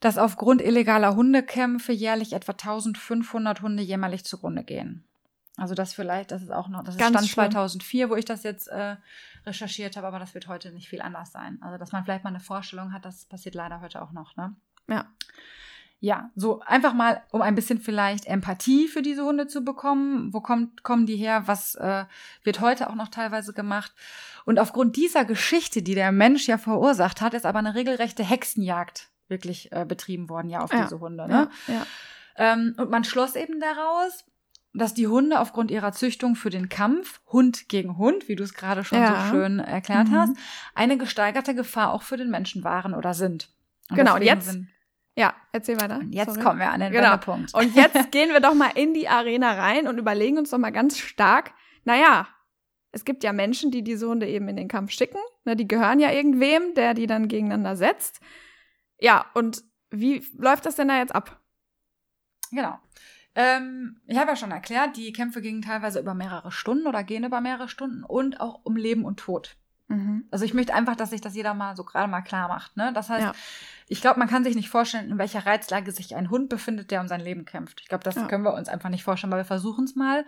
dass 0.00 0.18
aufgrund 0.18 0.62
illegaler 0.62 1.14
Hundekämpfe 1.14 1.92
jährlich 1.92 2.32
etwa 2.32 2.52
1500 2.52 3.60
Hunde 3.60 3.82
jämmerlich 3.82 4.24
zugrunde 4.24 4.64
gehen. 4.64 5.04
Also 5.56 5.74
das 5.74 5.94
vielleicht, 5.94 6.32
das 6.32 6.42
ist 6.42 6.50
auch 6.50 6.68
noch, 6.68 6.82
das 6.82 6.96
ist 6.96 7.00
Stand 7.00 7.16
schlimm. 7.18 7.50
2004, 7.50 8.10
wo 8.10 8.16
ich 8.16 8.24
das 8.24 8.42
jetzt 8.42 8.68
äh, 8.68 8.96
recherchiert 9.46 9.96
habe, 9.96 10.06
aber 10.06 10.18
das 10.18 10.34
wird 10.34 10.48
heute 10.48 10.72
nicht 10.72 10.88
viel 10.88 11.00
anders 11.00 11.30
sein. 11.32 11.58
Also 11.62 11.78
dass 11.78 11.92
man 11.92 12.04
vielleicht 12.04 12.24
mal 12.24 12.30
eine 12.30 12.40
Vorstellung 12.40 12.92
hat, 12.92 13.04
das 13.04 13.24
passiert 13.26 13.54
leider 13.54 13.80
heute 13.80 14.02
auch 14.02 14.12
noch, 14.12 14.36
ne? 14.36 14.56
Ja 14.88 15.06
ja, 16.04 16.30
so 16.36 16.60
einfach 16.60 16.92
mal, 16.92 17.22
um 17.30 17.40
ein 17.40 17.54
bisschen 17.54 17.80
vielleicht 17.80 18.26
Empathie 18.26 18.88
für 18.88 19.00
diese 19.00 19.24
Hunde 19.24 19.46
zu 19.46 19.64
bekommen. 19.64 20.34
Wo 20.34 20.42
kommt, 20.42 20.82
kommen 20.82 21.06
die 21.06 21.16
her? 21.16 21.44
Was 21.46 21.76
äh, 21.76 22.04
wird 22.42 22.60
heute 22.60 22.90
auch 22.90 22.94
noch 22.94 23.08
teilweise 23.08 23.54
gemacht? 23.54 23.90
Und 24.44 24.58
aufgrund 24.58 24.96
dieser 24.96 25.24
Geschichte, 25.24 25.80
die 25.80 25.94
der 25.94 26.12
Mensch 26.12 26.46
ja 26.46 26.58
verursacht 26.58 27.22
hat, 27.22 27.32
ist 27.32 27.46
aber 27.46 27.60
eine 27.60 27.74
regelrechte 27.74 28.22
Hexenjagd 28.22 29.08
wirklich 29.28 29.72
äh, 29.72 29.86
betrieben 29.86 30.28
worden, 30.28 30.50
ja, 30.50 30.60
auf 30.60 30.74
ja. 30.74 30.82
diese 30.82 31.00
Hunde. 31.00 31.26
Ne? 31.26 31.48
Ja, 31.68 31.74
ja. 31.74 31.86
Ähm, 32.36 32.74
und 32.76 32.90
man 32.90 33.04
schloss 33.04 33.34
eben 33.34 33.58
daraus, 33.58 34.26
dass 34.74 34.92
die 34.92 35.06
Hunde 35.06 35.40
aufgrund 35.40 35.70
ihrer 35.70 35.92
Züchtung 35.92 36.34
für 36.34 36.50
den 36.50 36.68
Kampf, 36.68 37.20
Hund 37.26 37.68
gegen 37.68 37.96
Hund, 37.96 38.28
wie 38.28 38.36
du 38.36 38.42
es 38.42 38.54
gerade 38.54 38.84
schon 38.84 38.98
ja. 38.98 39.26
so 39.26 39.30
schön 39.30 39.60
erklärt 39.60 40.08
mhm. 40.08 40.16
hast, 40.16 40.36
eine 40.74 40.98
gesteigerte 40.98 41.54
Gefahr 41.54 41.92
auch 41.92 42.02
für 42.02 42.16
den 42.16 42.30
Menschen 42.30 42.64
waren 42.64 42.94
oder 42.94 43.14
sind. 43.14 43.50
Und 43.88 43.96
genau, 43.96 44.16
und 44.16 44.22
jetzt 44.22 44.58
ja, 45.16 45.32
erzähl 45.52 45.80
weiter. 45.80 45.98
Und 45.98 46.12
jetzt 46.12 46.34
Sorry. 46.34 46.42
kommen 46.42 46.58
wir 46.58 46.70
an 46.70 46.80
den 46.80 46.92
genau. 46.92 47.12
Wendepunkt. 47.12 47.54
Und 47.54 47.74
jetzt 47.76 47.94
gehen 48.10 48.30
wir 48.30 48.40
doch 48.40 48.54
mal 48.54 48.72
in 48.74 48.94
die 48.94 49.08
Arena 49.08 49.52
rein 49.52 49.86
und 49.86 49.98
überlegen 49.98 50.38
uns 50.38 50.50
doch 50.50 50.58
mal 50.58 50.72
ganz 50.72 50.98
stark, 50.98 51.52
naja, 51.84 52.26
es 52.90 53.04
gibt 53.04 53.22
ja 53.24 53.32
Menschen, 53.32 53.70
die 53.70 53.82
diese 53.82 54.08
Hunde 54.08 54.28
eben 54.28 54.48
in 54.48 54.56
den 54.56 54.68
Kampf 54.68 54.90
schicken. 54.92 55.18
Ne, 55.44 55.56
die 55.56 55.68
gehören 55.68 56.00
ja 56.00 56.10
irgendwem, 56.10 56.74
der 56.74 56.94
die 56.94 57.06
dann 57.06 57.28
gegeneinander 57.28 57.76
setzt. 57.76 58.20
Ja, 58.98 59.26
und 59.34 59.62
wie 59.90 60.24
läuft 60.36 60.66
das 60.66 60.76
denn 60.76 60.88
da 60.88 60.98
jetzt 60.98 61.14
ab? 61.14 61.40
Genau. 62.50 62.78
Ähm, 63.34 64.00
ich 64.06 64.16
habe 64.16 64.30
ja 64.30 64.36
schon 64.36 64.52
erklärt, 64.52 64.96
die 64.96 65.12
Kämpfe 65.12 65.40
gingen 65.40 65.62
teilweise 65.62 66.00
über 66.00 66.14
mehrere 66.14 66.52
Stunden 66.52 66.86
oder 66.86 67.02
gehen 67.02 67.24
über 67.24 67.40
mehrere 67.40 67.68
Stunden 67.68 68.04
und 68.04 68.40
auch 68.40 68.60
um 68.62 68.76
Leben 68.76 69.04
und 69.04 69.18
Tod. 69.18 69.56
Mhm. 69.88 70.24
Also 70.30 70.44
ich 70.44 70.54
möchte 70.54 70.74
einfach, 70.74 70.96
dass 70.96 71.10
sich 71.10 71.20
das 71.20 71.34
jeder 71.34 71.52
mal 71.52 71.76
so 71.76 71.84
gerade 71.84 72.10
mal 72.10 72.22
klar 72.22 72.48
macht. 72.48 72.76
Ne? 72.76 72.92
Das 72.94 73.10
heißt, 73.10 73.26
ja. 73.26 73.32
Ich 73.86 74.00
glaube, 74.00 74.18
man 74.18 74.28
kann 74.28 74.44
sich 74.44 74.54
nicht 74.54 74.70
vorstellen, 74.70 75.10
in 75.10 75.18
welcher 75.18 75.44
Reizlage 75.44 75.92
sich 75.92 76.16
ein 76.16 76.30
Hund 76.30 76.48
befindet, 76.48 76.90
der 76.90 77.00
um 77.00 77.08
sein 77.08 77.20
Leben 77.20 77.44
kämpft. 77.44 77.80
Ich 77.82 77.88
glaube, 77.88 78.04
das 78.04 78.14
ja. 78.14 78.26
können 78.26 78.44
wir 78.44 78.54
uns 78.54 78.68
einfach 78.68 78.88
nicht 78.88 79.04
vorstellen, 79.04 79.32
aber 79.32 79.42
wir 79.42 79.46
versuchen 79.46 79.84
es 79.84 79.94
mal. 79.94 80.24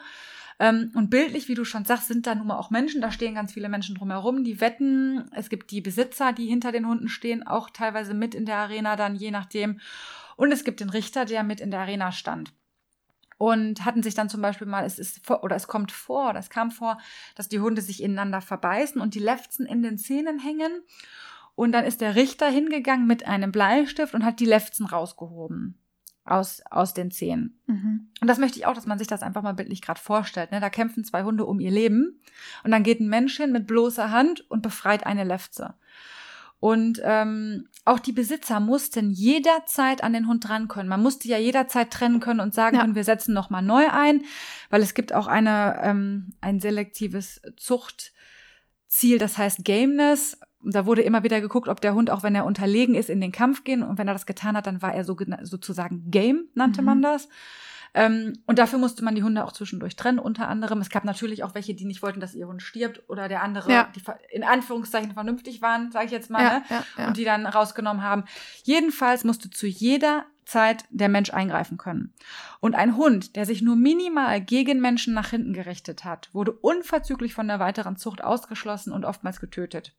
Ähm, 0.58 0.90
und 0.94 1.10
bildlich, 1.10 1.48
wie 1.48 1.54
du 1.54 1.64
schon 1.64 1.84
sagst, 1.84 2.08
sind 2.08 2.26
da 2.26 2.34
nun 2.34 2.46
mal 2.46 2.58
auch 2.58 2.70
Menschen, 2.70 3.00
da 3.00 3.10
stehen 3.10 3.34
ganz 3.34 3.52
viele 3.52 3.68
Menschen 3.68 3.94
drumherum, 3.94 4.44
die 4.44 4.60
wetten. 4.60 5.30
Es 5.32 5.48
gibt 5.48 5.70
die 5.70 5.80
Besitzer, 5.80 6.32
die 6.32 6.46
hinter 6.46 6.72
den 6.72 6.86
Hunden 6.86 7.08
stehen, 7.08 7.46
auch 7.46 7.70
teilweise 7.70 8.14
mit 8.14 8.34
in 8.34 8.46
der 8.46 8.56
Arena 8.56 8.96
dann, 8.96 9.16
je 9.16 9.30
nachdem. 9.30 9.80
Und 10.36 10.52
es 10.52 10.64
gibt 10.64 10.80
den 10.80 10.90
Richter, 10.90 11.24
der 11.24 11.42
mit 11.42 11.60
in 11.60 11.70
der 11.70 11.80
Arena 11.80 12.12
stand. 12.12 12.52
Und 13.38 13.84
hatten 13.84 14.02
sich 14.02 14.14
dann 14.14 14.30
zum 14.30 14.40
Beispiel 14.40 14.66
mal, 14.66 14.84
es 14.84 14.98
ist 14.98 15.24
vor, 15.26 15.44
oder 15.44 15.56
es 15.56 15.68
kommt 15.68 15.92
vor, 15.92 16.30
oder 16.30 16.38
es 16.38 16.50
kam 16.50 16.70
vor, 16.70 16.98
dass 17.34 17.48
die 17.48 17.60
Hunde 17.60 17.82
sich 17.82 18.02
ineinander 18.02 18.40
verbeißen 18.40 19.00
und 19.00 19.14
die 19.14 19.20
Lefzen 19.20 19.66
in 19.66 19.82
den 19.82 19.98
Zähnen 19.98 20.38
hängen. 20.38 20.72
Und 21.54 21.72
dann 21.72 21.84
ist 21.84 22.00
der 22.00 22.14
Richter 22.14 22.48
hingegangen 22.48 23.06
mit 23.06 23.26
einem 23.26 23.52
Bleistift 23.52 24.14
und 24.14 24.24
hat 24.24 24.40
die 24.40 24.46
Lefzen 24.46 24.86
rausgehoben 24.86 25.78
aus, 26.26 26.62
aus 26.70 26.92
den 26.92 27.10
Zähnen. 27.10 27.58
Mhm. 27.66 28.08
Und 28.20 28.28
das 28.28 28.38
möchte 28.38 28.58
ich 28.58 28.66
auch, 28.66 28.74
dass 28.74 28.86
man 28.86 28.98
sich 28.98 29.06
das 29.06 29.22
einfach 29.22 29.42
mal 29.42 29.54
bildlich 29.54 29.80
gerade 29.80 30.00
vorstellt. 30.00 30.50
Ne? 30.50 30.60
Da 30.60 30.70
kämpfen 30.70 31.04
zwei 31.04 31.22
Hunde 31.22 31.44
um 31.44 31.60
ihr 31.60 31.70
Leben 31.70 32.20
und 32.64 32.72
dann 32.72 32.82
geht 32.82 33.00
ein 33.00 33.08
Mensch 33.08 33.36
hin 33.36 33.52
mit 33.52 33.66
bloßer 33.66 34.10
Hand 34.10 34.48
und 34.50 34.62
befreit 34.62 35.06
eine 35.06 35.24
Lefze. 35.24 35.74
Und 36.58 37.00
ähm, 37.04 37.68
auch 37.84 37.98
die 37.98 38.12
Besitzer 38.12 38.60
mussten 38.60 39.10
jederzeit 39.10 40.02
an 40.02 40.12
den 40.12 40.26
Hund 40.26 40.48
dran 40.48 40.68
können. 40.68 40.88
Man 40.88 41.02
musste 41.02 41.28
ja 41.28 41.38
jederzeit 41.38 41.90
trennen 41.90 42.20
können 42.20 42.40
und 42.40 42.54
sagen 42.54 42.76
ja. 42.76 42.82
können, 42.82 42.94
wir 42.94 43.04
setzen 43.04 43.34
noch 43.34 43.50
mal 43.50 43.62
neu 43.62 43.88
ein, 43.90 44.24
weil 44.70 44.82
es 44.82 44.94
gibt 44.94 45.12
auch 45.12 45.26
eine 45.26 45.80
ähm, 45.82 46.32
ein 46.40 46.58
selektives 46.58 47.40
Zuchtziel, 47.56 49.18
das 49.18 49.38
heißt 49.38 49.64
Gameness 49.64 50.38
da 50.66 50.86
wurde 50.86 51.02
immer 51.02 51.22
wieder 51.22 51.40
geguckt, 51.40 51.68
ob 51.68 51.80
der 51.80 51.94
Hund, 51.94 52.10
auch 52.10 52.22
wenn 52.22 52.34
er 52.34 52.44
unterlegen 52.44 52.94
ist, 52.94 53.08
in 53.08 53.20
den 53.20 53.32
Kampf 53.32 53.64
gehen. 53.64 53.82
Und 53.82 53.98
wenn 53.98 54.08
er 54.08 54.14
das 54.14 54.26
getan 54.26 54.56
hat, 54.56 54.66
dann 54.66 54.82
war 54.82 54.94
er 54.94 55.04
so, 55.04 55.16
sozusagen 55.42 56.10
Game, 56.10 56.48
nannte 56.54 56.82
mhm. 56.82 56.86
man 56.86 57.02
das. 57.02 57.28
Ähm, 57.96 58.34
und 58.46 58.58
dafür 58.58 58.78
musste 58.78 59.02
man 59.02 59.14
die 59.14 59.22
Hunde 59.22 59.42
auch 59.42 59.52
zwischendurch 59.52 59.96
trennen, 59.96 60.18
unter 60.18 60.48
anderem. 60.48 60.82
Es 60.82 60.90
gab 60.90 61.04
natürlich 61.04 61.42
auch 61.42 61.54
welche, 61.54 61.74
die 61.74 61.86
nicht 61.86 62.02
wollten, 62.02 62.20
dass 62.20 62.34
ihr 62.34 62.46
Hund 62.46 62.60
stirbt 62.60 63.02
oder 63.08 63.26
der 63.26 63.42
andere, 63.42 63.72
ja. 63.72 63.90
die 63.96 64.02
in 64.30 64.44
Anführungszeichen 64.44 65.12
vernünftig 65.12 65.62
waren, 65.62 65.90
sage 65.90 66.04
ich 66.04 66.12
jetzt 66.12 66.28
mal, 66.28 66.42
ja, 66.42 66.58
ne? 66.58 66.84
ja, 66.98 67.06
und 67.08 67.16
die 67.16 67.24
dann 67.24 67.46
rausgenommen 67.46 68.02
haben. 68.02 68.24
Jedenfalls 68.64 69.24
musste 69.24 69.48
zu 69.48 69.66
jeder 69.66 70.26
Zeit 70.44 70.84
der 70.90 71.08
Mensch 71.08 71.32
eingreifen 71.32 71.78
können. 71.78 72.12
Und 72.60 72.74
ein 72.74 72.98
Hund, 72.98 73.34
der 73.34 73.46
sich 73.46 73.62
nur 73.62 73.76
minimal 73.76 74.42
gegen 74.42 74.78
Menschen 74.78 75.14
nach 75.14 75.30
hinten 75.30 75.54
gerichtet 75.54 76.04
hat, 76.04 76.28
wurde 76.34 76.52
unverzüglich 76.52 77.32
von 77.32 77.48
der 77.48 77.60
weiteren 77.60 77.96
Zucht 77.96 78.22
ausgeschlossen 78.22 78.92
und 78.92 79.06
oftmals 79.06 79.40
getötet. 79.40 79.94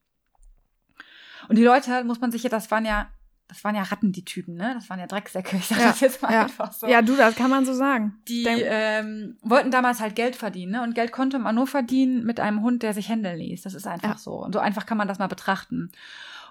Und 1.49 1.57
die 1.57 1.63
Leute, 1.63 2.03
muss 2.03 2.21
man 2.21 2.31
sich 2.31 2.43
ja, 2.43 2.49
das 2.51 2.69
waren 2.69 2.85
ja, 2.85 3.09
das 3.47 3.63
waren 3.63 3.75
ja 3.75 3.83
Ratten, 3.83 4.11
die 4.11 4.25
Typen, 4.25 4.55
ne? 4.55 4.73
Das 4.73 4.89
waren 4.89 4.99
ja 4.99 5.07
Drecksäcke. 5.07 5.55
Ich 5.57 5.67
sag 5.67 5.79
ja, 5.79 5.87
das 5.87 5.99
jetzt 6.01 6.21
mal 6.21 6.33
ja. 6.33 6.43
einfach 6.43 6.73
so. 6.73 6.87
Ja, 6.87 7.01
du, 7.01 7.15
das 7.15 7.35
kann 7.35 7.49
man 7.49 7.65
so 7.65 7.73
sagen. 7.73 8.19
Die 8.27 8.45
ähm, 8.45 9.37
wollten 9.41 9.71
damals 9.71 10.01
halt 10.01 10.15
Geld 10.15 10.35
verdienen, 10.35 10.73
ne? 10.73 10.83
Und 10.83 10.95
Geld 10.95 11.11
konnte 11.11 11.39
man 11.39 11.55
nur 11.55 11.67
verdienen 11.67 12.25
mit 12.25 12.39
einem 12.39 12.61
Hund, 12.61 12.83
der 12.83 12.93
sich 12.93 13.07
händeln 13.09 13.37
ließ. 13.39 13.61
Das 13.61 13.73
ist 13.73 13.87
einfach 13.87 14.09
ja. 14.09 14.17
so. 14.17 14.33
Und 14.33 14.53
so 14.53 14.59
einfach 14.59 14.85
kann 14.85 14.97
man 14.97 15.07
das 15.07 15.19
mal 15.19 15.27
betrachten. 15.27 15.91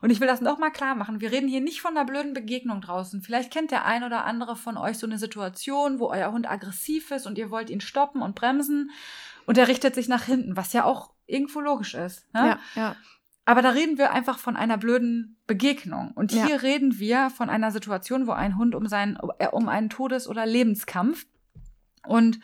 Und 0.01 0.11
ich 0.11 0.21
will 0.21 0.27
das 0.27 0.41
noch 0.41 0.59
mal 0.59 0.71
klar 0.71 0.95
machen. 0.95 1.21
Wir 1.21 1.33
reden 1.33 1.49
hier 1.49 1.61
nicht 1.61 1.81
von 1.81 1.97
einer 1.97 2.07
blöden 2.07 2.35
Begegnung 2.35 2.81
draußen. 2.81 3.23
Vielleicht 3.23 3.51
kennt 3.51 3.71
der 3.71 3.85
ein 3.87 4.05
oder 4.05 4.25
andere 4.25 4.57
von 4.57 4.77
euch 4.77 4.99
so 4.99 5.07
eine 5.07 5.19
Situation, 5.19 5.99
wo 5.99 6.09
euer 6.09 6.33
Hund 6.33 6.51
aggressiv 6.51 7.11
ist 7.11 7.27
und 7.27 7.39
ihr 7.39 7.51
wollt 7.51 7.71
ihn 7.71 7.81
stoppen 7.81 8.23
und 8.23 8.35
bremsen 8.35 8.91
und 9.47 9.59
er 9.59 9.69
richtet 9.69 9.95
sich 9.95 10.09
nach 10.09 10.25
hinten, 10.25 10.57
was 10.57 10.73
ja 10.73 10.85
auch 10.85 11.11
irgendwo 11.27 11.61
logisch 11.61 11.95
ist. 11.95 12.33
Ne? 12.35 12.47
Ja, 12.47 12.59
ja. 12.75 12.97
Aber 13.47 13.63
da 13.63 13.71
reden 13.71 13.97
wir 13.97 14.11
einfach 14.11 14.39
von 14.39 14.57
einer 14.57 14.77
blöden 14.77 15.37
Begegnung. 15.47 16.11
Und 16.17 16.33
hier 16.33 16.49
ja. 16.49 16.57
reden 16.57 16.99
wir 16.99 17.31
von 17.31 17.49
einer 17.49 17.71
Situation, 17.71 18.27
wo 18.27 18.33
ein 18.33 18.59
Hund 18.59 18.75
um 18.75 18.87
seinen, 18.87 19.17
äh, 19.39 19.47
um 19.47 19.69
einen 19.69 19.89
Todes- 19.89 20.29
oder 20.29 20.45
Lebenskampf 20.45 21.27
und 22.05 22.41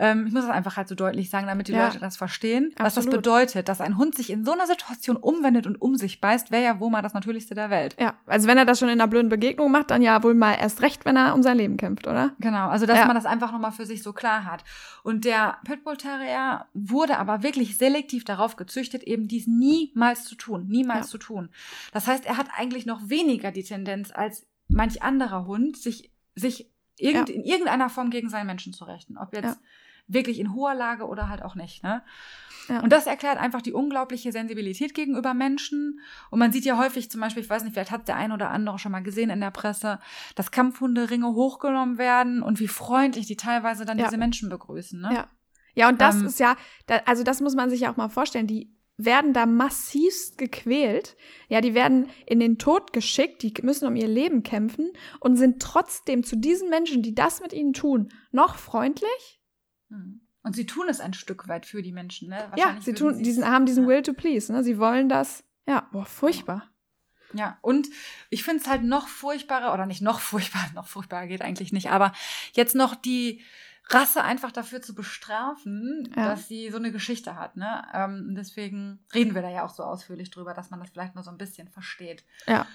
ähm, 0.00 0.26
ich 0.26 0.32
muss 0.32 0.42
das 0.42 0.50
einfach 0.50 0.78
halt 0.78 0.88
so 0.88 0.94
deutlich 0.94 1.28
sagen, 1.28 1.46
damit 1.46 1.68
die 1.68 1.72
ja. 1.72 1.86
Leute 1.86 1.98
das 1.98 2.16
verstehen, 2.16 2.72
Absolut. 2.76 2.86
was 2.86 2.94
das 2.94 3.06
bedeutet, 3.06 3.68
dass 3.68 3.82
ein 3.82 3.98
Hund 3.98 4.14
sich 4.14 4.30
in 4.30 4.46
so 4.46 4.52
einer 4.52 4.66
Situation 4.66 5.16
umwendet 5.16 5.66
und 5.66 5.80
um 5.80 5.96
sich 5.96 6.22
beißt, 6.22 6.50
wäre 6.50 6.64
ja 6.64 6.80
wohl 6.80 6.88
mal 6.88 7.02
das 7.02 7.12
Natürlichste 7.12 7.54
der 7.54 7.68
Welt. 7.68 7.96
Ja, 8.00 8.14
also 8.24 8.48
wenn 8.48 8.56
er 8.56 8.64
das 8.64 8.78
schon 8.78 8.88
in 8.88 8.98
einer 8.98 9.08
blöden 9.08 9.28
Begegnung 9.28 9.70
macht, 9.70 9.90
dann 9.90 10.00
ja 10.00 10.22
wohl 10.22 10.32
mal 10.32 10.54
erst 10.54 10.80
recht, 10.80 11.04
wenn 11.04 11.16
er 11.16 11.34
um 11.34 11.42
sein 11.42 11.58
Leben 11.58 11.76
kämpft, 11.76 12.06
oder? 12.06 12.32
Genau, 12.40 12.68
also 12.68 12.86
dass 12.86 12.98
ja. 12.98 13.06
man 13.06 13.14
das 13.14 13.26
einfach 13.26 13.52
nochmal 13.52 13.72
für 13.72 13.84
sich 13.84 14.02
so 14.02 14.14
klar 14.14 14.46
hat. 14.46 14.64
Und 15.02 15.26
der 15.26 15.58
Pitbull 15.64 15.98
Terrier 15.98 16.64
wurde 16.72 17.18
aber 17.18 17.42
wirklich 17.42 17.76
selektiv 17.76 18.24
darauf 18.24 18.56
gezüchtet, 18.56 19.02
eben 19.02 19.28
dies 19.28 19.46
niemals 19.46 20.24
zu 20.24 20.34
tun, 20.34 20.66
niemals 20.66 21.06
ja. 21.06 21.10
zu 21.10 21.18
tun. 21.18 21.50
Das 21.92 22.06
heißt, 22.06 22.24
er 22.24 22.38
hat 22.38 22.46
eigentlich 22.56 22.86
noch 22.86 23.10
weniger 23.10 23.52
die 23.52 23.64
Tendenz 23.64 24.10
als 24.12 24.46
manch 24.68 25.02
anderer 25.02 25.44
Hund, 25.44 25.76
sich, 25.76 26.10
sich 26.34 26.70
irgend, 26.96 27.28
in 27.28 27.44
irgendeiner 27.44 27.90
Form 27.90 28.08
gegen 28.08 28.30
seinen 28.30 28.46
Menschen 28.46 28.72
zu 28.72 28.84
richten. 28.84 29.18
Ob 29.18 29.34
jetzt 29.34 29.58
wirklich 30.12 30.38
in 30.38 30.54
hoher 30.54 30.74
Lage 30.74 31.06
oder 31.06 31.28
halt 31.28 31.42
auch 31.42 31.54
nicht. 31.54 31.82
Ne? 31.82 32.02
Ja. 32.68 32.80
Und 32.80 32.92
das 32.92 33.06
erklärt 33.06 33.38
einfach 33.38 33.62
die 33.62 33.72
unglaubliche 33.72 34.30
Sensibilität 34.32 34.94
gegenüber 34.94 35.34
Menschen. 35.34 36.00
Und 36.30 36.38
man 36.38 36.52
sieht 36.52 36.64
ja 36.64 36.78
häufig 36.78 37.10
zum 37.10 37.20
Beispiel, 37.20 37.42
ich 37.42 37.50
weiß 37.50 37.64
nicht, 37.64 37.72
vielleicht 37.72 37.90
hat 37.90 38.06
der 38.06 38.16
ein 38.16 38.32
oder 38.32 38.50
andere 38.50 38.78
schon 38.78 38.92
mal 38.92 39.02
gesehen 39.02 39.30
in 39.30 39.40
der 39.40 39.50
Presse, 39.50 39.98
dass 40.36 40.50
Kampfhunderinge 40.50 41.34
hochgenommen 41.34 41.98
werden 41.98 42.42
und 42.42 42.60
wie 42.60 42.68
freundlich 42.68 43.26
die 43.26 43.36
teilweise 43.36 43.84
dann 43.84 43.98
ja. 43.98 44.04
diese 44.04 44.18
Menschen 44.18 44.48
begrüßen. 44.48 45.00
Ne? 45.00 45.10
Ja. 45.12 45.28
Ja, 45.74 45.88
und 45.88 46.00
das 46.00 46.16
ähm, 46.16 46.26
ist 46.26 46.40
ja, 46.40 46.56
also 47.06 47.22
das 47.22 47.40
muss 47.40 47.54
man 47.54 47.70
sich 47.70 47.80
ja 47.80 47.92
auch 47.92 47.96
mal 47.96 48.08
vorstellen. 48.08 48.48
Die 48.48 48.74
werden 48.96 49.32
da 49.32 49.46
massivst 49.46 50.36
gequält. 50.36 51.16
Ja, 51.48 51.60
die 51.60 51.74
werden 51.74 52.08
in 52.26 52.40
den 52.40 52.58
Tod 52.58 52.92
geschickt, 52.92 53.42
die 53.42 53.54
müssen 53.62 53.86
um 53.86 53.96
ihr 53.96 54.08
Leben 54.08 54.42
kämpfen 54.42 54.90
und 55.20 55.36
sind 55.36 55.62
trotzdem 55.62 56.22
zu 56.22 56.36
diesen 56.36 56.70
Menschen, 56.70 57.02
die 57.02 57.14
das 57.14 57.40
mit 57.40 57.52
ihnen 57.52 57.72
tun, 57.72 58.12
noch 58.30 58.56
freundlich. 58.56 59.39
Hm. 59.90 60.20
Und 60.42 60.56
sie 60.56 60.64
tun 60.64 60.88
es 60.88 61.00
ein 61.00 61.12
Stück 61.12 61.48
weit 61.48 61.66
für 61.66 61.82
die 61.82 61.92
Menschen, 61.92 62.30
ne? 62.30 62.50
Ja, 62.56 62.76
sie 62.80 62.94
tun, 62.94 63.22
diesen, 63.22 63.46
haben 63.46 63.66
diesen 63.66 63.86
Will 63.86 64.02
to 64.02 64.14
Please, 64.14 64.50
ne? 64.50 64.64
Sie 64.64 64.78
wollen 64.78 65.08
das. 65.08 65.44
Ja, 65.66 65.86
boah, 65.92 66.06
furchtbar. 66.06 66.70
Ja, 67.34 67.58
und 67.60 67.88
ich 68.30 68.42
finde 68.42 68.62
es 68.62 68.68
halt 68.68 68.82
noch 68.82 69.06
furchtbarer, 69.06 69.72
oder 69.72 69.86
nicht 69.86 70.00
noch 70.00 70.20
furchtbarer, 70.20 70.72
noch 70.74 70.86
furchtbarer 70.86 71.26
geht 71.26 71.42
eigentlich 71.42 71.72
nicht, 71.72 71.90
aber 71.90 72.12
jetzt 72.54 72.74
noch 72.74 72.94
die 72.94 73.42
Rasse 73.88 74.22
einfach 74.22 74.52
dafür 74.52 74.80
zu 74.80 74.94
bestrafen, 74.94 76.12
ja. 76.16 76.30
dass 76.30 76.48
sie 76.48 76.70
so 76.70 76.76
eine 76.76 76.92
Geschichte 76.92 77.36
hat. 77.36 77.56
Ne? 77.56 77.82
Ähm, 77.92 78.34
deswegen 78.36 79.00
reden 79.12 79.34
wir 79.34 79.42
da 79.42 79.50
ja 79.50 79.64
auch 79.64 79.74
so 79.74 79.82
ausführlich 79.82 80.30
drüber, 80.30 80.54
dass 80.54 80.70
man 80.70 80.80
das 80.80 80.90
vielleicht 80.90 81.16
nur 81.16 81.24
so 81.24 81.30
ein 81.30 81.38
bisschen 81.38 81.68
versteht. 81.68 82.24
Ja. 82.46 82.66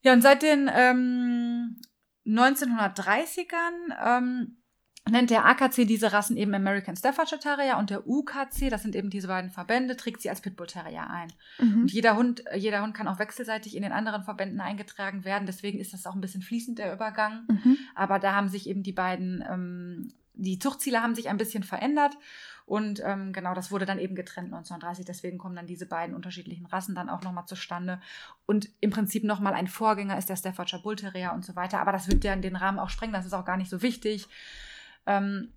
Ja, 0.00 0.12
und 0.14 0.22
seit 0.22 0.42
den 0.42 0.70
ähm, 0.72 1.80
1930ern 2.26 3.94
ähm, 4.02 4.61
nennt 5.10 5.30
der 5.30 5.44
AKC 5.44 5.86
diese 5.86 6.12
Rassen 6.12 6.36
eben 6.36 6.54
American 6.54 6.96
Staffordshire 6.96 7.40
Terrier 7.40 7.76
und 7.78 7.90
der 7.90 8.06
UKC, 8.06 8.70
das 8.70 8.82
sind 8.82 8.94
eben 8.94 9.10
diese 9.10 9.26
beiden 9.26 9.50
Verbände, 9.50 9.96
trägt 9.96 10.22
sie 10.22 10.30
als 10.30 10.40
Pitbull 10.40 10.68
Terrier 10.68 11.10
ein. 11.10 11.32
Mhm. 11.58 11.82
Und 11.82 11.92
jeder 11.92 12.16
Hund, 12.16 12.44
jeder 12.54 12.82
Hund 12.82 12.94
kann 12.94 13.08
auch 13.08 13.18
wechselseitig 13.18 13.76
in 13.76 13.82
den 13.82 13.92
anderen 13.92 14.22
Verbänden 14.22 14.60
eingetragen 14.60 15.24
werden. 15.24 15.46
Deswegen 15.46 15.80
ist 15.80 15.92
das 15.92 16.06
auch 16.06 16.14
ein 16.14 16.20
bisschen 16.20 16.42
fließend 16.42 16.78
der 16.78 16.92
Übergang. 16.94 17.44
Mhm. 17.48 17.78
Aber 17.94 18.20
da 18.20 18.34
haben 18.34 18.48
sich 18.48 18.68
eben 18.68 18.84
die 18.84 18.92
beiden, 18.92 19.44
ähm, 19.48 20.12
die 20.34 20.58
Zuchtziele 20.58 21.02
haben 21.02 21.16
sich 21.16 21.28
ein 21.28 21.36
bisschen 21.36 21.64
verändert. 21.64 22.16
Und 22.64 23.02
ähm, 23.04 23.32
genau, 23.32 23.54
das 23.54 23.72
wurde 23.72 23.86
dann 23.86 23.98
eben 23.98 24.14
getrennt 24.14 24.54
1930. 24.54 25.04
Deswegen 25.04 25.36
kommen 25.36 25.56
dann 25.56 25.66
diese 25.66 25.86
beiden 25.86 26.14
unterschiedlichen 26.14 26.66
Rassen 26.66 26.94
dann 26.94 27.10
auch 27.10 27.22
nochmal 27.22 27.46
zustande. 27.46 28.00
Und 28.46 28.70
im 28.80 28.90
Prinzip 28.90 29.24
nochmal 29.24 29.54
ein 29.54 29.66
Vorgänger 29.66 30.16
ist 30.16 30.28
der 30.28 30.36
Staffordshire 30.36 30.80
Bull 30.80 30.94
Terrier 30.94 31.32
und 31.34 31.44
so 31.44 31.56
weiter. 31.56 31.80
Aber 31.80 31.90
das 31.90 32.08
wird 32.08 32.22
ja 32.22 32.32
in 32.32 32.40
den 32.40 32.54
Rahmen 32.54 32.78
auch 32.78 32.88
sprengen. 32.88 33.12
Das 33.12 33.26
ist 33.26 33.34
auch 33.34 33.44
gar 33.44 33.56
nicht 33.56 33.68
so 33.68 33.82
wichtig. 33.82 34.28
Ähm, 35.06 35.52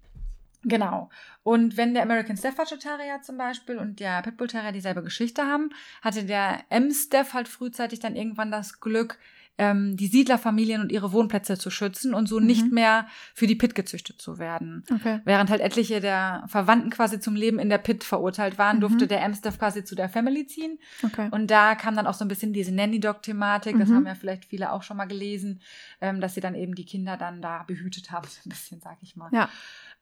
Genau. 0.67 1.09
Und 1.43 1.77
wenn 1.77 1.93
der 1.93 2.01
American 2.01 2.37
Staffordshire 2.37 2.79
Terrier 2.79 3.21
zum 3.21 3.37
Beispiel 3.37 3.77
und 3.77 3.99
der 3.99 4.23
Pitbull 4.23 4.47
Terrier 4.47 4.71
dieselbe 4.71 5.03
Geschichte 5.03 5.43
haben, 5.43 5.69
hatte 6.01 6.23
der 6.23 6.63
M-Staff 6.69 7.35
halt 7.35 7.47
frühzeitig 7.47 7.99
dann 7.99 8.15
irgendwann 8.15 8.49
das 8.49 8.79
Glück, 8.79 9.19
ähm, 9.57 9.95
die 9.95 10.07
Siedlerfamilien 10.07 10.81
und 10.81 10.91
ihre 10.91 11.11
Wohnplätze 11.13 11.57
zu 11.57 11.69
schützen 11.69 12.13
und 12.13 12.27
so 12.27 12.39
mhm. 12.39 12.45
nicht 12.45 12.71
mehr 12.71 13.07
für 13.33 13.47
die 13.47 13.55
Pit 13.55 13.73
gezüchtet 13.73 14.21
zu 14.21 14.37
werden. 14.37 14.83
Okay. 14.93 15.21
Während 15.23 15.49
halt 15.49 15.61
etliche 15.61 16.01
der 16.01 16.43
Verwandten 16.47 16.89
quasi 16.89 17.19
zum 17.19 17.35
Leben 17.35 17.59
in 17.59 17.69
der 17.69 17.77
Pit 17.77 18.03
verurteilt 18.03 18.57
waren, 18.57 18.77
mhm. 18.77 18.81
durfte 18.81 19.07
der 19.07 19.23
M-Staff 19.23 19.57
quasi 19.57 19.85
zu 19.85 19.95
der 19.95 20.09
Family 20.09 20.45
ziehen. 20.45 20.77
Okay. 21.03 21.29
Und 21.31 21.49
da 21.51 21.75
kam 21.75 21.95
dann 21.95 22.07
auch 22.07 22.13
so 22.13 22.25
ein 22.25 22.27
bisschen 22.27 22.51
diese 22.51 22.73
Nanny-Dog-Thematik, 22.73 23.79
das 23.79 23.89
mhm. 23.89 23.95
haben 23.95 24.07
ja 24.07 24.15
vielleicht 24.15 24.45
viele 24.45 24.71
auch 24.71 24.83
schon 24.83 24.97
mal 24.97 25.05
gelesen, 25.05 25.61
ähm, 26.01 26.19
dass 26.19 26.33
sie 26.33 26.41
dann 26.41 26.55
eben 26.55 26.75
die 26.75 26.85
Kinder 26.85 27.15
dann 27.15 27.41
da 27.41 27.63
behütet 27.63 28.11
haben, 28.11 28.27
so 28.29 28.41
ein 28.45 28.49
bisschen, 28.49 28.81
sag 28.81 28.97
ich 29.01 29.15
mal. 29.15 29.29
Ja. 29.31 29.49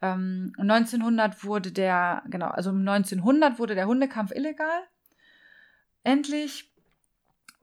Ähm, 0.02 0.54
1900 0.58 1.46
wurde 1.46 1.72
der, 1.72 2.24
genau, 2.28 2.48
also 2.48 2.72
1900 2.72 3.60
wurde 3.60 3.76
der 3.76 3.88
Hundekampf 3.88 4.32
illegal. 4.32 4.82
Endlich 6.04 6.73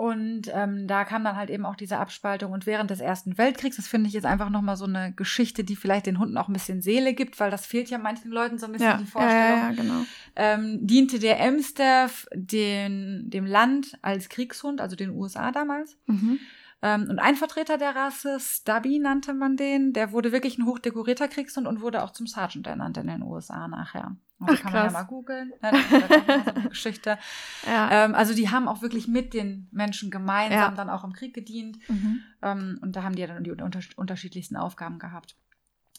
und 0.00 0.50
ähm, 0.54 0.86
da 0.86 1.04
kam 1.04 1.24
dann 1.24 1.36
halt 1.36 1.50
eben 1.50 1.66
auch 1.66 1.76
diese 1.76 1.98
Abspaltung. 1.98 2.52
Und 2.52 2.64
während 2.64 2.88
des 2.88 3.00
Ersten 3.00 3.36
Weltkriegs, 3.36 3.76
das 3.76 3.86
finde 3.86 4.08
ich 4.08 4.14
jetzt 4.14 4.24
einfach 4.24 4.48
nochmal 4.48 4.78
so 4.78 4.86
eine 4.86 5.12
Geschichte, 5.12 5.62
die 5.62 5.76
vielleicht 5.76 6.06
den 6.06 6.18
Hunden 6.18 6.38
auch 6.38 6.48
ein 6.48 6.54
bisschen 6.54 6.80
Seele 6.80 7.12
gibt, 7.12 7.38
weil 7.38 7.50
das 7.50 7.66
fehlt 7.66 7.90
ja 7.90 7.98
manchen 7.98 8.30
Leuten 8.30 8.56
so 8.56 8.64
ein 8.64 8.72
bisschen 8.72 8.88
ja, 8.88 8.96
die 8.96 9.04
Vorstellung. 9.04 9.36
Ja, 9.36 9.68
ja, 9.68 9.72
genau. 9.72 10.06
ähm, 10.36 10.78
diente 10.86 11.18
der 11.18 11.38
Amstaff 11.42 12.26
den, 12.32 13.28
dem 13.28 13.44
Land 13.44 13.98
als 14.00 14.30
Kriegshund, 14.30 14.80
also 14.80 14.96
den 14.96 15.10
USA 15.10 15.52
damals. 15.52 15.98
Mhm. 16.06 16.38
Ähm, 16.82 17.08
und 17.10 17.18
ein 17.18 17.36
Vertreter 17.36 17.76
der 17.76 17.94
Rasse, 17.94 18.38
Stubby 18.40 18.98
nannte 18.98 19.34
man 19.34 19.56
den, 19.56 19.92
der 19.92 20.12
wurde 20.12 20.32
wirklich 20.32 20.58
ein 20.58 20.66
hochdekorierter 20.66 21.28
Kriegshund 21.28 21.66
und 21.66 21.82
wurde 21.82 22.02
auch 22.02 22.10
zum 22.10 22.26
Sergeant 22.26 22.66
ernannt 22.66 22.96
in 22.96 23.06
den 23.06 23.22
USA 23.22 23.68
nachher. 23.68 24.16
Also 24.40 24.54
Ach, 24.54 24.62
kann 24.62 24.72
man 24.72 24.84
ja 24.86 24.90
mal 24.90 25.02
googeln. 25.02 25.52
Ne? 25.60 25.72
Halt 25.72 25.84
so 25.90 26.52
eine 26.54 26.62
Geschichte. 26.70 27.18
Ja. 27.66 28.04
Ähm, 28.04 28.14
also 28.14 28.34
die 28.34 28.48
haben 28.48 28.68
auch 28.68 28.80
wirklich 28.80 29.06
mit 29.06 29.34
den 29.34 29.68
Menschen 29.70 30.10
gemeinsam 30.10 30.58
ja. 30.58 30.70
dann 30.70 30.88
auch 30.88 31.04
im 31.04 31.12
Krieg 31.12 31.34
gedient. 31.34 31.78
Mhm. 31.88 32.22
Ähm, 32.40 32.78
und 32.80 32.96
da 32.96 33.02
haben 33.02 33.14
die 33.14 33.20
ja 33.20 33.26
dann 33.26 33.44
die 33.44 33.50
unter 33.50 33.80
unterschiedlichsten 33.96 34.56
Aufgaben 34.56 34.98
gehabt. 34.98 35.36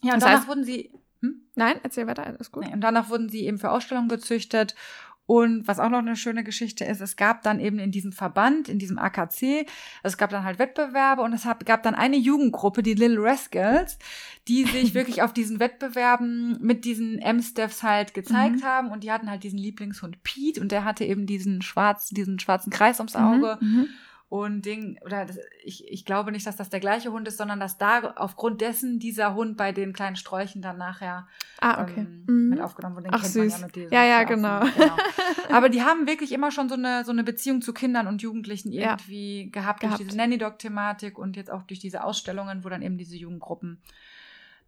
Ja, 0.01 0.13
und 0.13 0.21
das 0.21 0.23
danach 0.23 0.39
heißt, 0.39 0.47
wurden 0.47 0.63
sie. 0.63 0.91
Hm? 1.21 1.43
Nein, 1.53 1.79
erzähl 1.83 2.07
weiter, 2.07 2.25
alles 2.25 2.51
gut. 2.51 2.65
Nee, 2.65 2.73
und 2.73 2.81
danach 2.81 3.09
wurden 3.09 3.29
sie 3.29 3.45
eben 3.45 3.59
für 3.59 3.69
Ausstellungen 3.69 4.09
gezüchtet 4.09 4.73
und 5.31 5.65
was 5.65 5.79
auch 5.79 5.87
noch 5.87 5.99
eine 5.99 6.17
schöne 6.17 6.43
Geschichte 6.43 6.83
ist, 6.83 6.99
es 6.99 7.15
gab 7.15 7.41
dann 7.43 7.61
eben 7.61 7.79
in 7.79 7.89
diesem 7.89 8.11
Verband, 8.11 8.67
in 8.67 8.79
diesem 8.79 8.99
AKC, 8.99 9.65
es 10.03 10.17
gab 10.17 10.29
dann 10.29 10.43
halt 10.43 10.59
Wettbewerbe 10.59 11.21
und 11.21 11.31
es 11.31 11.47
gab 11.63 11.83
dann 11.83 11.95
eine 11.95 12.17
Jugendgruppe, 12.17 12.83
die 12.83 12.95
Little 12.95 13.23
Rascals, 13.23 13.97
die 14.49 14.65
sich 14.65 14.93
wirklich 14.93 15.21
auf 15.21 15.31
diesen 15.31 15.61
Wettbewerben 15.61 16.57
mit 16.59 16.83
diesen 16.83 17.17
M-Staffs 17.19 17.81
halt 17.81 18.13
gezeigt 18.13 18.57
mhm. 18.57 18.63
haben 18.63 18.91
und 18.91 19.05
die 19.05 19.11
hatten 19.13 19.31
halt 19.31 19.45
diesen 19.45 19.57
Lieblingshund 19.57 20.21
Pete 20.21 20.59
und 20.59 20.73
der 20.73 20.83
hatte 20.83 21.05
eben 21.05 21.25
diesen 21.25 21.61
schwarz, 21.61 22.09
diesen 22.09 22.37
schwarzen 22.37 22.69
Kreis 22.69 22.99
ums 22.99 23.13
mhm, 23.13 23.21
Auge. 23.21 23.57
Mhm, 23.61 23.87
und 24.31 24.65
Ding, 24.65 24.97
oder 25.03 25.25
das, 25.25 25.37
ich, 25.61 25.85
ich 25.91 26.05
glaube 26.05 26.31
nicht, 26.31 26.47
dass 26.47 26.55
das 26.55 26.69
der 26.69 26.79
gleiche 26.79 27.11
Hund 27.11 27.27
ist, 27.27 27.37
sondern 27.37 27.59
dass 27.59 27.77
da 27.77 28.13
aufgrund 28.15 28.61
dessen 28.61 28.97
dieser 28.97 29.35
Hund 29.35 29.57
bei 29.57 29.73
den 29.73 29.91
kleinen 29.91 30.15
Sträuchen 30.15 30.61
dann 30.61 30.77
nachher 30.77 31.27
ah, 31.59 31.83
okay. 31.83 31.99
ähm, 32.07 32.23
mhm. 32.27 32.47
mit 32.47 32.61
aufgenommen 32.61 32.95
wurde. 32.95 33.09
Den 33.09 33.13
Ach, 33.13 33.25
süß. 33.25 33.59
ja 33.59 33.65
mit 33.65 33.75
diesem. 33.75 33.91
Ja, 33.91 34.05
ja, 34.05 34.23
genau. 34.23 34.61
genau. 34.61 34.95
Aber 35.51 35.67
die 35.67 35.81
haben 35.81 36.07
wirklich 36.07 36.31
immer 36.31 36.49
schon 36.49 36.69
so 36.69 36.75
eine, 36.75 37.03
so 37.03 37.11
eine 37.11 37.25
Beziehung 37.25 37.61
zu 37.61 37.73
Kindern 37.73 38.07
und 38.07 38.21
Jugendlichen 38.21 38.71
irgendwie 38.71 39.43
ja. 39.43 39.49
gehabt, 39.49 39.81
gehabt, 39.81 39.99
durch 39.99 40.07
diese 40.07 40.17
Nanny-Dog-Thematik 40.17 41.19
und 41.19 41.35
jetzt 41.35 41.51
auch 41.51 41.63
durch 41.63 41.81
diese 41.81 42.01
Ausstellungen, 42.01 42.63
wo 42.63 42.69
dann 42.69 42.81
eben 42.83 42.97
diese 42.97 43.17
Jugendgruppen 43.17 43.81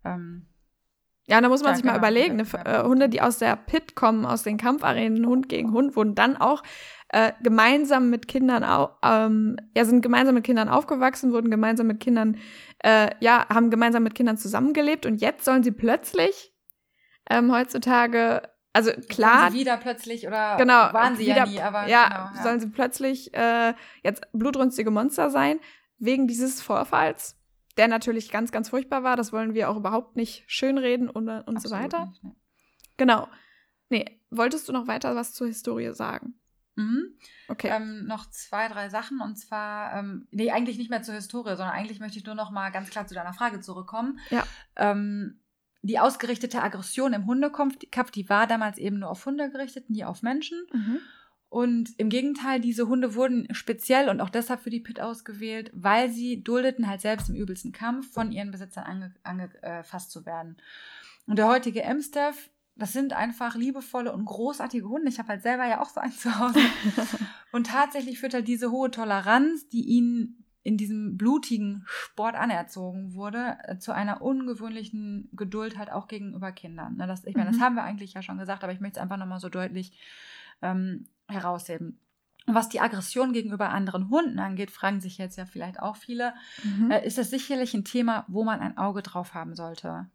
ähm, 0.03 0.45
ja, 1.25 1.39
da 1.39 1.47
muss 1.47 1.61
man 1.61 1.71
ja, 1.71 1.75
sich 1.77 1.85
mal 1.85 1.93
genau. 1.93 2.01
überlegen. 2.01 2.35
Ne? 2.35 2.45
Äh, 2.65 2.83
Hunde, 2.83 3.07
die 3.07 3.21
aus 3.21 3.37
der 3.37 3.55
Pit 3.55 3.95
kommen, 3.95 4.25
aus 4.25 4.43
den 4.43 4.57
Kampfarenen, 4.57 5.25
Hund 5.25 5.47
gegen 5.47 5.71
Hund, 5.71 5.95
wurden 5.95 6.15
dann 6.15 6.35
auch 6.35 6.63
äh, 7.13 7.31
gemeinsam 7.43 8.09
mit 8.09 8.27
Kindern, 8.27 8.65
ähm, 9.03 9.57
ja, 9.75 9.85
sind 9.85 10.01
gemeinsam 10.01 10.33
mit 10.33 10.43
Kindern 10.43 10.67
aufgewachsen, 10.67 11.31
wurden 11.31 11.51
gemeinsam 11.51 11.85
mit 11.85 11.99
Kindern, 11.99 12.37
äh, 12.79 13.11
ja, 13.19 13.47
haben 13.49 13.69
gemeinsam 13.69 14.01
mit 14.01 14.15
Kindern 14.15 14.37
zusammengelebt 14.37 15.05
und 15.05 15.21
jetzt 15.21 15.45
sollen 15.45 15.61
sie 15.61 15.71
plötzlich 15.71 16.53
ähm, 17.29 17.53
heutzutage 17.53 18.41
also 18.75 18.91
klar. 19.07 19.51
Sie 19.51 19.59
wieder 19.59 19.77
plötzlich 19.77 20.25
oder 20.25 20.57
genau, 20.57 20.91
waren 20.91 21.15
sie 21.15 21.27
wieder, 21.27 21.35
ja 21.35 21.45
nie, 21.45 21.61
aber 21.61 21.87
ja, 21.87 22.07
genau, 22.07 22.35
ja. 22.35 22.41
sollen 22.41 22.59
sie 22.59 22.67
plötzlich 22.69 23.31
äh, 23.35 23.75
jetzt 24.01 24.23
blutrünstige 24.33 24.89
Monster 24.89 25.29
sein 25.29 25.59
wegen 25.99 26.27
dieses 26.27 26.63
Vorfalls, 26.63 27.37
der 27.77 27.87
natürlich 27.87 28.31
ganz, 28.31 28.51
ganz 28.51 28.69
furchtbar 28.69 29.03
war. 29.03 29.15
Das 29.15 29.31
wollen 29.31 29.53
wir 29.53 29.69
auch 29.69 29.77
überhaupt 29.77 30.15
nicht 30.15 30.43
schönreden 30.47 31.07
und, 31.07 31.29
und 31.29 31.61
so 31.61 31.69
weiter. 31.69 32.07
Nicht, 32.07 32.23
ne. 32.23 32.35
Genau. 32.97 33.27
Nee, 33.89 34.19
wolltest 34.31 34.67
du 34.67 34.73
noch 34.73 34.87
weiter 34.87 35.15
was 35.15 35.33
zur 35.33 35.45
Historie 35.45 35.93
sagen? 35.93 36.33
Mhm. 36.75 37.17
Okay. 37.47 37.69
Ähm, 37.71 38.05
noch 38.05 38.29
zwei, 38.29 38.67
drei 38.67 38.89
Sachen 38.89 39.21
und 39.21 39.35
zwar, 39.37 39.97
ähm, 39.97 40.27
nee, 40.31 40.51
eigentlich 40.51 40.77
nicht 40.77 40.89
mehr 40.89 41.03
zur 41.03 41.13
Historie, 41.15 41.55
sondern 41.55 41.75
eigentlich 41.75 41.99
möchte 41.99 42.17
ich 42.17 42.25
nur 42.25 42.35
noch 42.35 42.51
mal 42.51 42.71
ganz 42.71 42.89
klar 42.89 43.05
zu 43.05 43.13
deiner 43.13 43.33
Frage 43.33 43.59
zurückkommen. 43.59 44.19
Ja. 44.29 44.43
Ähm, 44.75 45.39
die 45.83 45.99
ausgerichtete 45.99 46.63
Aggression 46.63 47.13
im 47.13 47.25
Hundekampf, 47.25 47.77
die 48.11 48.29
war 48.29 48.47
damals 48.47 48.77
eben 48.77 48.99
nur 48.99 49.09
auf 49.09 49.25
Hunde 49.25 49.51
gerichtet, 49.51 49.89
nie 49.89 50.05
auf 50.05 50.21
Menschen. 50.21 50.65
Mhm. 50.71 50.99
Und 51.49 51.89
im 51.99 52.09
Gegenteil, 52.09 52.61
diese 52.61 52.87
Hunde 52.87 53.13
wurden 53.13 53.53
speziell 53.53 54.09
und 54.09 54.21
auch 54.21 54.31
deshalb 54.31 54.61
für 54.61 54.71
die 54.71 54.79
Pit 54.79 54.99
ausgewählt, 54.99 55.69
weil 55.73 56.09
sie 56.09 56.43
duldeten 56.43 56.87
halt 56.87 57.01
selbst 57.01 57.29
im 57.29 57.35
übelsten 57.35 57.71
Kampf 57.71 58.11
von 58.11 58.31
ihren 58.31 58.49
Besitzern 58.49 59.11
angefasst 59.21 59.21
ange, 59.23 59.83
äh, 59.83 60.09
zu 60.09 60.25
werden. 60.25 60.57
Und 61.27 61.37
der 61.37 61.47
heutige 61.47 61.83
M-Staff 61.83 62.49
das 62.75 62.93
sind 62.93 63.13
einfach 63.13 63.55
liebevolle 63.55 64.11
und 64.11 64.25
großartige 64.25 64.87
Hunde. 64.87 65.09
Ich 65.09 65.19
habe 65.19 65.29
halt 65.29 65.43
selber 65.43 65.65
ja 65.65 65.81
auch 65.81 65.89
so 65.89 65.99
einen 65.99 66.11
zu 66.17 66.39
Hause. 66.39 66.59
und 67.51 67.67
tatsächlich 67.67 68.19
führt 68.19 68.33
halt 68.33 68.47
diese 68.47 68.71
hohe 68.71 68.91
Toleranz, 68.91 69.67
die 69.69 69.85
ihnen 69.85 70.43
in 70.63 70.77
diesem 70.77 71.17
blutigen 71.17 71.83
Sport 71.85 72.35
anerzogen 72.35 73.13
wurde, 73.13 73.57
äh, 73.63 73.77
zu 73.77 73.93
einer 73.93 74.21
ungewöhnlichen 74.21 75.29
Geduld 75.33 75.77
halt 75.77 75.91
auch 75.91 76.07
gegenüber 76.07 76.53
Kindern. 76.53 76.95
Ne, 76.95 77.05
das, 77.05 77.25
ich 77.25 77.35
meine, 77.35 77.49
das 77.49 77.57
mhm. 77.57 77.63
haben 77.63 77.75
wir 77.75 77.83
eigentlich 77.83 78.13
ja 78.13 78.21
schon 78.21 78.37
gesagt, 78.37 78.63
aber 78.63 78.71
ich 78.71 78.79
möchte 78.79 78.99
es 78.99 79.03
einfach 79.03 79.17
nochmal 79.17 79.41
so 79.41 79.49
deutlich 79.49 79.91
ähm, 80.61 81.05
herausheben. 81.27 81.99
Und 82.45 82.55
was 82.55 82.69
die 82.69 82.79
Aggression 82.79 83.33
gegenüber 83.33 83.69
anderen 83.69 84.09
Hunden 84.09 84.39
angeht, 84.39 84.71
fragen 84.71 85.01
sich 85.01 85.17
jetzt 85.17 85.37
ja 85.37 85.45
vielleicht 85.45 85.79
auch 85.81 85.97
viele, 85.97 86.33
mhm. 86.63 86.91
äh, 86.91 87.05
ist 87.05 87.17
das 87.17 87.29
sicherlich 87.29 87.73
ein 87.73 87.85
Thema, 87.85 88.25
wo 88.29 88.45
man 88.45 88.61
ein 88.61 88.77
Auge 88.77 89.01
drauf 89.01 89.33
haben 89.33 89.55
sollte. 89.55 90.07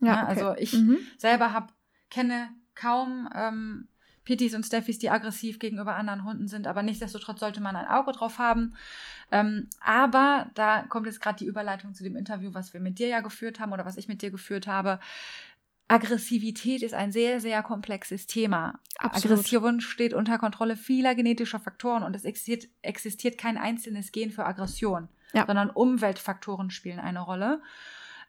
Ja, 0.00 0.16
ne, 0.16 0.22
okay. 0.22 0.26
Also 0.26 0.54
ich 0.58 0.74
mhm. 0.74 0.98
selber 1.16 1.54
habe 1.54 1.72
kenne 2.10 2.48
kaum 2.74 3.28
ähm, 3.34 3.88
Pittys 4.26 4.54
und 4.54 4.66
Steffis, 4.66 4.98
die 4.98 5.08
aggressiv 5.08 5.58
gegenüber 5.58 5.94
anderen 5.94 6.24
Hunden 6.24 6.48
sind, 6.48 6.66
aber 6.66 6.82
nichtsdestotrotz 6.82 7.40
sollte 7.40 7.62
man 7.62 7.76
ein 7.76 7.86
Auge 7.86 8.12
drauf 8.12 8.38
haben. 8.38 8.74
Ähm, 9.30 9.68
aber 9.80 10.50
da 10.54 10.82
kommt 10.82 11.06
jetzt 11.06 11.20
gerade 11.20 11.38
die 11.38 11.46
Überleitung 11.46 11.94
zu 11.94 12.04
dem 12.04 12.16
Interview, 12.16 12.52
was 12.52 12.74
wir 12.74 12.80
mit 12.80 12.98
dir 12.98 13.08
ja 13.08 13.20
geführt 13.20 13.60
haben 13.60 13.72
oder 13.72 13.86
was 13.86 13.96
ich 13.96 14.08
mit 14.08 14.22
dir 14.22 14.30
geführt 14.30 14.66
habe. 14.66 14.98
Aggressivität 15.88 16.82
ist 16.82 16.94
ein 16.94 17.12
sehr, 17.12 17.40
sehr 17.40 17.62
komplexes 17.62 18.26
Thema. 18.26 18.80
Absolut. 18.98 19.38
Aggression 19.38 19.80
steht 19.80 20.14
unter 20.14 20.38
Kontrolle 20.38 20.76
vieler 20.76 21.14
genetischer 21.14 21.60
Faktoren 21.60 22.02
und 22.02 22.16
es 22.16 22.24
existiert, 22.24 22.68
existiert 22.82 23.38
kein 23.38 23.56
einzelnes 23.56 24.10
Gen 24.10 24.32
für 24.32 24.44
Aggression, 24.44 25.08
ja. 25.32 25.46
sondern 25.46 25.70
Umweltfaktoren 25.70 26.70
spielen 26.70 26.98
eine 26.98 27.20
Rolle. 27.20 27.62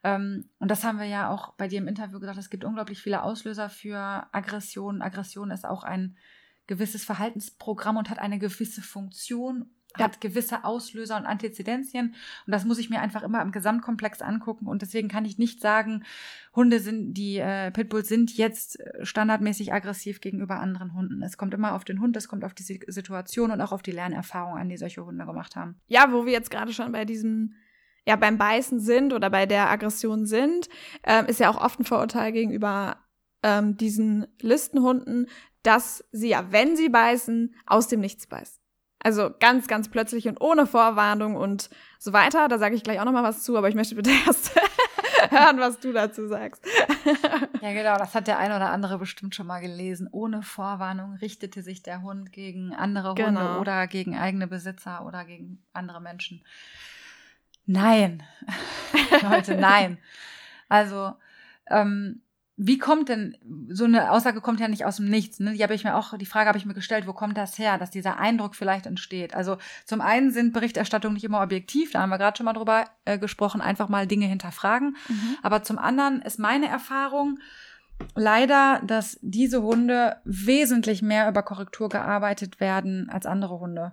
Ähm, 0.04 0.48
und 0.58 0.70
das 0.70 0.84
haben 0.84 0.98
wir 0.98 1.06
ja 1.06 1.30
auch 1.30 1.54
bei 1.54 1.68
dir 1.68 1.78
im 1.78 1.88
Interview 1.88 2.20
gesagt, 2.20 2.38
es 2.38 2.50
gibt 2.50 2.64
unglaublich 2.64 3.00
viele 3.00 3.22
Auslöser 3.22 3.68
für 3.68 4.26
Aggression. 4.32 5.02
Aggression 5.02 5.50
ist 5.50 5.66
auch 5.66 5.84
ein 5.84 6.16
gewisses 6.66 7.04
Verhaltensprogramm 7.04 7.96
und 7.96 8.10
hat 8.10 8.20
eine 8.20 8.38
gewisse 8.38 8.82
Funktion, 8.82 9.70
ja. 9.96 10.04
hat 10.04 10.20
gewisse 10.20 10.64
Auslöser 10.64 11.16
und 11.16 11.26
Antizidenzien. 11.26 12.14
Und 12.46 12.52
das 12.52 12.64
muss 12.64 12.78
ich 12.78 12.90
mir 12.90 13.00
einfach 13.00 13.22
immer 13.22 13.42
im 13.42 13.50
Gesamtkomplex 13.50 14.20
angucken. 14.20 14.66
Und 14.66 14.82
deswegen 14.82 15.08
kann 15.08 15.24
ich 15.24 15.38
nicht 15.38 15.60
sagen, 15.60 16.04
Hunde 16.54 16.78
sind, 16.78 17.14
die 17.14 17.38
äh, 17.38 17.72
Pitbulls 17.72 18.06
sind 18.06 18.36
jetzt 18.36 18.78
äh, 18.78 19.04
standardmäßig 19.04 19.72
aggressiv 19.72 20.20
gegenüber 20.20 20.60
anderen 20.60 20.94
Hunden. 20.94 21.22
Es 21.22 21.38
kommt 21.38 21.54
immer 21.54 21.74
auf 21.74 21.84
den 21.84 22.00
Hund, 22.00 22.16
es 22.16 22.28
kommt 22.28 22.44
auf 22.44 22.54
die 22.54 22.62
Situation 22.86 23.50
und 23.50 23.60
auch 23.60 23.72
auf 23.72 23.82
die 23.82 23.92
Lernerfahrung 23.92 24.58
an, 24.58 24.68
die 24.68 24.76
solche 24.76 25.04
Hunde 25.04 25.24
gemacht 25.24 25.56
haben. 25.56 25.80
Ja, 25.88 26.12
wo 26.12 26.26
wir 26.26 26.32
jetzt 26.32 26.50
gerade 26.50 26.72
schon 26.72 26.92
bei 26.92 27.04
diesem 27.04 27.54
ja 28.08 28.16
beim 28.16 28.38
Beißen 28.38 28.80
sind 28.80 29.12
oder 29.12 29.28
bei 29.28 29.44
der 29.44 29.68
Aggression 29.68 30.24
sind, 30.24 30.70
ähm, 31.04 31.26
ist 31.26 31.40
ja 31.40 31.50
auch 31.50 31.62
oft 31.62 31.78
ein 31.78 31.84
Vorurteil 31.84 32.32
gegenüber 32.32 32.96
ähm, 33.42 33.76
diesen 33.76 34.26
Listenhunden, 34.40 35.28
dass 35.62 36.02
sie 36.10 36.30
ja, 36.30 36.50
wenn 36.50 36.74
sie 36.74 36.88
beißen, 36.88 37.54
aus 37.66 37.86
dem 37.86 38.00
Nichts 38.00 38.26
beißen. 38.26 38.58
Also 39.00 39.30
ganz, 39.38 39.68
ganz 39.68 39.90
plötzlich 39.90 40.26
und 40.26 40.40
ohne 40.40 40.66
Vorwarnung 40.66 41.36
und 41.36 41.68
so 41.98 42.14
weiter. 42.14 42.48
Da 42.48 42.58
sage 42.58 42.74
ich 42.74 42.82
gleich 42.82 42.98
auch 42.98 43.04
noch 43.04 43.12
mal 43.12 43.22
was 43.22 43.44
zu, 43.44 43.58
aber 43.58 43.68
ich 43.68 43.74
möchte 43.74 43.94
bitte 43.94 44.10
erst 44.26 44.56
hören, 45.28 45.60
was 45.60 45.78
du 45.78 45.92
dazu 45.92 46.26
sagst. 46.26 46.64
ja, 47.60 47.72
genau, 47.74 47.98
das 47.98 48.14
hat 48.14 48.26
der 48.26 48.38
eine 48.38 48.56
oder 48.56 48.70
andere 48.70 48.98
bestimmt 48.98 49.34
schon 49.34 49.46
mal 49.46 49.60
gelesen. 49.60 50.08
Ohne 50.10 50.42
Vorwarnung 50.42 51.12
richtete 51.16 51.62
sich 51.62 51.82
der 51.82 52.00
Hund 52.00 52.32
gegen 52.32 52.74
andere 52.74 53.10
Hunde 53.10 53.24
genau. 53.24 53.60
oder 53.60 53.86
gegen 53.86 54.16
eigene 54.16 54.46
Besitzer 54.46 55.04
oder 55.04 55.26
gegen 55.26 55.62
andere 55.74 56.00
Menschen. 56.00 56.42
Nein, 57.68 58.22
Leute, 59.22 59.54
nein. 59.54 59.98
Also, 60.70 61.12
ähm, 61.68 62.22
wie 62.56 62.78
kommt 62.78 63.10
denn, 63.10 63.36
so 63.68 63.84
eine 63.84 64.10
Aussage 64.10 64.40
kommt 64.40 64.58
ja 64.58 64.68
nicht 64.68 64.86
aus 64.86 64.96
dem 64.96 65.10
Nichts, 65.10 65.38
ne? 65.38 65.52
Die 65.52 65.62
habe 65.62 65.74
ich 65.74 65.84
mir 65.84 65.94
auch, 65.94 66.16
die 66.16 66.26
Frage 66.26 66.48
habe 66.48 66.56
ich 66.56 66.64
mir 66.64 66.72
gestellt, 66.72 67.06
wo 67.06 67.12
kommt 67.12 67.36
das 67.36 67.58
her, 67.58 67.76
dass 67.76 67.90
dieser 67.90 68.18
Eindruck 68.18 68.56
vielleicht 68.56 68.86
entsteht? 68.86 69.34
Also 69.34 69.58
zum 69.84 70.00
einen 70.00 70.30
sind 70.30 70.54
Berichterstattungen 70.54 71.12
nicht 71.14 71.24
immer 71.24 71.42
objektiv, 71.42 71.92
da 71.92 72.00
haben 72.00 72.08
wir 72.08 72.16
gerade 72.16 72.38
schon 72.38 72.46
mal 72.46 72.54
drüber 72.54 72.86
äh, 73.04 73.18
gesprochen, 73.18 73.60
einfach 73.60 73.90
mal 73.90 74.06
Dinge 74.06 74.26
hinterfragen. 74.26 74.96
Mhm. 75.08 75.36
Aber 75.42 75.62
zum 75.62 75.78
anderen 75.78 76.22
ist 76.22 76.38
meine 76.38 76.68
Erfahrung 76.68 77.38
leider, 78.14 78.80
dass 78.82 79.18
diese 79.20 79.62
Hunde 79.62 80.16
wesentlich 80.24 81.02
mehr 81.02 81.28
über 81.28 81.42
Korrektur 81.42 81.90
gearbeitet 81.90 82.60
werden 82.60 83.10
als 83.10 83.26
andere 83.26 83.60
Hunde. 83.60 83.92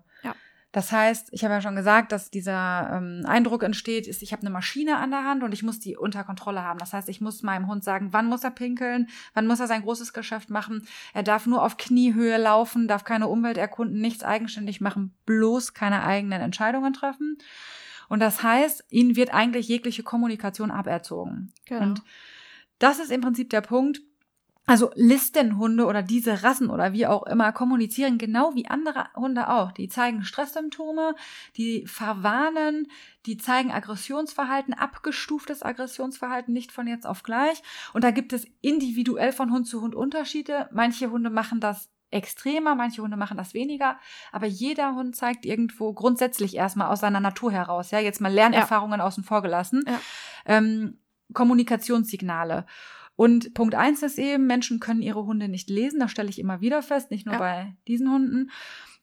Das 0.75 0.91
heißt, 0.91 1.29
ich 1.31 1.45
habe 1.45 1.53
ja 1.53 1.61
schon 1.61 1.77
gesagt, 1.77 2.11
dass 2.11 2.29
dieser 2.29 2.89
ähm, 2.91 3.21
Eindruck 3.25 3.63
entsteht, 3.63 4.07
ist, 4.07 4.21
ich 4.21 4.33
habe 4.33 4.41
eine 4.41 4.49
Maschine 4.49 4.97
an 4.97 5.09
der 5.09 5.23
Hand 5.23 5.41
und 5.41 5.53
ich 5.53 5.63
muss 5.63 5.79
die 5.79 5.95
unter 5.95 6.25
Kontrolle 6.25 6.63
haben. 6.63 6.79
Das 6.79 6.91
heißt, 6.91 7.07
ich 7.07 7.21
muss 7.21 7.43
meinem 7.43 7.67
Hund 7.67 7.85
sagen, 7.85 8.09
wann 8.11 8.25
muss 8.25 8.43
er 8.43 8.51
pinkeln, 8.51 9.07
wann 9.33 9.47
muss 9.47 9.61
er 9.61 9.67
sein 9.67 9.83
großes 9.83 10.11
Geschäft 10.11 10.49
machen. 10.49 10.85
Er 11.13 11.23
darf 11.23 11.45
nur 11.45 11.63
auf 11.63 11.77
Kniehöhe 11.77 12.35
laufen, 12.35 12.89
darf 12.89 13.05
keine 13.05 13.29
Umwelt 13.29 13.55
erkunden, 13.55 14.01
nichts 14.01 14.25
eigenständig 14.25 14.81
machen, 14.81 15.15
bloß 15.25 15.75
keine 15.75 16.03
eigenen 16.03 16.41
Entscheidungen 16.41 16.91
treffen. 16.91 17.37
Und 18.09 18.19
das 18.19 18.43
heißt, 18.43 18.83
ihnen 18.89 19.15
wird 19.15 19.33
eigentlich 19.33 19.69
jegliche 19.69 20.03
Kommunikation 20.03 20.71
aberzogen. 20.71 21.53
Genau. 21.67 21.83
Und 21.83 22.03
das 22.79 22.99
ist 22.99 23.13
im 23.13 23.21
Prinzip 23.21 23.49
der 23.49 23.61
Punkt, 23.61 24.01
also 24.65 24.91
Listenhunde 24.95 25.85
oder 25.85 26.01
diese 26.01 26.43
Rassen 26.43 26.69
oder 26.69 26.91
wie 26.91 27.05
auch 27.05 27.23
immer 27.23 27.51
kommunizieren 27.51 28.17
genau 28.17 28.55
wie 28.55 28.67
andere 28.67 29.07
Hunde 29.15 29.49
auch. 29.49 29.71
Die 29.71 29.87
zeigen 29.87 30.23
Stresssymptome, 30.23 31.15
die 31.55 31.85
verwarnen, 31.85 32.87
die 33.25 33.37
zeigen 33.37 33.71
Aggressionsverhalten, 33.71 34.73
abgestuftes 34.73 35.61
Aggressionsverhalten, 35.61 36.53
nicht 36.53 36.71
von 36.71 36.87
jetzt 36.87 37.05
auf 37.05 37.23
gleich. 37.23 37.61
Und 37.93 38.03
da 38.03 38.11
gibt 38.11 38.33
es 38.33 38.47
individuell 38.61 39.33
von 39.33 39.51
Hund 39.51 39.67
zu 39.67 39.81
Hund 39.81 39.93
Unterschiede. 39.93 40.67
Manche 40.71 41.11
Hunde 41.11 41.29
machen 41.29 41.59
das 41.59 41.89
extremer, 42.11 42.75
manche 42.75 43.01
Hunde 43.01 43.17
machen 43.17 43.37
das 43.37 43.53
weniger, 43.53 43.99
aber 44.31 44.45
jeder 44.45 44.95
Hund 44.95 45.15
zeigt 45.15 45.45
irgendwo 45.45 45.91
grundsätzlich 45.93 46.55
erstmal 46.55 46.89
aus 46.91 47.01
seiner 47.01 47.19
Natur 47.19 47.51
heraus, 47.51 47.91
ja, 47.91 47.99
jetzt 47.99 48.21
mal 48.21 48.31
Lernerfahrungen 48.31 48.99
ja. 48.99 49.05
außen 49.05 49.23
vor 49.23 49.41
gelassen, 49.41 49.83
ja. 49.85 49.99
ähm, 50.45 50.97
Kommunikationssignale. 51.33 52.65
Und 53.15 53.53
Punkt 53.53 53.75
eins 53.75 54.03
ist 54.03 54.19
eben, 54.19 54.45
Menschen 54.45 54.79
können 54.79 55.01
ihre 55.01 55.25
Hunde 55.25 55.47
nicht 55.47 55.69
lesen. 55.69 55.99
Das 55.99 56.11
stelle 56.11 56.29
ich 56.29 56.39
immer 56.39 56.61
wieder 56.61 56.81
fest, 56.81 57.11
nicht 57.11 57.25
nur 57.25 57.35
ja. 57.35 57.39
bei 57.39 57.75
diesen 57.87 58.11
Hunden. 58.11 58.51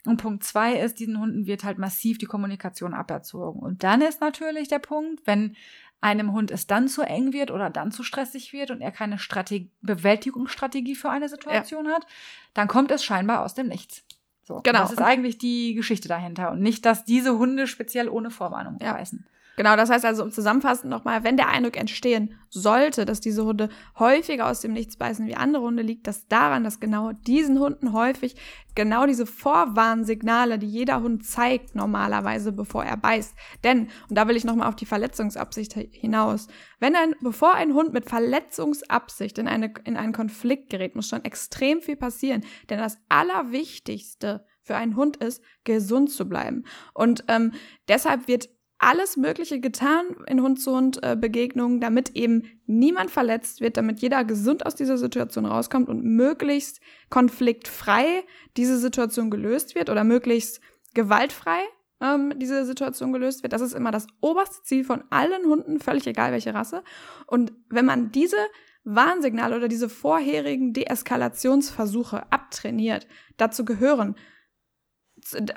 Und 0.04 0.16
Punkt 0.16 0.44
zwei 0.44 0.74
ist, 0.74 0.98
diesen 0.98 1.18
Hunden 1.18 1.46
wird 1.46 1.64
halt 1.64 1.78
massiv 1.78 2.18
die 2.18 2.26
Kommunikation 2.26 2.92
aberzogen. 2.92 3.60
Und 3.60 3.84
dann 3.84 4.02
ist 4.02 4.20
natürlich 4.20 4.68
der 4.68 4.80
Punkt, 4.80 5.26
wenn 5.26 5.56
einem 6.00 6.32
Hund 6.32 6.50
es 6.50 6.66
dann 6.66 6.88
zu 6.88 7.02
eng 7.02 7.32
wird 7.32 7.52
oder 7.52 7.70
dann 7.70 7.92
zu 7.92 8.02
stressig 8.02 8.52
wird 8.52 8.72
und 8.72 8.80
er 8.80 8.90
keine 8.90 9.18
Strategie, 9.18 9.70
Bewältigungsstrategie 9.82 10.96
für 10.96 11.10
eine 11.10 11.28
Situation 11.28 11.86
ja. 11.86 11.92
hat, 11.92 12.06
dann 12.54 12.66
kommt 12.66 12.90
es 12.90 13.04
scheinbar 13.04 13.44
aus 13.44 13.54
dem 13.54 13.68
Nichts. 13.68 14.04
So, 14.42 14.60
genau. 14.62 14.80
Das 14.80 14.90
ist 14.90 15.00
eigentlich 15.00 15.38
die 15.38 15.74
Geschichte 15.74 16.08
dahinter 16.08 16.50
und 16.50 16.60
nicht, 16.60 16.84
dass 16.84 17.04
diese 17.04 17.38
Hunde 17.38 17.68
speziell 17.68 18.08
ohne 18.08 18.30
Vorwarnung 18.30 18.78
ja. 18.82 18.92
beißen. 18.92 19.24
Genau, 19.56 19.76
das 19.76 19.90
heißt 19.90 20.04
also, 20.04 20.22
um 20.22 20.30
zusammenfassend 20.30 20.90
nochmal, 20.90 21.24
wenn 21.24 21.36
der 21.36 21.48
Eindruck 21.48 21.76
entstehen 21.76 22.38
sollte, 22.48 23.04
dass 23.04 23.20
diese 23.20 23.44
Hunde 23.44 23.68
häufiger 23.98 24.48
aus 24.48 24.60
dem 24.60 24.72
Nichts 24.72 24.96
beißen 24.96 25.26
wie 25.26 25.34
andere 25.34 25.62
Hunde, 25.62 25.82
liegt 25.82 26.06
das 26.06 26.26
daran, 26.26 26.64
dass 26.64 26.80
genau 26.80 27.12
diesen 27.12 27.58
Hunden 27.58 27.92
häufig 27.92 28.36
genau 28.74 29.06
diese 29.06 29.26
Vorwarnsignale, 29.26 30.58
die 30.58 30.66
jeder 30.66 31.02
Hund 31.02 31.26
zeigt 31.26 31.74
normalerweise, 31.74 32.52
bevor 32.52 32.84
er 32.84 32.96
beißt. 32.96 33.34
Denn, 33.62 33.88
und 34.08 34.16
da 34.16 34.26
will 34.26 34.36
ich 34.36 34.44
nochmal 34.44 34.68
auf 34.68 34.76
die 34.76 34.86
Verletzungsabsicht 34.86 35.74
hinaus, 35.74 36.48
wenn 36.80 36.96
ein, 36.96 37.14
bevor 37.20 37.54
ein 37.54 37.74
Hund 37.74 37.92
mit 37.92 38.08
Verletzungsabsicht 38.08 39.38
in, 39.38 39.48
eine, 39.48 39.72
in 39.84 39.96
einen 39.96 40.12
Konflikt 40.12 40.70
gerät, 40.70 40.96
muss 40.96 41.08
schon 41.08 41.24
extrem 41.24 41.82
viel 41.82 41.96
passieren. 41.96 42.42
Denn 42.70 42.78
das 42.78 42.98
Allerwichtigste 43.08 44.46
für 44.62 44.76
einen 44.76 44.96
Hund 44.96 45.16
ist, 45.18 45.42
gesund 45.64 46.10
zu 46.10 46.28
bleiben. 46.28 46.64
Und 46.94 47.24
ähm, 47.28 47.52
deshalb 47.88 48.28
wird 48.28 48.48
alles 48.82 49.16
Mögliche 49.16 49.60
getan 49.60 50.04
in 50.26 50.42
Hund-zu-Hund-Begegnungen, 50.42 51.80
damit 51.80 52.10
eben 52.16 52.42
niemand 52.66 53.10
verletzt 53.10 53.60
wird, 53.60 53.76
damit 53.76 54.00
jeder 54.00 54.24
gesund 54.24 54.66
aus 54.66 54.74
dieser 54.74 54.98
Situation 54.98 55.46
rauskommt 55.46 55.88
und 55.88 56.04
möglichst 56.04 56.80
konfliktfrei 57.08 58.24
diese 58.56 58.78
Situation 58.78 59.30
gelöst 59.30 59.74
wird 59.74 59.88
oder 59.88 60.02
möglichst 60.02 60.60
gewaltfrei 60.94 61.60
ähm, 62.00 62.34
diese 62.36 62.64
Situation 62.64 63.12
gelöst 63.12 63.42
wird. 63.42 63.52
Das 63.52 63.62
ist 63.62 63.72
immer 63.72 63.92
das 63.92 64.08
oberste 64.20 64.62
Ziel 64.64 64.84
von 64.84 65.04
allen 65.10 65.44
Hunden, 65.44 65.78
völlig 65.78 66.06
egal 66.06 66.32
welche 66.32 66.52
Rasse. 66.52 66.82
Und 67.26 67.52
wenn 67.70 67.86
man 67.86 68.10
diese 68.10 68.36
Warnsignale 68.84 69.56
oder 69.56 69.68
diese 69.68 69.88
vorherigen 69.88 70.72
Deeskalationsversuche 70.72 72.32
abtrainiert, 72.32 73.06
dazu 73.36 73.64
gehören, 73.64 74.16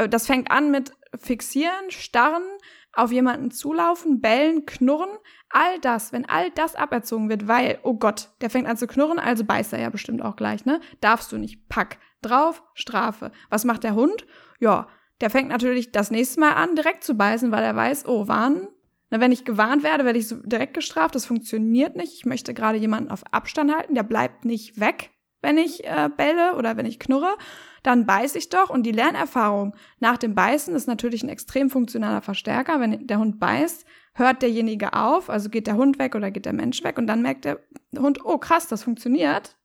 das 0.10 0.28
fängt 0.28 0.52
an 0.52 0.70
mit 0.70 0.92
Fixieren, 1.18 1.90
Starren, 1.90 2.44
auf 2.96 3.12
jemanden 3.12 3.52
zulaufen, 3.52 4.22
bellen, 4.22 4.66
knurren, 4.66 5.10
all 5.50 5.80
das, 5.80 6.14
wenn 6.14 6.26
all 6.26 6.52
das 6.52 6.76
aberzogen 6.76 7.30
wird, 7.30 7.48
weil, 7.48 7.80
oh 7.84 7.96
Gott, 7.96 8.30
der 8.42 8.50
fängt 8.50 8.68
an 8.68 8.78
zu 8.78 8.88
knurren, 8.88 9.20
also 9.20 9.44
beißt 9.44 9.74
er 9.74 9.80
ja 9.80 9.90
bestimmt 9.90 10.22
auch 10.22 10.36
gleich, 10.36 10.66
ne? 10.66 10.80
Darfst 11.02 11.32
du 11.32 11.38
nicht. 11.38 11.68
Pack. 11.70 11.98
Drauf, 12.22 12.64
Strafe. 12.74 13.32
Was 13.50 13.66
macht 13.66 13.84
der 13.84 13.96
Hund? 13.96 14.26
Ja, 14.60 14.88
der 15.22 15.30
fängt 15.30 15.50
natürlich 15.50 15.92
das 15.92 16.12
nächste 16.12 16.40
Mal 16.40 16.54
an, 16.54 16.76
direkt 16.76 17.04
zu 17.04 17.16
beißen, 17.16 17.52
weil 17.52 17.64
er 17.64 17.76
weiß, 17.76 18.08
oh, 18.08 18.28
warnen. 18.28 18.68
Na, 19.10 19.20
wenn 19.20 19.32
ich 19.32 19.46
gewarnt 19.46 19.84
werde, 19.84 20.04
werde 20.06 20.20
ich 20.20 20.28
so 20.28 20.38
direkt 20.38 20.74
gestraft. 20.74 21.16
Das 21.16 21.26
funktioniert 21.26 21.96
nicht. 21.96 22.14
Ich 22.14 22.26
möchte 22.26 22.54
gerade 22.54 22.78
jemanden 22.78 23.12
auf 23.12 23.24
Abstand 23.32 23.74
halten. 23.74 23.96
Der 23.96 24.04
bleibt 24.04 24.46
nicht 24.46 24.80
weg, 24.80 25.12
wenn 25.46 25.58
ich 25.58 25.86
äh, 25.86 26.10
belle 26.10 26.56
oder 26.56 26.76
wenn 26.76 26.86
ich 26.86 27.00
knurre 27.00 27.38
dann 27.86 28.06
beiß 28.06 28.36
ich 28.36 28.50
doch. 28.50 28.70
Und 28.70 28.84
die 28.84 28.92
Lernerfahrung 28.92 29.76
nach 30.00 30.18
dem 30.18 30.36
Beißen 30.36 30.76
ist 30.76 30.88
natürlich 30.88 31.24
ein 31.24 31.30
extrem 31.30 31.70
funktionaler 31.70 32.22
Verstärker. 32.22 32.80
Wenn 32.80 33.06
der 33.06 33.20
Hund 33.20 33.40
beißt, 33.40 33.86
hört 34.14 34.42
derjenige 34.42 34.94
auf, 34.94 35.30
also 35.30 35.50
geht 35.50 35.68
der 35.68 35.76
Hund 35.76 36.00
weg 36.00 36.16
oder 36.16 36.32
geht 36.32 36.46
der 36.46 36.54
Mensch 36.54 36.84
weg 36.84 36.98
und 36.98 37.08
dann 37.08 37.22
merkt 37.22 37.46
der 37.46 37.60
Hund, 37.98 38.26
oh 38.26 38.38
krass, 38.38 38.68
das 38.68 38.84
funktioniert. 38.84 39.58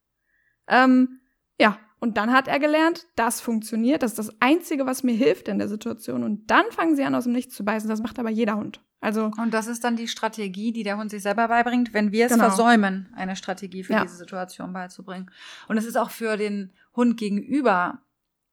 Ähm, 0.68 1.20
ja, 1.58 1.78
und 1.98 2.16
dann 2.16 2.32
hat 2.32 2.48
er 2.48 2.58
gelernt, 2.58 3.06
das 3.16 3.40
funktioniert, 3.40 4.02
das 4.02 4.12
ist 4.12 4.18
das 4.18 4.40
Einzige, 4.40 4.86
was 4.86 5.02
mir 5.02 5.14
hilft 5.14 5.48
in 5.48 5.58
der 5.58 5.68
Situation. 5.68 6.24
Und 6.24 6.50
dann 6.50 6.64
fangen 6.70 6.96
sie 6.96 7.04
an, 7.04 7.14
aus 7.14 7.24
dem 7.24 7.32
Nichts 7.32 7.54
zu 7.54 7.64
beißen. 7.64 7.88
Das 7.88 8.02
macht 8.02 8.18
aber 8.18 8.30
jeder 8.30 8.56
Hund. 8.56 8.82
Also 9.00 9.30
und 9.36 9.54
das 9.54 9.66
ist 9.66 9.82
dann 9.82 9.96
die 9.96 10.08
Strategie, 10.08 10.72
die 10.72 10.82
der 10.82 10.98
Hund 10.98 11.10
sich 11.10 11.22
selber 11.22 11.48
beibringt, 11.48 11.94
wenn 11.94 12.12
wir 12.12 12.26
es 12.26 12.32
genau. 12.32 12.44
versäumen, 12.44 13.08
eine 13.14 13.34
Strategie 13.34 13.82
für 13.82 13.94
ja. 13.94 14.02
diese 14.02 14.16
Situation 14.16 14.72
beizubringen. 14.72 15.30
Und 15.68 15.78
es 15.78 15.86
ist 15.86 15.96
auch 15.96 16.10
für 16.10 16.36
den 16.36 16.72
Hund 16.94 17.16
gegenüber 17.16 18.00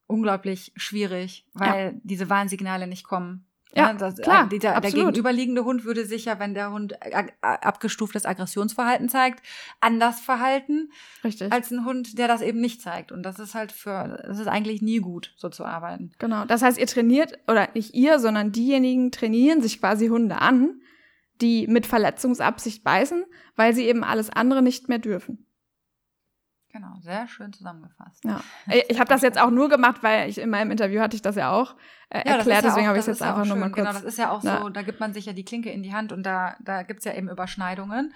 unglaublich 0.06 0.72
schwierig, 0.76 1.46
weil 1.52 1.92
ja. 1.92 2.00
diese 2.02 2.30
Warnsignale 2.30 2.86
nicht 2.86 3.04
kommen. 3.04 3.47
Ja, 3.78 3.92
das, 3.94 4.16
klar, 4.16 4.44
äh, 4.44 4.48
dieser, 4.48 4.80
der 4.80 4.90
gegenüberliegende 4.90 5.64
Hund 5.64 5.84
würde 5.84 6.04
sich 6.04 6.26
ja, 6.26 6.38
wenn 6.38 6.54
der 6.54 6.70
Hund 6.72 6.94
abgestuftes 7.40 8.26
Aggressionsverhalten 8.26 9.08
zeigt, 9.08 9.44
anders 9.80 10.20
verhalten 10.20 10.90
Richtig. 11.24 11.52
als 11.52 11.70
ein 11.70 11.84
Hund, 11.84 12.18
der 12.18 12.28
das 12.28 12.42
eben 12.42 12.60
nicht 12.60 12.82
zeigt. 12.82 13.12
Und 13.12 13.22
das 13.22 13.38
ist 13.38 13.54
halt 13.54 13.72
für, 13.72 14.22
das 14.26 14.38
ist 14.38 14.48
eigentlich 14.48 14.82
nie 14.82 14.98
gut, 14.98 15.32
so 15.36 15.48
zu 15.48 15.64
arbeiten. 15.64 16.12
Genau. 16.18 16.44
Das 16.44 16.62
heißt, 16.62 16.78
ihr 16.78 16.86
trainiert, 16.86 17.38
oder 17.46 17.68
nicht 17.74 17.94
ihr, 17.94 18.18
sondern 18.18 18.52
diejenigen 18.52 19.10
trainieren 19.10 19.62
sich 19.62 19.80
quasi 19.80 20.08
Hunde 20.08 20.40
an, 20.40 20.80
die 21.40 21.66
mit 21.66 21.86
Verletzungsabsicht 21.86 22.82
beißen, 22.84 23.24
weil 23.56 23.74
sie 23.74 23.84
eben 23.84 24.04
alles 24.04 24.30
andere 24.30 24.62
nicht 24.62 24.88
mehr 24.88 24.98
dürfen. 24.98 25.47
Genau, 26.78 26.94
sehr 27.00 27.26
schön 27.26 27.52
zusammengefasst. 27.52 28.24
Ja. 28.24 28.40
Ich 28.88 29.00
habe 29.00 29.08
das 29.08 29.22
jetzt 29.22 29.36
auch 29.36 29.50
nur 29.50 29.68
gemacht, 29.68 30.04
weil 30.04 30.30
ich 30.30 30.38
in 30.38 30.48
meinem 30.48 30.70
Interview 30.70 31.00
hatte 31.00 31.16
ich 31.16 31.22
das 31.22 31.34
ja 31.34 31.50
auch 31.50 31.74
äh, 32.08 32.18
ja, 32.18 32.36
erklärt, 32.36 32.62
ja 32.62 32.68
deswegen 32.68 32.86
habe 32.86 32.96
ich 32.96 33.00
es 33.00 33.06
jetzt 33.08 33.22
einfach 33.22 33.44
nur 33.44 33.56
mal 33.56 33.72
kurz. 33.72 33.88
Genau, 33.88 33.92
das 33.92 34.04
ist 34.04 34.16
ja 34.16 34.30
auch 34.30 34.40
so, 34.40 34.68
da 34.68 34.82
gibt 34.82 35.00
man 35.00 35.12
sich 35.12 35.26
ja 35.26 35.32
die 35.32 35.44
Klinke 35.44 35.70
in 35.70 35.82
die 35.82 35.92
Hand 35.92 36.12
und 36.12 36.22
da, 36.22 36.56
da 36.60 36.84
gibt 36.84 37.00
es 37.00 37.04
ja 37.04 37.14
eben 37.14 37.28
Überschneidungen. 37.28 38.14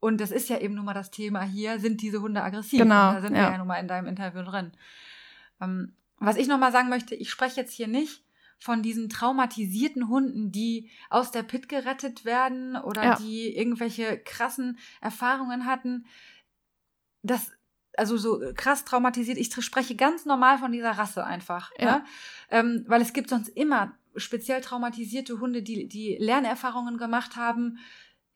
Und 0.00 0.20
das 0.20 0.30
ist 0.30 0.50
ja 0.50 0.58
eben 0.58 0.74
nun 0.74 0.84
mal 0.84 0.92
das 0.92 1.10
Thema 1.10 1.42
hier, 1.42 1.80
sind 1.80 2.02
diese 2.02 2.20
Hunde 2.20 2.42
aggressiv? 2.42 2.78
Genau. 2.78 3.08
Und 3.08 3.14
da 3.14 3.20
sind 3.22 3.34
ja. 3.34 3.44
wir 3.44 3.52
ja 3.52 3.58
nun 3.58 3.66
mal 3.66 3.78
in 3.78 3.88
deinem 3.88 4.06
Interview 4.06 4.42
drin. 4.42 4.72
Ähm, 5.62 5.94
was 6.18 6.36
ich 6.36 6.46
nochmal 6.46 6.72
sagen 6.72 6.90
möchte, 6.90 7.14
ich 7.14 7.30
spreche 7.30 7.62
jetzt 7.62 7.72
hier 7.72 7.88
nicht 7.88 8.22
von 8.58 8.82
diesen 8.82 9.08
traumatisierten 9.08 10.08
Hunden, 10.08 10.52
die 10.52 10.90
aus 11.08 11.30
der 11.30 11.42
Pit 11.42 11.70
gerettet 11.70 12.26
werden 12.26 12.76
oder 12.76 13.16
die 13.16 13.56
irgendwelche 13.56 14.18
krassen 14.18 14.78
Erfahrungen 15.00 15.64
hatten. 15.64 16.04
Das 17.22 17.50
also 17.98 18.16
so 18.16 18.40
krass 18.54 18.84
traumatisiert. 18.84 19.38
Ich 19.38 19.52
spreche 19.54 19.96
ganz 19.96 20.24
normal 20.24 20.58
von 20.58 20.72
dieser 20.72 20.92
Rasse 20.92 21.24
einfach. 21.24 21.70
Ja. 21.78 21.84
Ne? 21.84 22.04
Ähm, 22.50 22.84
weil 22.86 23.02
es 23.02 23.12
gibt 23.12 23.30
sonst 23.30 23.48
immer 23.48 23.92
speziell 24.16 24.60
traumatisierte 24.60 25.40
Hunde, 25.40 25.62
die, 25.62 25.88
die 25.88 26.16
Lernerfahrungen 26.18 26.98
gemacht 26.98 27.36
haben, 27.36 27.78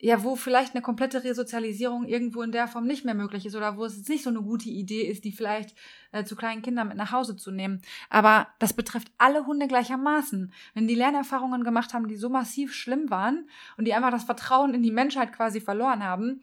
ja, 0.04 0.24
wo 0.24 0.34
vielleicht 0.34 0.74
eine 0.74 0.82
komplette 0.82 1.22
Resozialisierung 1.22 2.04
irgendwo 2.06 2.42
in 2.42 2.50
der 2.50 2.66
Form 2.66 2.86
nicht 2.86 3.04
mehr 3.04 3.14
möglich 3.14 3.46
ist 3.46 3.54
oder 3.54 3.76
wo 3.76 3.84
es 3.84 4.08
nicht 4.08 4.24
so 4.24 4.30
eine 4.30 4.42
gute 4.42 4.68
Idee 4.68 5.02
ist, 5.02 5.22
die 5.24 5.30
vielleicht 5.30 5.76
äh, 6.10 6.24
zu 6.24 6.34
kleinen 6.34 6.60
Kindern 6.60 6.88
mit 6.88 6.96
nach 6.96 7.12
Hause 7.12 7.36
zu 7.36 7.52
nehmen. 7.52 7.80
Aber 8.10 8.48
das 8.58 8.72
betrifft 8.72 9.12
alle 9.16 9.46
Hunde 9.46 9.68
gleichermaßen. 9.68 10.52
Wenn 10.74 10.88
die 10.88 10.96
Lernerfahrungen 10.96 11.62
gemacht 11.62 11.94
haben, 11.94 12.08
die 12.08 12.16
so 12.16 12.28
massiv 12.28 12.74
schlimm 12.74 13.10
waren 13.10 13.48
und 13.76 13.84
die 13.84 13.94
einfach 13.94 14.10
das 14.10 14.24
Vertrauen 14.24 14.74
in 14.74 14.82
die 14.82 14.90
Menschheit 14.90 15.32
quasi 15.32 15.60
verloren 15.60 16.02
haben, 16.02 16.42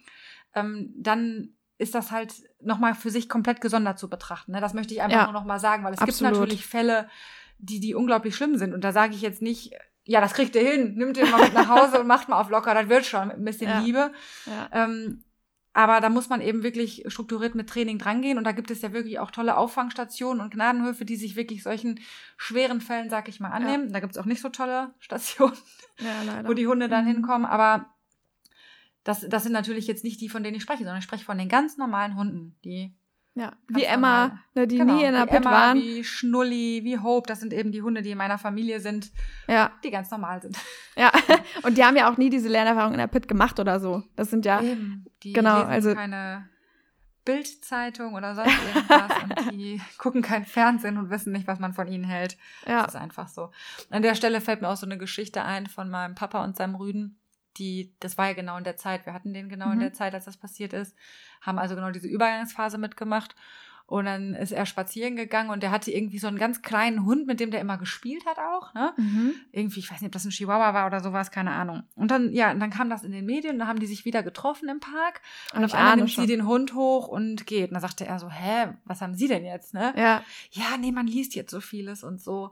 ähm, 0.55 0.93
dann 0.95 1.53
ist 1.79 1.95
das 1.95 2.11
halt 2.11 2.35
nochmal 2.61 2.93
für 2.93 3.09
sich 3.09 3.29
komplett 3.29 3.61
gesondert 3.61 3.97
zu 3.97 4.09
betrachten. 4.09 4.51
Ne? 4.51 4.61
Das 4.61 4.73
möchte 4.73 4.93
ich 4.93 5.01
einfach 5.01 5.17
ja, 5.17 5.23
nur 5.23 5.33
nochmal 5.33 5.59
sagen, 5.59 5.83
weil 5.83 5.93
es 5.93 5.99
absolut. 5.99 6.33
gibt 6.33 6.41
natürlich 6.41 6.65
Fälle, 6.65 7.09
die, 7.57 7.79
die 7.79 7.95
unglaublich 7.95 8.35
schlimm 8.35 8.57
sind. 8.57 8.73
Und 8.73 8.83
da 8.83 8.91
sage 8.91 9.15
ich 9.15 9.21
jetzt 9.21 9.41
nicht, 9.41 9.71
ja, 10.03 10.19
das 10.19 10.33
kriegt 10.33 10.55
ihr 10.55 10.61
hin, 10.61 10.95
nimmt 10.95 11.17
ihr 11.17 11.25
mal 11.25 11.41
mit 11.41 11.53
nach 11.53 11.69
Hause 11.69 12.01
und 12.01 12.07
macht 12.07 12.27
mal 12.27 12.39
auf 12.39 12.49
locker, 12.49 12.73
das 12.73 12.89
wird 12.89 13.05
schon 13.05 13.29
mit 13.29 13.37
ein 13.37 13.45
bisschen 13.45 13.69
ja. 13.69 13.79
Liebe. 13.79 14.11
Ja. 14.45 14.69
Ähm, 14.73 15.23
aber 15.71 16.01
da 16.01 16.09
muss 16.09 16.27
man 16.27 16.41
eben 16.41 16.63
wirklich 16.63 17.05
strukturiert 17.07 17.55
mit 17.55 17.69
Training 17.69 17.97
drangehen. 17.97 18.37
Und 18.37 18.43
da 18.43 18.51
gibt 18.51 18.71
es 18.71 18.81
ja 18.81 18.91
wirklich 18.91 19.19
auch 19.19 19.31
tolle 19.31 19.55
Auffangstationen 19.55 20.43
und 20.43 20.53
Gnadenhöfe, 20.53 21.05
die 21.05 21.15
sich 21.15 21.37
wirklich 21.37 21.63
solchen 21.63 22.01
schweren 22.35 22.81
Fällen, 22.81 23.09
sag 23.09 23.29
ich 23.29 23.39
mal, 23.39 23.51
annehmen. 23.51 23.87
Ja. 23.87 23.93
Da 23.93 23.99
gibt 24.01 24.13
es 24.13 24.17
auch 24.17 24.25
nicht 24.25 24.41
so 24.41 24.49
tolle 24.49 24.93
Stationen, 24.99 25.55
wo 26.43 26.53
die 26.53 26.67
Hunde 26.67 26.89
dann 26.89 27.05
mhm. 27.05 27.11
hinkommen. 27.11 27.45
Aber 27.45 27.85
das, 29.03 29.25
das 29.27 29.43
sind 29.43 29.53
natürlich 29.53 29.87
jetzt 29.87 30.03
nicht 30.03 30.21
die, 30.21 30.29
von 30.29 30.43
denen 30.43 30.55
ich 30.55 30.63
spreche, 30.63 30.79
sondern 30.79 30.97
ich 30.97 31.03
spreche 31.03 31.25
von 31.25 31.37
den 31.37 31.49
ganz 31.49 31.77
normalen 31.77 32.15
Hunden, 32.15 32.57
die 32.63 32.95
ja, 33.35 33.53
wie 33.69 33.83
Emma, 33.83 34.39
ne, 34.53 34.67
die 34.67 34.77
genau, 34.77 34.95
nie 34.95 35.03
in 35.03 35.13
der 35.13 35.25
Pit 35.25 35.37
Emma, 35.37 35.51
waren. 35.51 35.77
Wie 35.77 36.03
Schnulli, 36.03 36.81
wie 36.83 36.99
Hope, 36.99 37.27
das 37.27 37.39
sind 37.39 37.53
eben 37.53 37.71
die 37.71 37.81
Hunde, 37.81 38.01
die 38.01 38.11
in 38.11 38.17
meiner 38.17 38.37
Familie 38.37 38.81
sind, 38.81 39.11
ja. 39.47 39.71
die 39.83 39.91
ganz 39.91 40.11
normal 40.11 40.41
sind. 40.41 40.57
Ja, 40.97 41.11
und 41.63 41.77
die 41.77 41.85
haben 41.85 41.95
ja 41.95 42.11
auch 42.11 42.17
nie 42.17 42.29
diese 42.29 42.49
Lernerfahrung 42.49 42.93
in 42.93 42.99
der 42.99 43.07
Pit 43.07 43.27
gemacht 43.27 43.59
oder 43.59 43.79
so. 43.79 44.03
Das 44.15 44.29
sind 44.29 44.45
ja, 44.45 44.61
eben, 44.61 45.05
die 45.23 45.31
genau, 45.31 45.61
also 45.61 45.95
keine 45.95 46.49
Bildzeitung 47.23 48.15
oder 48.15 48.35
sonst 48.35 48.51
irgendwas 48.73 49.11
und 49.23 49.51
die 49.53 49.79
gucken 49.97 50.21
kein 50.21 50.45
Fernsehen 50.45 50.97
und 50.97 51.09
wissen 51.09 51.31
nicht, 51.31 51.47
was 51.47 51.59
man 51.59 51.73
von 51.73 51.87
ihnen 51.87 52.03
hält. 52.03 52.37
Ja. 52.65 52.83
Das 52.83 52.95
ist 52.95 52.99
einfach 52.99 53.27
so. 53.27 53.51
An 53.89 54.01
der 54.01 54.15
Stelle 54.15 54.41
fällt 54.41 54.61
mir 54.61 54.67
auch 54.67 54.77
so 54.77 54.87
eine 54.87 54.97
Geschichte 54.97 55.43
ein 55.43 55.67
von 55.67 55.89
meinem 55.89 56.15
Papa 56.15 56.43
und 56.43 56.57
seinem 56.57 56.75
Rüden 56.75 57.18
die, 57.59 57.93
das 57.99 58.17
war 58.17 58.27
ja 58.27 58.33
genau 58.33 58.57
in 58.57 58.63
der 58.63 58.77
Zeit, 58.77 59.05
wir 59.05 59.13
hatten 59.13 59.33
den 59.33 59.49
genau 59.49 59.67
mhm. 59.67 59.73
in 59.73 59.79
der 59.79 59.93
Zeit, 59.93 60.13
als 60.13 60.25
das 60.25 60.37
passiert 60.37 60.73
ist, 60.73 60.95
haben 61.41 61.59
also 61.59 61.75
genau 61.75 61.91
diese 61.91 62.07
Übergangsphase 62.07 62.77
mitgemacht. 62.77 63.35
Und 63.89 64.05
dann 64.05 64.35
ist 64.35 64.51
er 64.51 64.67
spazieren 64.67 65.15
gegangen 65.15 65.49
und 65.49 65.63
der 65.63 65.71
hatte 65.71 65.89
irgendwie 65.89 66.19
so 66.19 66.27
einen 66.27 66.37
ganz 66.37 66.61
kleinen 66.61 67.05
Hund, 67.05 67.25
mit 67.25 67.39
dem 67.39 67.49
der 67.49 67.59
immer 67.59 67.79
gespielt 67.79 68.23
hat 68.27 68.37
auch. 68.37 68.71
Ne? 68.75 68.93
Mhm. 68.97 69.33
Irgendwie, 69.51 69.79
ich 69.79 69.91
weiß 69.91 69.99
nicht, 69.99 70.09
ob 70.09 70.11
das 70.11 70.25
ein 70.25 70.29
Chihuahua 70.29 70.75
war 70.75 70.85
oder 70.85 70.99
sowas, 70.99 71.31
keine 71.31 71.53
Ahnung. 71.53 71.81
Und 71.95 72.11
dann, 72.11 72.31
ja, 72.31 72.51
und 72.51 72.59
dann 72.59 72.69
kam 72.69 72.91
das 72.91 73.03
in 73.03 73.11
den 73.11 73.25
Medien 73.25 73.53
und 73.53 73.59
dann 73.59 73.67
haben 73.67 73.79
die 73.79 73.87
sich 73.87 74.05
wieder 74.05 74.21
getroffen 74.21 74.69
im 74.69 74.79
Park. 74.79 75.21
Und 75.55 75.65
auf 75.65 75.73
einmal 75.73 75.95
nimmt 75.95 76.11
sie 76.11 76.27
den 76.27 76.45
Hund 76.45 76.75
hoch 76.75 77.07
und 77.07 77.47
geht. 77.47 77.69
Und 77.69 77.73
dann 77.73 77.81
sagte 77.81 78.05
er 78.05 78.19
so, 78.19 78.29
hä, 78.29 78.75
was 78.85 79.01
haben 79.01 79.15
Sie 79.15 79.27
denn 79.27 79.43
jetzt? 79.43 79.73
Ne? 79.73 79.91
Ja. 79.97 80.21
Ja, 80.51 80.77
nee, 80.79 80.91
man 80.91 81.07
liest 81.07 81.33
jetzt 81.33 81.49
so 81.49 81.59
vieles 81.59 82.03
und 82.03 82.21
so. 82.21 82.51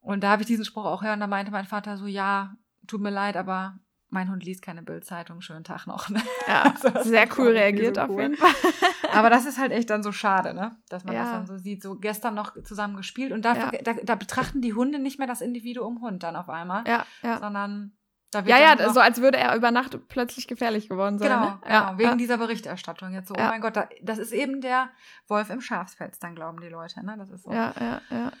Und 0.00 0.22
da 0.22 0.30
habe 0.30 0.42
ich 0.42 0.46
diesen 0.46 0.64
Spruch 0.64 0.84
auch 0.84 1.02
hören, 1.02 1.18
da 1.18 1.26
meinte 1.26 1.50
mein 1.50 1.66
Vater 1.66 1.96
so, 1.96 2.06
ja, 2.06 2.54
tut 2.86 3.00
mir 3.00 3.10
leid, 3.10 3.36
aber 3.36 3.76
mein 4.10 4.28
Hund 4.28 4.44
liest 4.44 4.62
keine 4.62 4.82
Bildzeitung, 4.82 5.40
schönen 5.40 5.64
Tag 5.64 5.86
noch. 5.86 6.08
Ne? 6.08 6.20
Ja, 6.46 6.74
also 6.82 7.08
sehr 7.08 7.28
cool 7.38 7.48
reagiert 7.48 7.96
so 7.96 8.02
auf 8.02 8.10
jeden 8.10 8.36
Fall. 8.36 8.52
Aber 9.12 9.30
das 9.30 9.46
ist 9.46 9.58
halt 9.58 9.72
echt 9.72 9.88
dann 9.90 10.02
so 10.02 10.12
schade, 10.12 10.52
ne? 10.52 10.76
Dass 10.88 11.04
man 11.04 11.14
ja. 11.14 11.22
das 11.22 11.32
dann 11.32 11.46
so 11.46 11.56
sieht. 11.56 11.82
So 11.82 11.96
gestern 11.96 12.34
noch 12.34 12.60
zusammen 12.62 12.96
gespielt 12.96 13.32
und 13.32 13.44
dafür, 13.44 13.72
ja. 13.72 13.82
da, 13.82 13.94
da, 14.02 14.14
betrachten 14.16 14.60
die 14.60 14.74
Hunde 14.74 14.98
nicht 14.98 15.18
mehr 15.18 15.28
das 15.28 15.40
Individuum 15.40 16.00
Hund 16.02 16.22
dann 16.22 16.36
auf 16.36 16.48
einmal, 16.48 16.84
ja, 16.86 17.04
ja. 17.22 17.38
sondern 17.38 17.92
da 18.32 18.40
ja, 18.42 18.58
ja, 18.58 18.92
so 18.92 19.00
als 19.00 19.20
würde 19.20 19.38
er 19.38 19.56
über 19.56 19.72
Nacht 19.72 19.98
plötzlich 20.08 20.46
gefährlich 20.46 20.88
geworden 20.88 21.18
sein. 21.18 21.30
Genau, 21.30 21.50
ne? 21.50 21.58
genau 21.62 21.74
ja, 21.74 21.98
wegen 21.98 22.10
ja. 22.10 22.16
dieser 22.16 22.38
Berichterstattung 22.38 23.12
jetzt 23.12 23.28
so. 23.28 23.34
Oh 23.36 23.42
mein 23.42 23.60
Gott, 23.60 23.76
da, 23.76 23.88
das 24.02 24.18
ist 24.18 24.32
eben 24.32 24.60
der 24.60 24.90
Wolf 25.26 25.50
im 25.50 25.60
Schafspelz, 25.60 26.20
dann 26.20 26.36
glauben 26.36 26.60
die 26.60 26.68
Leute, 26.68 27.04
ne? 27.04 27.16
Das 27.18 27.30
ist 27.30 27.42
so. 27.42 27.52
Ja, 27.52 27.74
ja, 27.80 28.00
ja. 28.10 28.32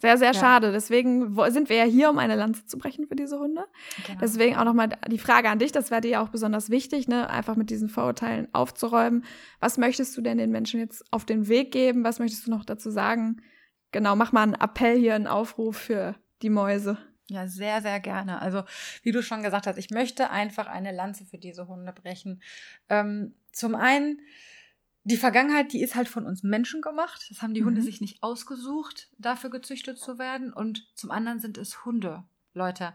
Sehr, 0.00 0.18
sehr 0.18 0.32
ja. 0.32 0.34
schade. 0.34 0.72
Deswegen 0.72 1.34
sind 1.50 1.68
wir 1.70 1.76
ja 1.76 1.84
hier, 1.84 2.10
um 2.10 2.18
eine 2.18 2.36
Lanze 2.36 2.66
zu 2.66 2.76
brechen 2.76 3.06
für 3.06 3.16
diese 3.16 3.38
Hunde. 3.38 3.64
Genau. 4.06 4.18
Deswegen 4.20 4.56
auch 4.56 4.64
nochmal 4.64 4.90
die 5.08 5.18
Frage 5.18 5.48
an 5.48 5.58
dich, 5.58 5.72
das 5.72 5.90
wäre 5.90 6.02
dir 6.02 6.10
ja 6.10 6.22
auch 6.22 6.28
besonders 6.28 6.68
wichtig, 6.68 7.08
ne? 7.08 7.30
einfach 7.30 7.56
mit 7.56 7.70
diesen 7.70 7.88
Vorurteilen 7.88 8.48
aufzuräumen. 8.52 9.24
Was 9.58 9.78
möchtest 9.78 10.16
du 10.16 10.20
denn 10.20 10.36
den 10.36 10.50
Menschen 10.50 10.80
jetzt 10.80 11.04
auf 11.12 11.24
den 11.24 11.48
Weg 11.48 11.72
geben? 11.72 12.04
Was 12.04 12.18
möchtest 12.18 12.46
du 12.46 12.50
noch 12.50 12.64
dazu 12.64 12.90
sagen? 12.90 13.40
Genau, 13.92 14.16
mach 14.16 14.32
mal 14.32 14.42
einen 14.42 14.54
Appell 14.54 14.98
hier, 14.98 15.14
einen 15.14 15.26
Aufruf 15.26 15.76
für 15.78 16.16
die 16.42 16.50
Mäuse. 16.50 16.98
Ja, 17.28 17.48
sehr, 17.48 17.82
sehr 17.82 17.98
gerne. 17.98 18.40
Also, 18.40 18.62
wie 19.02 19.10
du 19.10 19.22
schon 19.22 19.42
gesagt 19.42 19.66
hast, 19.66 19.78
ich 19.78 19.90
möchte 19.90 20.30
einfach 20.30 20.66
eine 20.66 20.92
Lanze 20.92 21.24
für 21.24 21.38
diese 21.38 21.66
Hunde 21.66 21.92
brechen. 21.92 22.40
Ähm, 22.88 23.34
zum 23.52 23.74
einen, 23.74 24.20
die 25.06 25.16
Vergangenheit, 25.16 25.72
die 25.72 25.82
ist 25.82 25.94
halt 25.94 26.08
von 26.08 26.26
uns 26.26 26.42
Menschen 26.42 26.82
gemacht. 26.82 27.26
Das 27.30 27.40
haben 27.40 27.54
die 27.54 27.60
mhm. 27.60 27.66
Hunde 27.66 27.82
sich 27.82 28.00
nicht 28.00 28.24
ausgesucht, 28.24 29.08
dafür 29.18 29.50
gezüchtet 29.50 29.98
zu 29.98 30.18
werden. 30.18 30.52
Und 30.52 30.84
zum 30.96 31.12
anderen 31.12 31.38
sind 31.38 31.58
es 31.58 31.84
Hunde, 31.84 32.24
Leute. 32.54 32.92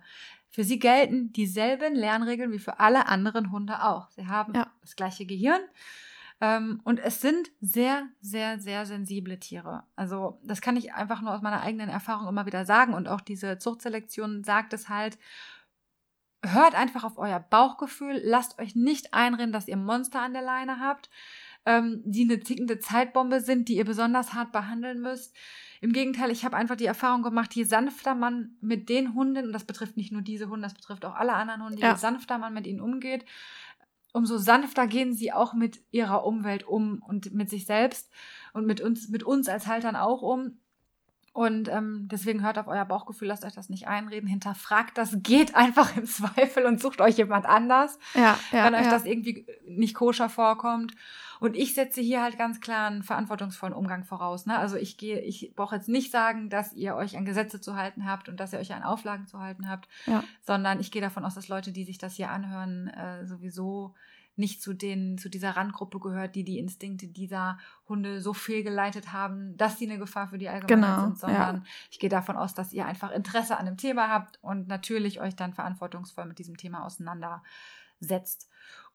Für 0.50 0.66
sie 0.66 0.78
gelten 0.78 1.32
dieselben 1.32 1.96
Lernregeln 1.96 2.52
wie 2.52 2.60
für 2.60 2.82
alle 2.82 3.08
anderen 3.08 3.54
Hunde 3.54 3.84
auch. 3.84 4.10
Sie 4.10 4.28
haben 4.28 4.54
ja. 4.54 4.70
das 4.82 4.98
gleiche 4.98 5.26
Gehirn. 5.26 5.62
Ähm, 6.42 6.82
und 6.84 7.00
es 7.00 7.22
sind 7.22 7.50
sehr, 7.62 8.10
sehr, 8.20 8.60
sehr 8.60 8.86
sensible 8.86 9.40
Tiere. 9.40 9.84
Also, 9.96 10.38
das 10.44 10.60
kann 10.60 10.76
ich 10.76 10.94
einfach 10.94 11.22
nur 11.22 11.34
aus 11.34 11.42
meiner 11.42 11.62
eigenen 11.62 11.88
Erfahrung 11.88 12.28
immer 12.28 12.46
wieder 12.46 12.66
sagen. 12.66 12.94
Und 12.94 13.08
auch 13.08 13.22
diese 13.22 13.58
Zuchtselektion 13.58 14.44
sagt 14.44 14.74
es 14.74 14.90
halt. 14.90 15.18
Hört 16.44 16.76
einfach 16.76 17.06
auf 17.06 17.18
euer 17.18 17.40
Bauchgefühl. 17.40 18.20
Lasst 18.22 18.60
euch 18.60 18.76
nicht 18.76 19.14
einreden, 19.14 19.54
dass 19.54 19.70
ihr 19.70 19.78
Monster 19.78 20.22
an 20.22 20.34
der 20.34 20.42
Leine 20.42 20.82
habt 20.82 21.10
ähm, 21.66 22.02
die 22.06 22.24
eine 22.24 22.40
tickende 22.40 22.80
Zeitbombe 22.80 23.42
sind, 23.42 23.70
die 23.70 23.78
ihr 23.78 23.86
besonders 23.86 24.34
hart 24.34 24.52
behandeln 24.52 25.02
müsst. 25.02 25.36
Im 25.80 25.94
Gegenteil, 25.94 26.30
ich 26.32 26.46
habe 26.46 26.58
einfach 26.58 26.76
die 26.76 26.86
Erfahrung 26.86 27.24
gemacht, 27.24 27.56
je 27.56 27.64
sanfter 27.64 28.14
man 28.14 28.56
mit 28.62 28.90
den 28.90 29.16
Hunden, 29.16 29.48
und 29.48 29.52
das 29.54 29.64
betrifft 29.64 29.98
nicht 29.98 30.12
nur 30.12 30.22
diese 30.22 30.48
Hunde, 30.48 30.64
das 30.64 30.76
betrifft 30.76 31.06
auch 31.06 31.16
alle 31.16 31.34
anderen 31.34 31.64
Hunde, 31.64 31.82
ja. 31.82 31.92
je 31.92 31.98
sanfter 31.98 32.38
man 32.38 32.54
mit 32.54 32.68
ihnen 32.68 32.82
umgeht, 32.82 33.26
umso 34.14 34.38
sanfter 34.38 34.88
gehen 34.88 35.14
sie 35.14 35.32
auch 35.32 35.54
mit 35.54 35.82
ihrer 35.92 36.26
Umwelt 36.26 36.68
um 36.68 37.02
und 37.02 37.34
mit 37.34 37.50
sich 37.50 37.66
selbst 37.66 38.12
und 38.54 38.66
mit 38.66 38.82
uns, 38.82 39.10
mit 39.10 39.24
uns 39.24 39.50
als 39.50 39.68
Haltern 39.68 39.96
auch 39.96 40.22
um. 40.22 40.60
Und 41.34 41.70
ähm, 41.70 42.10
deswegen 42.12 42.44
hört 42.44 42.60
auf 42.60 42.68
euer 42.68 42.84
Bauchgefühl, 42.84 43.30
lasst 43.30 43.46
euch 43.46 43.54
das 43.54 43.70
nicht 43.70 43.88
einreden, 43.88 44.28
hinterfragt 44.28 44.98
das, 44.98 45.16
geht 45.24 45.56
einfach 45.56 45.96
im 45.96 46.06
Zweifel 46.06 46.66
und 46.66 46.82
sucht 46.82 47.00
euch 47.00 47.18
jemand 47.18 47.46
anders, 47.46 47.98
ja, 48.14 48.38
ja, 48.52 48.66
wenn 48.66 48.76
euch 48.76 48.86
ja. 48.86 48.92
das 48.92 49.06
irgendwie 49.06 49.46
nicht 49.66 49.96
koscher 49.96 50.28
vorkommt. 50.28 50.94
Und 51.40 51.56
ich 51.56 51.74
setze 51.74 52.02
hier 52.02 52.22
halt 52.22 52.38
ganz 52.38 52.60
klar 52.60 52.88
einen 52.88 53.02
verantwortungsvollen 53.02 53.74
Umgang 53.74 54.04
voraus. 54.04 54.46
Ne? 54.46 54.58
Also 54.58 54.76
ich 54.76 54.98
gehe, 54.98 55.22
ich 55.22 55.54
brauche 55.56 55.76
jetzt 55.76 55.90
nicht 55.90 56.12
sagen, 56.12 56.50
dass 56.50 56.74
ihr 56.74 56.96
euch 56.96 57.18
an 57.18 57.26
Gesetze 57.26 57.62
zu 57.62 57.76
halten 57.76 58.06
habt 58.06 58.30
und 58.30 58.40
dass 58.40 58.54
ihr 58.54 58.60
euch 58.60 58.74
an 58.74 58.84
Auflagen 58.84 59.26
zu 59.26 59.40
halten 59.40 59.70
habt, 59.70 59.88
sondern 60.42 60.80
ich 60.80 60.92
gehe 60.92 61.02
davon 61.02 61.26
aus, 61.26 61.34
dass 61.34 61.48
Leute, 61.48 61.72
die 61.72 61.86
sich 61.86 61.98
das 61.98 62.16
hier 62.16 62.30
anhören, 62.30 62.90
äh, 62.90 63.26
sowieso 63.26 63.96
nicht 64.36 64.62
zu 64.62 64.74
den 64.74 65.18
zu 65.18 65.30
dieser 65.30 65.52
Randgruppe 65.52 66.00
gehört, 66.00 66.36
die 66.36 66.44
die 66.44 66.60
Instinkte 66.60 67.08
dieser 67.08 67.58
Hunde 67.88 68.22
so 68.22 68.34
fehlgeleitet 68.34 69.12
haben, 69.12 69.58
dass 69.58 69.78
sie 69.78 69.90
eine 69.90 70.00
Gefahr 70.00 70.30
für 70.30 70.38
die 70.38 70.50
Allgemeinheit 70.50 70.96
Genau, 70.96 71.06
sind, 71.08 71.20
sondern 71.20 71.66
ich 71.90 72.00
gehe 72.00 72.10
davon 72.10 72.38
aus, 72.38 72.54
dass 72.54 72.74
ihr 72.74 72.86
einfach 72.86 73.12
Interesse 73.12 73.58
an 73.58 73.66
dem 73.66 73.78
Thema 73.78 74.10
habt 74.10 74.40
und 74.42 74.68
natürlich 74.68 75.20
euch 75.22 75.36
dann 75.36 75.54
verantwortungsvoll 75.54 76.26
mit 76.26 76.40
diesem 76.40 76.58
Thema 76.58 76.86
auseinandersetzt. 76.86 78.50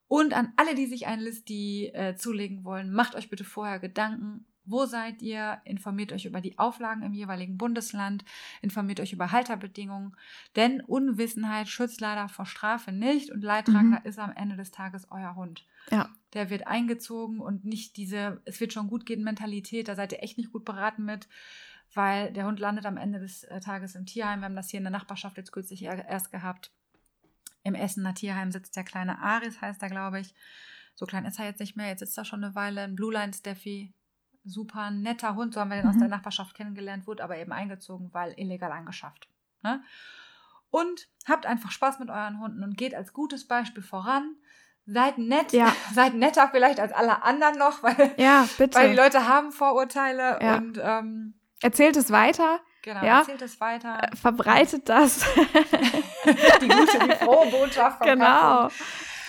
Und 0.07 0.33
an 0.33 0.53
alle, 0.55 0.73
die 0.73 0.85
sich 0.85 1.05
eine 1.07 1.23
List 1.23 1.49
die 1.49 1.87
äh, 1.93 2.15
zulegen 2.15 2.63
wollen, 2.63 2.91
macht 2.91 3.15
euch 3.15 3.29
bitte 3.29 3.43
vorher 3.43 3.79
Gedanken, 3.79 4.45
wo 4.67 4.85
seid 4.85 5.21
ihr? 5.21 5.61
Informiert 5.65 6.11
euch 6.11 6.25
über 6.25 6.41
die 6.41 6.57
Auflagen 6.59 7.01
im 7.03 7.13
jeweiligen 7.13 7.57
Bundesland, 7.57 8.23
informiert 8.61 8.99
euch 8.99 9.13
über 9.13 9.31
Halterbedingungen, 9.31 10.15
denn 10.55 10.81
Unwissenheit 10.81 11.67
schützt 11.67 12.01
leider 12.01 12.29
vor 12.29 12.45
Strafe 12.45 12.91
nicht 12.91 13.31
und 13.31 13.41
Leidtragender 13.43 14.05
ist 14.05 14.19
am 14.19 14.31
Ende 14.35 14.55
des 14.57 14.71
Tages 14.71 15.07
euer 15.11 15.35
Hund. 15.35 15.65
Ja. 15.89 16.09
Der 16.33 16.49
wird 16.49 16.67
eingezogen 16.67 17.39
und 17.39 17.65
nicht 17.65 17.97
diese, 17.97 18.41
es 18.45 18.59
wird 18.59 18.73
schon 18.73 18.87
gut 18.87 19.05
gehen 19.05 19.23
Mentalität, 19.23 19.87
da 19.87 19.95
seid 19.95 20.11
ihr 20.11 20.21
echt 20.21 20.37
nicht 20.37 20.51
gut 20.51 20.65
beraten 20.65 21.05
mit, 21.05 21.27
weil 21.93 22.33
der 22.33 22.45
Hund 22.45 22.59
landet 22.59 22.85
am 22.85 22.97
Ende 22.97 23.19
des 23.19 23.43
äh, 23.45 23.61
Tages 23.61 23.95
im 23.95 24.05
Tierheim. 24.05 24.41
Wir 24.41 24.45
haben 24.45 24.55
das 24.57 24.69
hier 24.69 24.79
in 24.79 24.83
der 24.83 24.91
Nachbarschaft 24.91 25.37
jetzt 25.37 25.51
kürzlich 25.53 25.83
er- 25.83 26.05
erst 26.07 26.31
gehabt. 26.31 26.71
Im 27.63 27.75
Essener 27.75 28.13
Tierheim 28.13 28.51
sitzt 28.51 28.75
der 28.75 28.83
kleine 28.83 29.19
Aris, 29.19 29.61
heißt 29.61 29.81
er, 29.81 29.89
glaube 29.89 30.19
ich. 30.19 30.33
So 30.95 31.05
klein 31.05 31.25
ist 31.25 31.37
er 31.39 31.45
jetzt 31.45 31.59
nicht 31.59 31.75
mehr. 31.77 31.87
Jetzt 31.87 31.99
sitzt 31.99 32.17
er 32.17 32.25
schon 32.25 32.43
eine 32.43 32.55
Weile. 32.55 32.81
Ein 32.81 32.95
Blue 32.95 33.13
Line 33.13 33.33
Steffi. 33.33 33.93
Super 34.47 34.91
netter 34.91 35.35
Hund. 35.35 35.53
So 35.53 35.59
haben 35.59 35.69
wir 35.69 35.77
den 35.77 35.87
aus 35.87 35.95
Mhm. 35.95 35.99
der 35.99 36.07
Nachbarschaft 36.09 36.55
kennengelernt, 36.55 37.05
wurde 37.07 37.23
aber 37.23 37.37
eben 37.37 37.51
eingezogen, 37.51 38.09
weil 38.13 38.33
illegal 38.37 38.71
angeschafft. 38.71 39.27
Ne? 39.63 39.81
Und 40.69 41.07
habt 41.27 41.45
einfach 41.45 41.71
Spaß 41.71 41.99
mit 41.99 42.09
euren 42.09 42.39
Hunden 42.39 42.63
und 42.63 42.77
geht 42.77 42.93
als 42.95 43.13
gutes 43.13 43.47
Beispiel 43.47 43.83
voran. 43.83 44.35
Seid 44.85 45.17
nett. 45.17 45.51
Ja. 45.51 45.73
Seid 45.93 46.13
netter 46.13 46.47
vielleicht 46.49 46.79
als 46.79 46.93
alle 46.93 47.23
anderen 47.23 47.57
noch, 47.57 47.83
weil, 47.83 48.13
Ja, 48.17 48.47
weil 48.73 48.89
die 48.91 48.95
Leute 48.95 49.27
haben 49.27 49.51
Vorurteile 49.51 50.39
Ja. 50.41 50.55
und 50.57 50.79
ähm, 50.81 51.33
Erzählt 51.61 51.95
es 51.97 52.11
weiter, 52.11 52.59
genau, 52.83 53.03
Ja. 53.03 53.19
erzählt 53.19 53.41
es 53.41 53.59
weiter. 53.59 53.97
äh, 54.03 54.15
verbreitet 54.15 54.87
das. 54.87 55.25
die 56.61 56.67
gute, 56.67 56.99
die 56.99 57.11
frohe 57.15 57.49
Botschaft 57.49 57.97
vom 57.97 58.07
genau. 58.07 58.69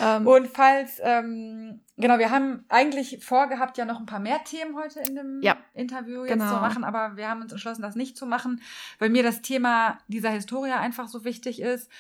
Ähm, 0.01 0.27
Und 0.27 0.49
falls, 0.49 1.01
ähm, 1.03 1.81
genau, 1.97 2.19
wir 2.19 2.31
haben 2.31 2.65
eigentlich 2.69 3.25
vorgehabt, 3.25 3.79
ja 3.79 3.85
noch 3.85 3.99
ein 4.01 4.07
paar 4.07 4.21
mehr 4.21 4.43
Themen 4.45 4.77
heute 4.77 5.01
in 5.01 5.15
dem 5.17 5.41
Ja, 5.43 5.57
Interview 5.75 6.25
jetzt 6.25 6.33
genau. 6.35 6.55
zu 6.55 6.61
machen, 6.61 6.85
aber 6.85 7.17
wir 7.17 7.29
haben 7.29 7.43
uns 7.43 7.53
entschlossen, 7.53 7.83
das 7.83 7.97
nicht 7.97 8.17
zu 8.17 8.27
machen, 8.27 8.61
weil 8.99 9.11
mir 9.11 9.23
das 9.23 9.43
Thema 9.43 9.99
dieser 10.09 10.31
Historie 10.31 10.73
einfach 10.73 11.09
so 11.09 11.25
wichtig 11.25 11.61
ist. 11.61 11.91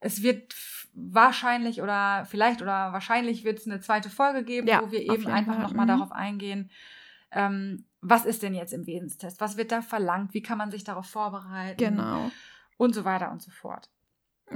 Es 0.00 0.22
wird 0.22 0.54
wahrscheinlich 0.94 1.80
oder 1.82 2.24
vielleicht 2.26 2.60
oder 2.62 2.92
wahrscheinlich 2.92 3.44
wird 3.44 3.58
es 3.58 3.66
eine 3.66 3.80
zweite 3.80 4.10
Folge 4.10 4.44
geben, 4.44 4.66
Ja, 4.68 4.82
wo 4.82 4.90
wir 4.90 5.00
eben 5.00 5.26
einfach 5.26 5.58
nochmal 5.58 5.86
Mhm. 5.86 5.90
darauf 5.90 6.12
eingehen, 6.12 6.70
ähm, 7.30 7.84
was 8.00 8.24
ist 8.24 8.42
denn 8.42 8.54
jetzt 8.54 8.72
im 8.72 8.86
Wesenstest? 8.86 9.40
Was 9.40 9.56
wird 9.56 9.72
da 9.72 9.80
verlangt? 9.80 10.34
Wie 10.34 10.42
kann 10.42 10.58
man 10.58 10.70
sich 10.70 10.84
darauf 10.84 11.06
vorbereiten? 11.06 11.76
genau. 11.78 12.30
Und 12.76 12.94
so 12.94 13.04
weiter 13.04 13.30
und 13.30 13.40
so 13.40 13.50
fort. 13.50 13.88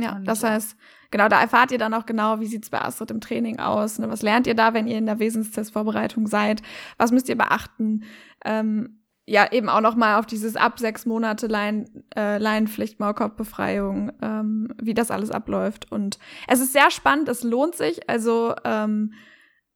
Ja, 0.03 0.17
Und 0.17 0.25
das 0.25 0.43
heißt, 0.43 0.77
genau, 1.11 1.29
da 1.29 1.41
erfahrt 1.41 1.73
ihr 1.73 1.79
dann 1.79 1.95
auch 1.95 2.07
genau, 2.07 2.41
wie 2.41 2.47
sieht 2.47 2.65
es 2.65 2.71
bei 2.71 2.81
Astrid 2.81 3.11
im 3.11 3.21
Training 3.21 3.59
aus. 3.59 3.99
Ne? 3.99 4.09
Was 4.09 4.23
lernt 4.23 4.47
ihr 4.47 4.55
da, 4.55 4.75
wenn 4.75 4.87
ihr 4.87 4.99
in 4.99 5.07
der 5.07 5.19
Wesenstestvorbereitung 5.19 6.27
seid? 6.27 6.63
Was 6.99 7.13
müsst 7.13 7.29
ihr 7.29 7.37
beachten? 7.37 8.05
Ähm, 8.45 9.01
ja, 9.29 9.51
eben 9.51 9.69
auch 9.69 9.81
noch 9.81 9.97
mal 9.97 10.19
auf 10.19 10.27
dieses 10.27 10.55
ab 10.55 10.79
sechs 10.79 11.05
Monate 11.05 11.49
Lein, 11.49 12.05
äh, 12.17 12.39
Leinenpflicht, 12.39 13.01
Maulkorbbefreiung, 13.01 14.13
ähm, 14.23 14.69
wie 14.81 14.95
das 14.95 15.11
alles 15.11 15.33
abläuft. 15.33 15.91
Und 15.91 16.19
es 16.47 16.61
ist 16.61 16.73
sehr 16.73 16.93
spannend, 16.93 17.29
es 17.29 17.43
lohnt 17.43 17.75
sich. 17.75 18.09
Also, 18.09 18.55
ähm, 18.65 19.15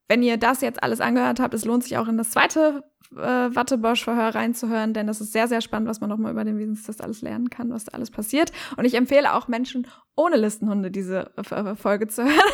wenn 0.07 0.23
ihr 0.23 0.37
das 0.37 0.61
jetzt 0.61 0.83
alles 0.83 1.01
angehört 1.01 1.41
habt, 1.41 1.55
es 1.55 1.65
lohnt 1.65 1.83
sich 1.83 1.99
auch 1.99 2.09
in 2.09 2.17
das 2.17 2.31
zweite 2.31 2.85
äh, 3.17 3.55
Wattebosch-Verhör 3.55 4.35
reinzuhören, 4.35 4.95
denn 4.95 5.07
das 5.07 5.21
ist 5.21 5.33
sehr, 5.33 5.49
sehr 5.49 5.61
spannend, 5.61 5.89
was 5.89 6.01
man 6.01 6.11
nochmal 6.11 6.33
über 6.33 6.45
den 6.45 6.59
Wesenstest 6.59 7.03
alles 7.03 7.23
lernen 7.23 7.51
kann, 7.51 7.71
was 7.71 7.85
da 7.85 7.93
alles 7.93 8.11
passiert. 8.11 8.53
Und 8.77 8.85
ich 8.85 8.95
empfehle 8.95 9.35
auch 9.35 9.49
Menschen 9.49 9.87
ohne 10.17 10.37
Listenhunde 10.37 10.91
diese 10.91 11.31
äh, 11.37 11.75
Folge 11.75 12.09
zu 12.09 12.25
hören. 12.25 12.51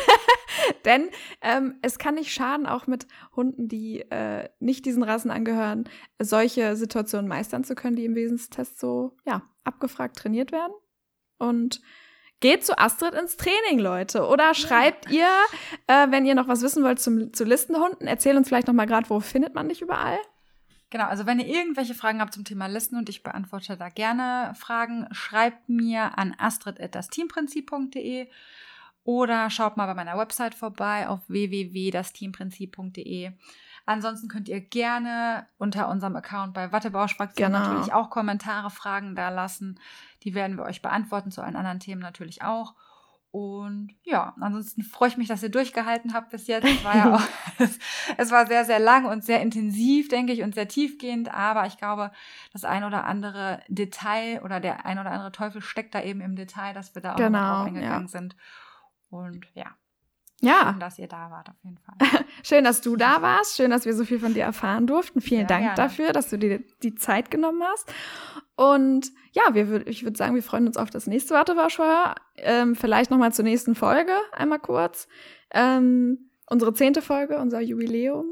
denn 0.85 1.09
ähm, 1.41 1.75
es 1.81 1.99
kann 1.99 2.15
nicht 2.15 2.33
schaden, 2.33 2.65
auch 2.65 2.87
mit 2.87 3.07
Hunden, 3.35 3.67
die 3.67 4.01
äh, 4.09 4.49
nicht 4.59 4.85
diesen 4.85 5.03
Rassen 5.03 5.31
angehören, 5.31 5.89
solche 6.19 6.75
Situationen 6.75 7.27
meistern 7.27 7.63
zu 7.63 7.75
können, 7.75 7.95
die 7.95 8.05
im 8.05 8.15
Wesenstest 8.15 8.79
so, 8.79 9.15
ja, 9.25 9.43
abgefragt 9.63 10.17
trainiert 10.17 10.51
werden. 10.51 10.73
Und 11.37 11.81
Geht 12.39 12.63
zu 12.63 12.77
Astrid 12.77 13.15
ins 13.15 13.35
Training, 13.35 13.79
Leute. 13.79 14.27
Oder 14.27 14.53
schreibt 14.53 15.09
ihr, 15.09 15.27
äh, 15.87 16.11
wenn 16.11 16.23
ihr 16.23 16.35
noch 16.35 16.47
was 16.47 16.61
wissen 16.61 16.83
wollt 16.83 16.99
zum, 16.99 17.33
zu 17.33 17.43
Listenhunden. 17.45 18.05
Erzähl 18.05 18.37
uns 18.37 18.47
vielleicht 18.47 18.67
noch 18.67 18.75
mal 18.75 18.85
gerade, 18.85 19.09
wo 19.09 19.19
findet 19.19 19.55
man 19.55 19.69
dich 19.69 19.81
überall? 19.81 20.19
Genau, 20.89 21.05
also 21.05 21.25
wenn 21.25 21.39
ihr 21.39 21.47
irgendwelche 21.47 21.93
Fragen 21.93 22.21
habt 22.21 22.33
zum 22.33 22.45
Thema 22.45 22.67
Listen 22.67 22.97
und 22.97 23.09
ich 23.09 23.23
beantworte 23.23 23.75
da 23.75 23.89
gerne 23.89 24.53
Fragen, 24.55 25.05
schreibt 25.11 25.67
mir 25.67 26.17
an 26.17 26.33
astrid.dasteamprinzip.de 26.37 28.29
oder 29.03 29.49
schaut 29.49 29.75
mal 29.77 29.85
bei 29.85 29.93
meiner 29.93 30.17
Website 30.17 30.55
vorbei 30.55 31.07
auf 31.07 31.21
www.dasteamprinzip.de. 31.27 33.31
Ansonsten 33.85 34.27
könnt 34.27 34.49
ihr 34.49 34.59
gerne 34.59 35.47
unter 35.57 35.87
unserem 35.89 36.15
Account 36.17 36.53
bei 36.53 36.73
Wattebauschfraktion 36.73 37.53
Genau. 37.53 37.59
natürlich 37.59 37.93
auch 37.93 38.09
Kommentare, 38.09 38.69
Fragen 38.69 39.15
da 39.15 39.29
lassen. 39.29 39.79
Die 40.23 40.33
werden 40.33 40.57
wir 40.57 40.65
euch 40.65 40.81
beantworten, 40.81 41.31
zu 41.31 41.41
allen 41.41 41.55
anderen 41.55 41.79
Themen 41.79 42.01
natürlich 42.01 42.41
auch. 42.41 42.73
Und 43.31 43.89
ja, 44.03 44.33
ansonsten 44.39 44.81
freue 44.83 45.09
ich 45.09 45.17
mich, 45.17 45.27
dass 45.27 45.43
ihr 45.43 45.49
durchgehalten 45.49 46.13
habt 46.13 46.29
bis 46.29 46.47
jetzt. 46.47 46.65
Es 46.65 46.83
war 46.83 46.95
ja 46.95 47.15
auch, 47.15 47.21
es, 48.17 48.31
war 48.31 48.47
sehr, 48.47 48.65
sehr 48.65 48.79
lang 48.79 49.05
und 49.05 49.23
sehr 49.23 49.41
intensiv, 49.41 50.07
denke 50.07 50.33
ich, 50.33 50.41
und 50.43 50.55
sehr 50.55 50.67
tiefgehend. 50.67 51.33
Aber 51.33 51.65
ich 51.67 51.77
glaube, 51.77 52.11
das 52.53 52.63
ein 52.65 52.83
oder 52.83 53.03
andere 53.03 53.61
Detail 53.67 54.41
oder 54.43 54.59
der 54.59 54.85
ein 54.85 54.97
oder 54.97 55.11
andere 55.11 55.31
Teufel 55.31 55.61
steckt 55.61 55.93
da 55.93 56.01
eben 56.01 56.21
im 56.21 56.35
Detail, 56.35 56.73
dass 56.73 56.95
wir 56.95 57.01
da 57.01 57.13
auch 57.13 57.17
noch 57.19 57.25
Genau, 57.25 57.39
drauf 57.57 57.67
eingegangen 57.67 58.03
ja. 58.03 58.07
sind. 58.07 58.35
Und 59.09 59.45
ja, 59.53 59.75
Ja, 60.41 60.69
schön, 60.71 60.79
dass 60.79 60.97
ihr 60.99 61.07
da 61.07 61.29
wart, 61.29 61.49
auf 61.49 61.55
jeden 61.63 61.77
Fall. 61.79 61.95
schön, 62.43 62.63
dass 62.63 62.81
du 62.81 62.95
da 62.95 63.21
warst. 63.21 63.55
Schön, 63.57 63.71
dass 63.71 63.85
wir 63.85 63.93
so 63.93 64.05
viel 64.05 64.19
von 64.19 64.33
dir 64.33 64.43
erfahren 64.43 64.87
durften. 64.87 65.21
Vielen 65.21 65.41
Ja, 65.41 65.47
Dank 65.47 65.61
gerne. 65.63 65.75
dafür, 65.75 66.11
dass 66.13 66.29
du 66.29 66.37
dir 66.37 66.63
die 66.83 66.95
Zeit 66.95 67.29
genommen 67.29 67.61
hast. 67.63 67.93
Und 68.57 69.11
ja, 69.31 69.53
wir 69.53 69.87
ich 69.87 70.03
würde 70.03 70.17
sagen, 70.17 70.33
wir 70.35 70.41
freuen 70.43 70.67
uns 70.67 70.75
auf 70.77 70.89
das 70.89 71.05
nächste 71.07 71.35
Wartewarschauer. 71.35 72.15
Ähm, 72.35 72.75
vielleicht 72.75 73.11
noch 73.11 73.17
mal 73.19 73.31
zur 73.31 73.45
nächsten 73.45 73.75
Folge, 73.75 74.11
einmal 74.33 74.59
kurz. 74.59 75.07
Ähm, 75.51 76.31
unsere 76.49 76.73
zehnte 76.73 77.01
Folge, 77.03 77.37
unser 77.37 77.61
Jubiläum. 77.61 78.25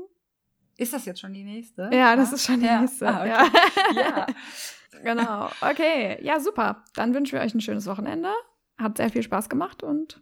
Ist 0.77 0.93
das 0.93 1.05
jetzt 1.05 1.21
schon 1.21 1.31
die 1.33 1.43
nächste? 1.43 1.89
Ja, 1.93 2.15
das 2.15 2.33
ist 2.33 2.45
schon 2.45 2.59
die 2.59 2.65
Ja. 2.65 2.81
nächste. 2.81 3.07
Ah, 3.07 3.21
okay. 3.21 3.29
ja. 3.95 4.01
Ja. 4.01 4.27
Genau. 5.03 5.49
Okay. 5.61 6.17
Ja, 6.23 6.39
super. 6.39 6.83
Dann 6.95 7.13
wünschen 7.13 7.33
wir 7.33 7.41
euch 7.41 7.53
ein 7.53 7.61
schönes 7.61 7.85
Wochenende. 7.85 8.29
Hat 8.77 8.97
sehr 8.97 9.09
viel 9.09 9.23
Spaß 9.23 9.47
gemacht 9.47 9.83
und 9.83 10.21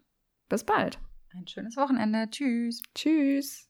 bis 0.49 0.63
bald. 0.63 0.99
Ein 1.33 1.47
schönes 1.47 1.77
Wochenende. 1.77 2.29
Tschüss. 2.29 2.81
Tschüss. 2.93 3.69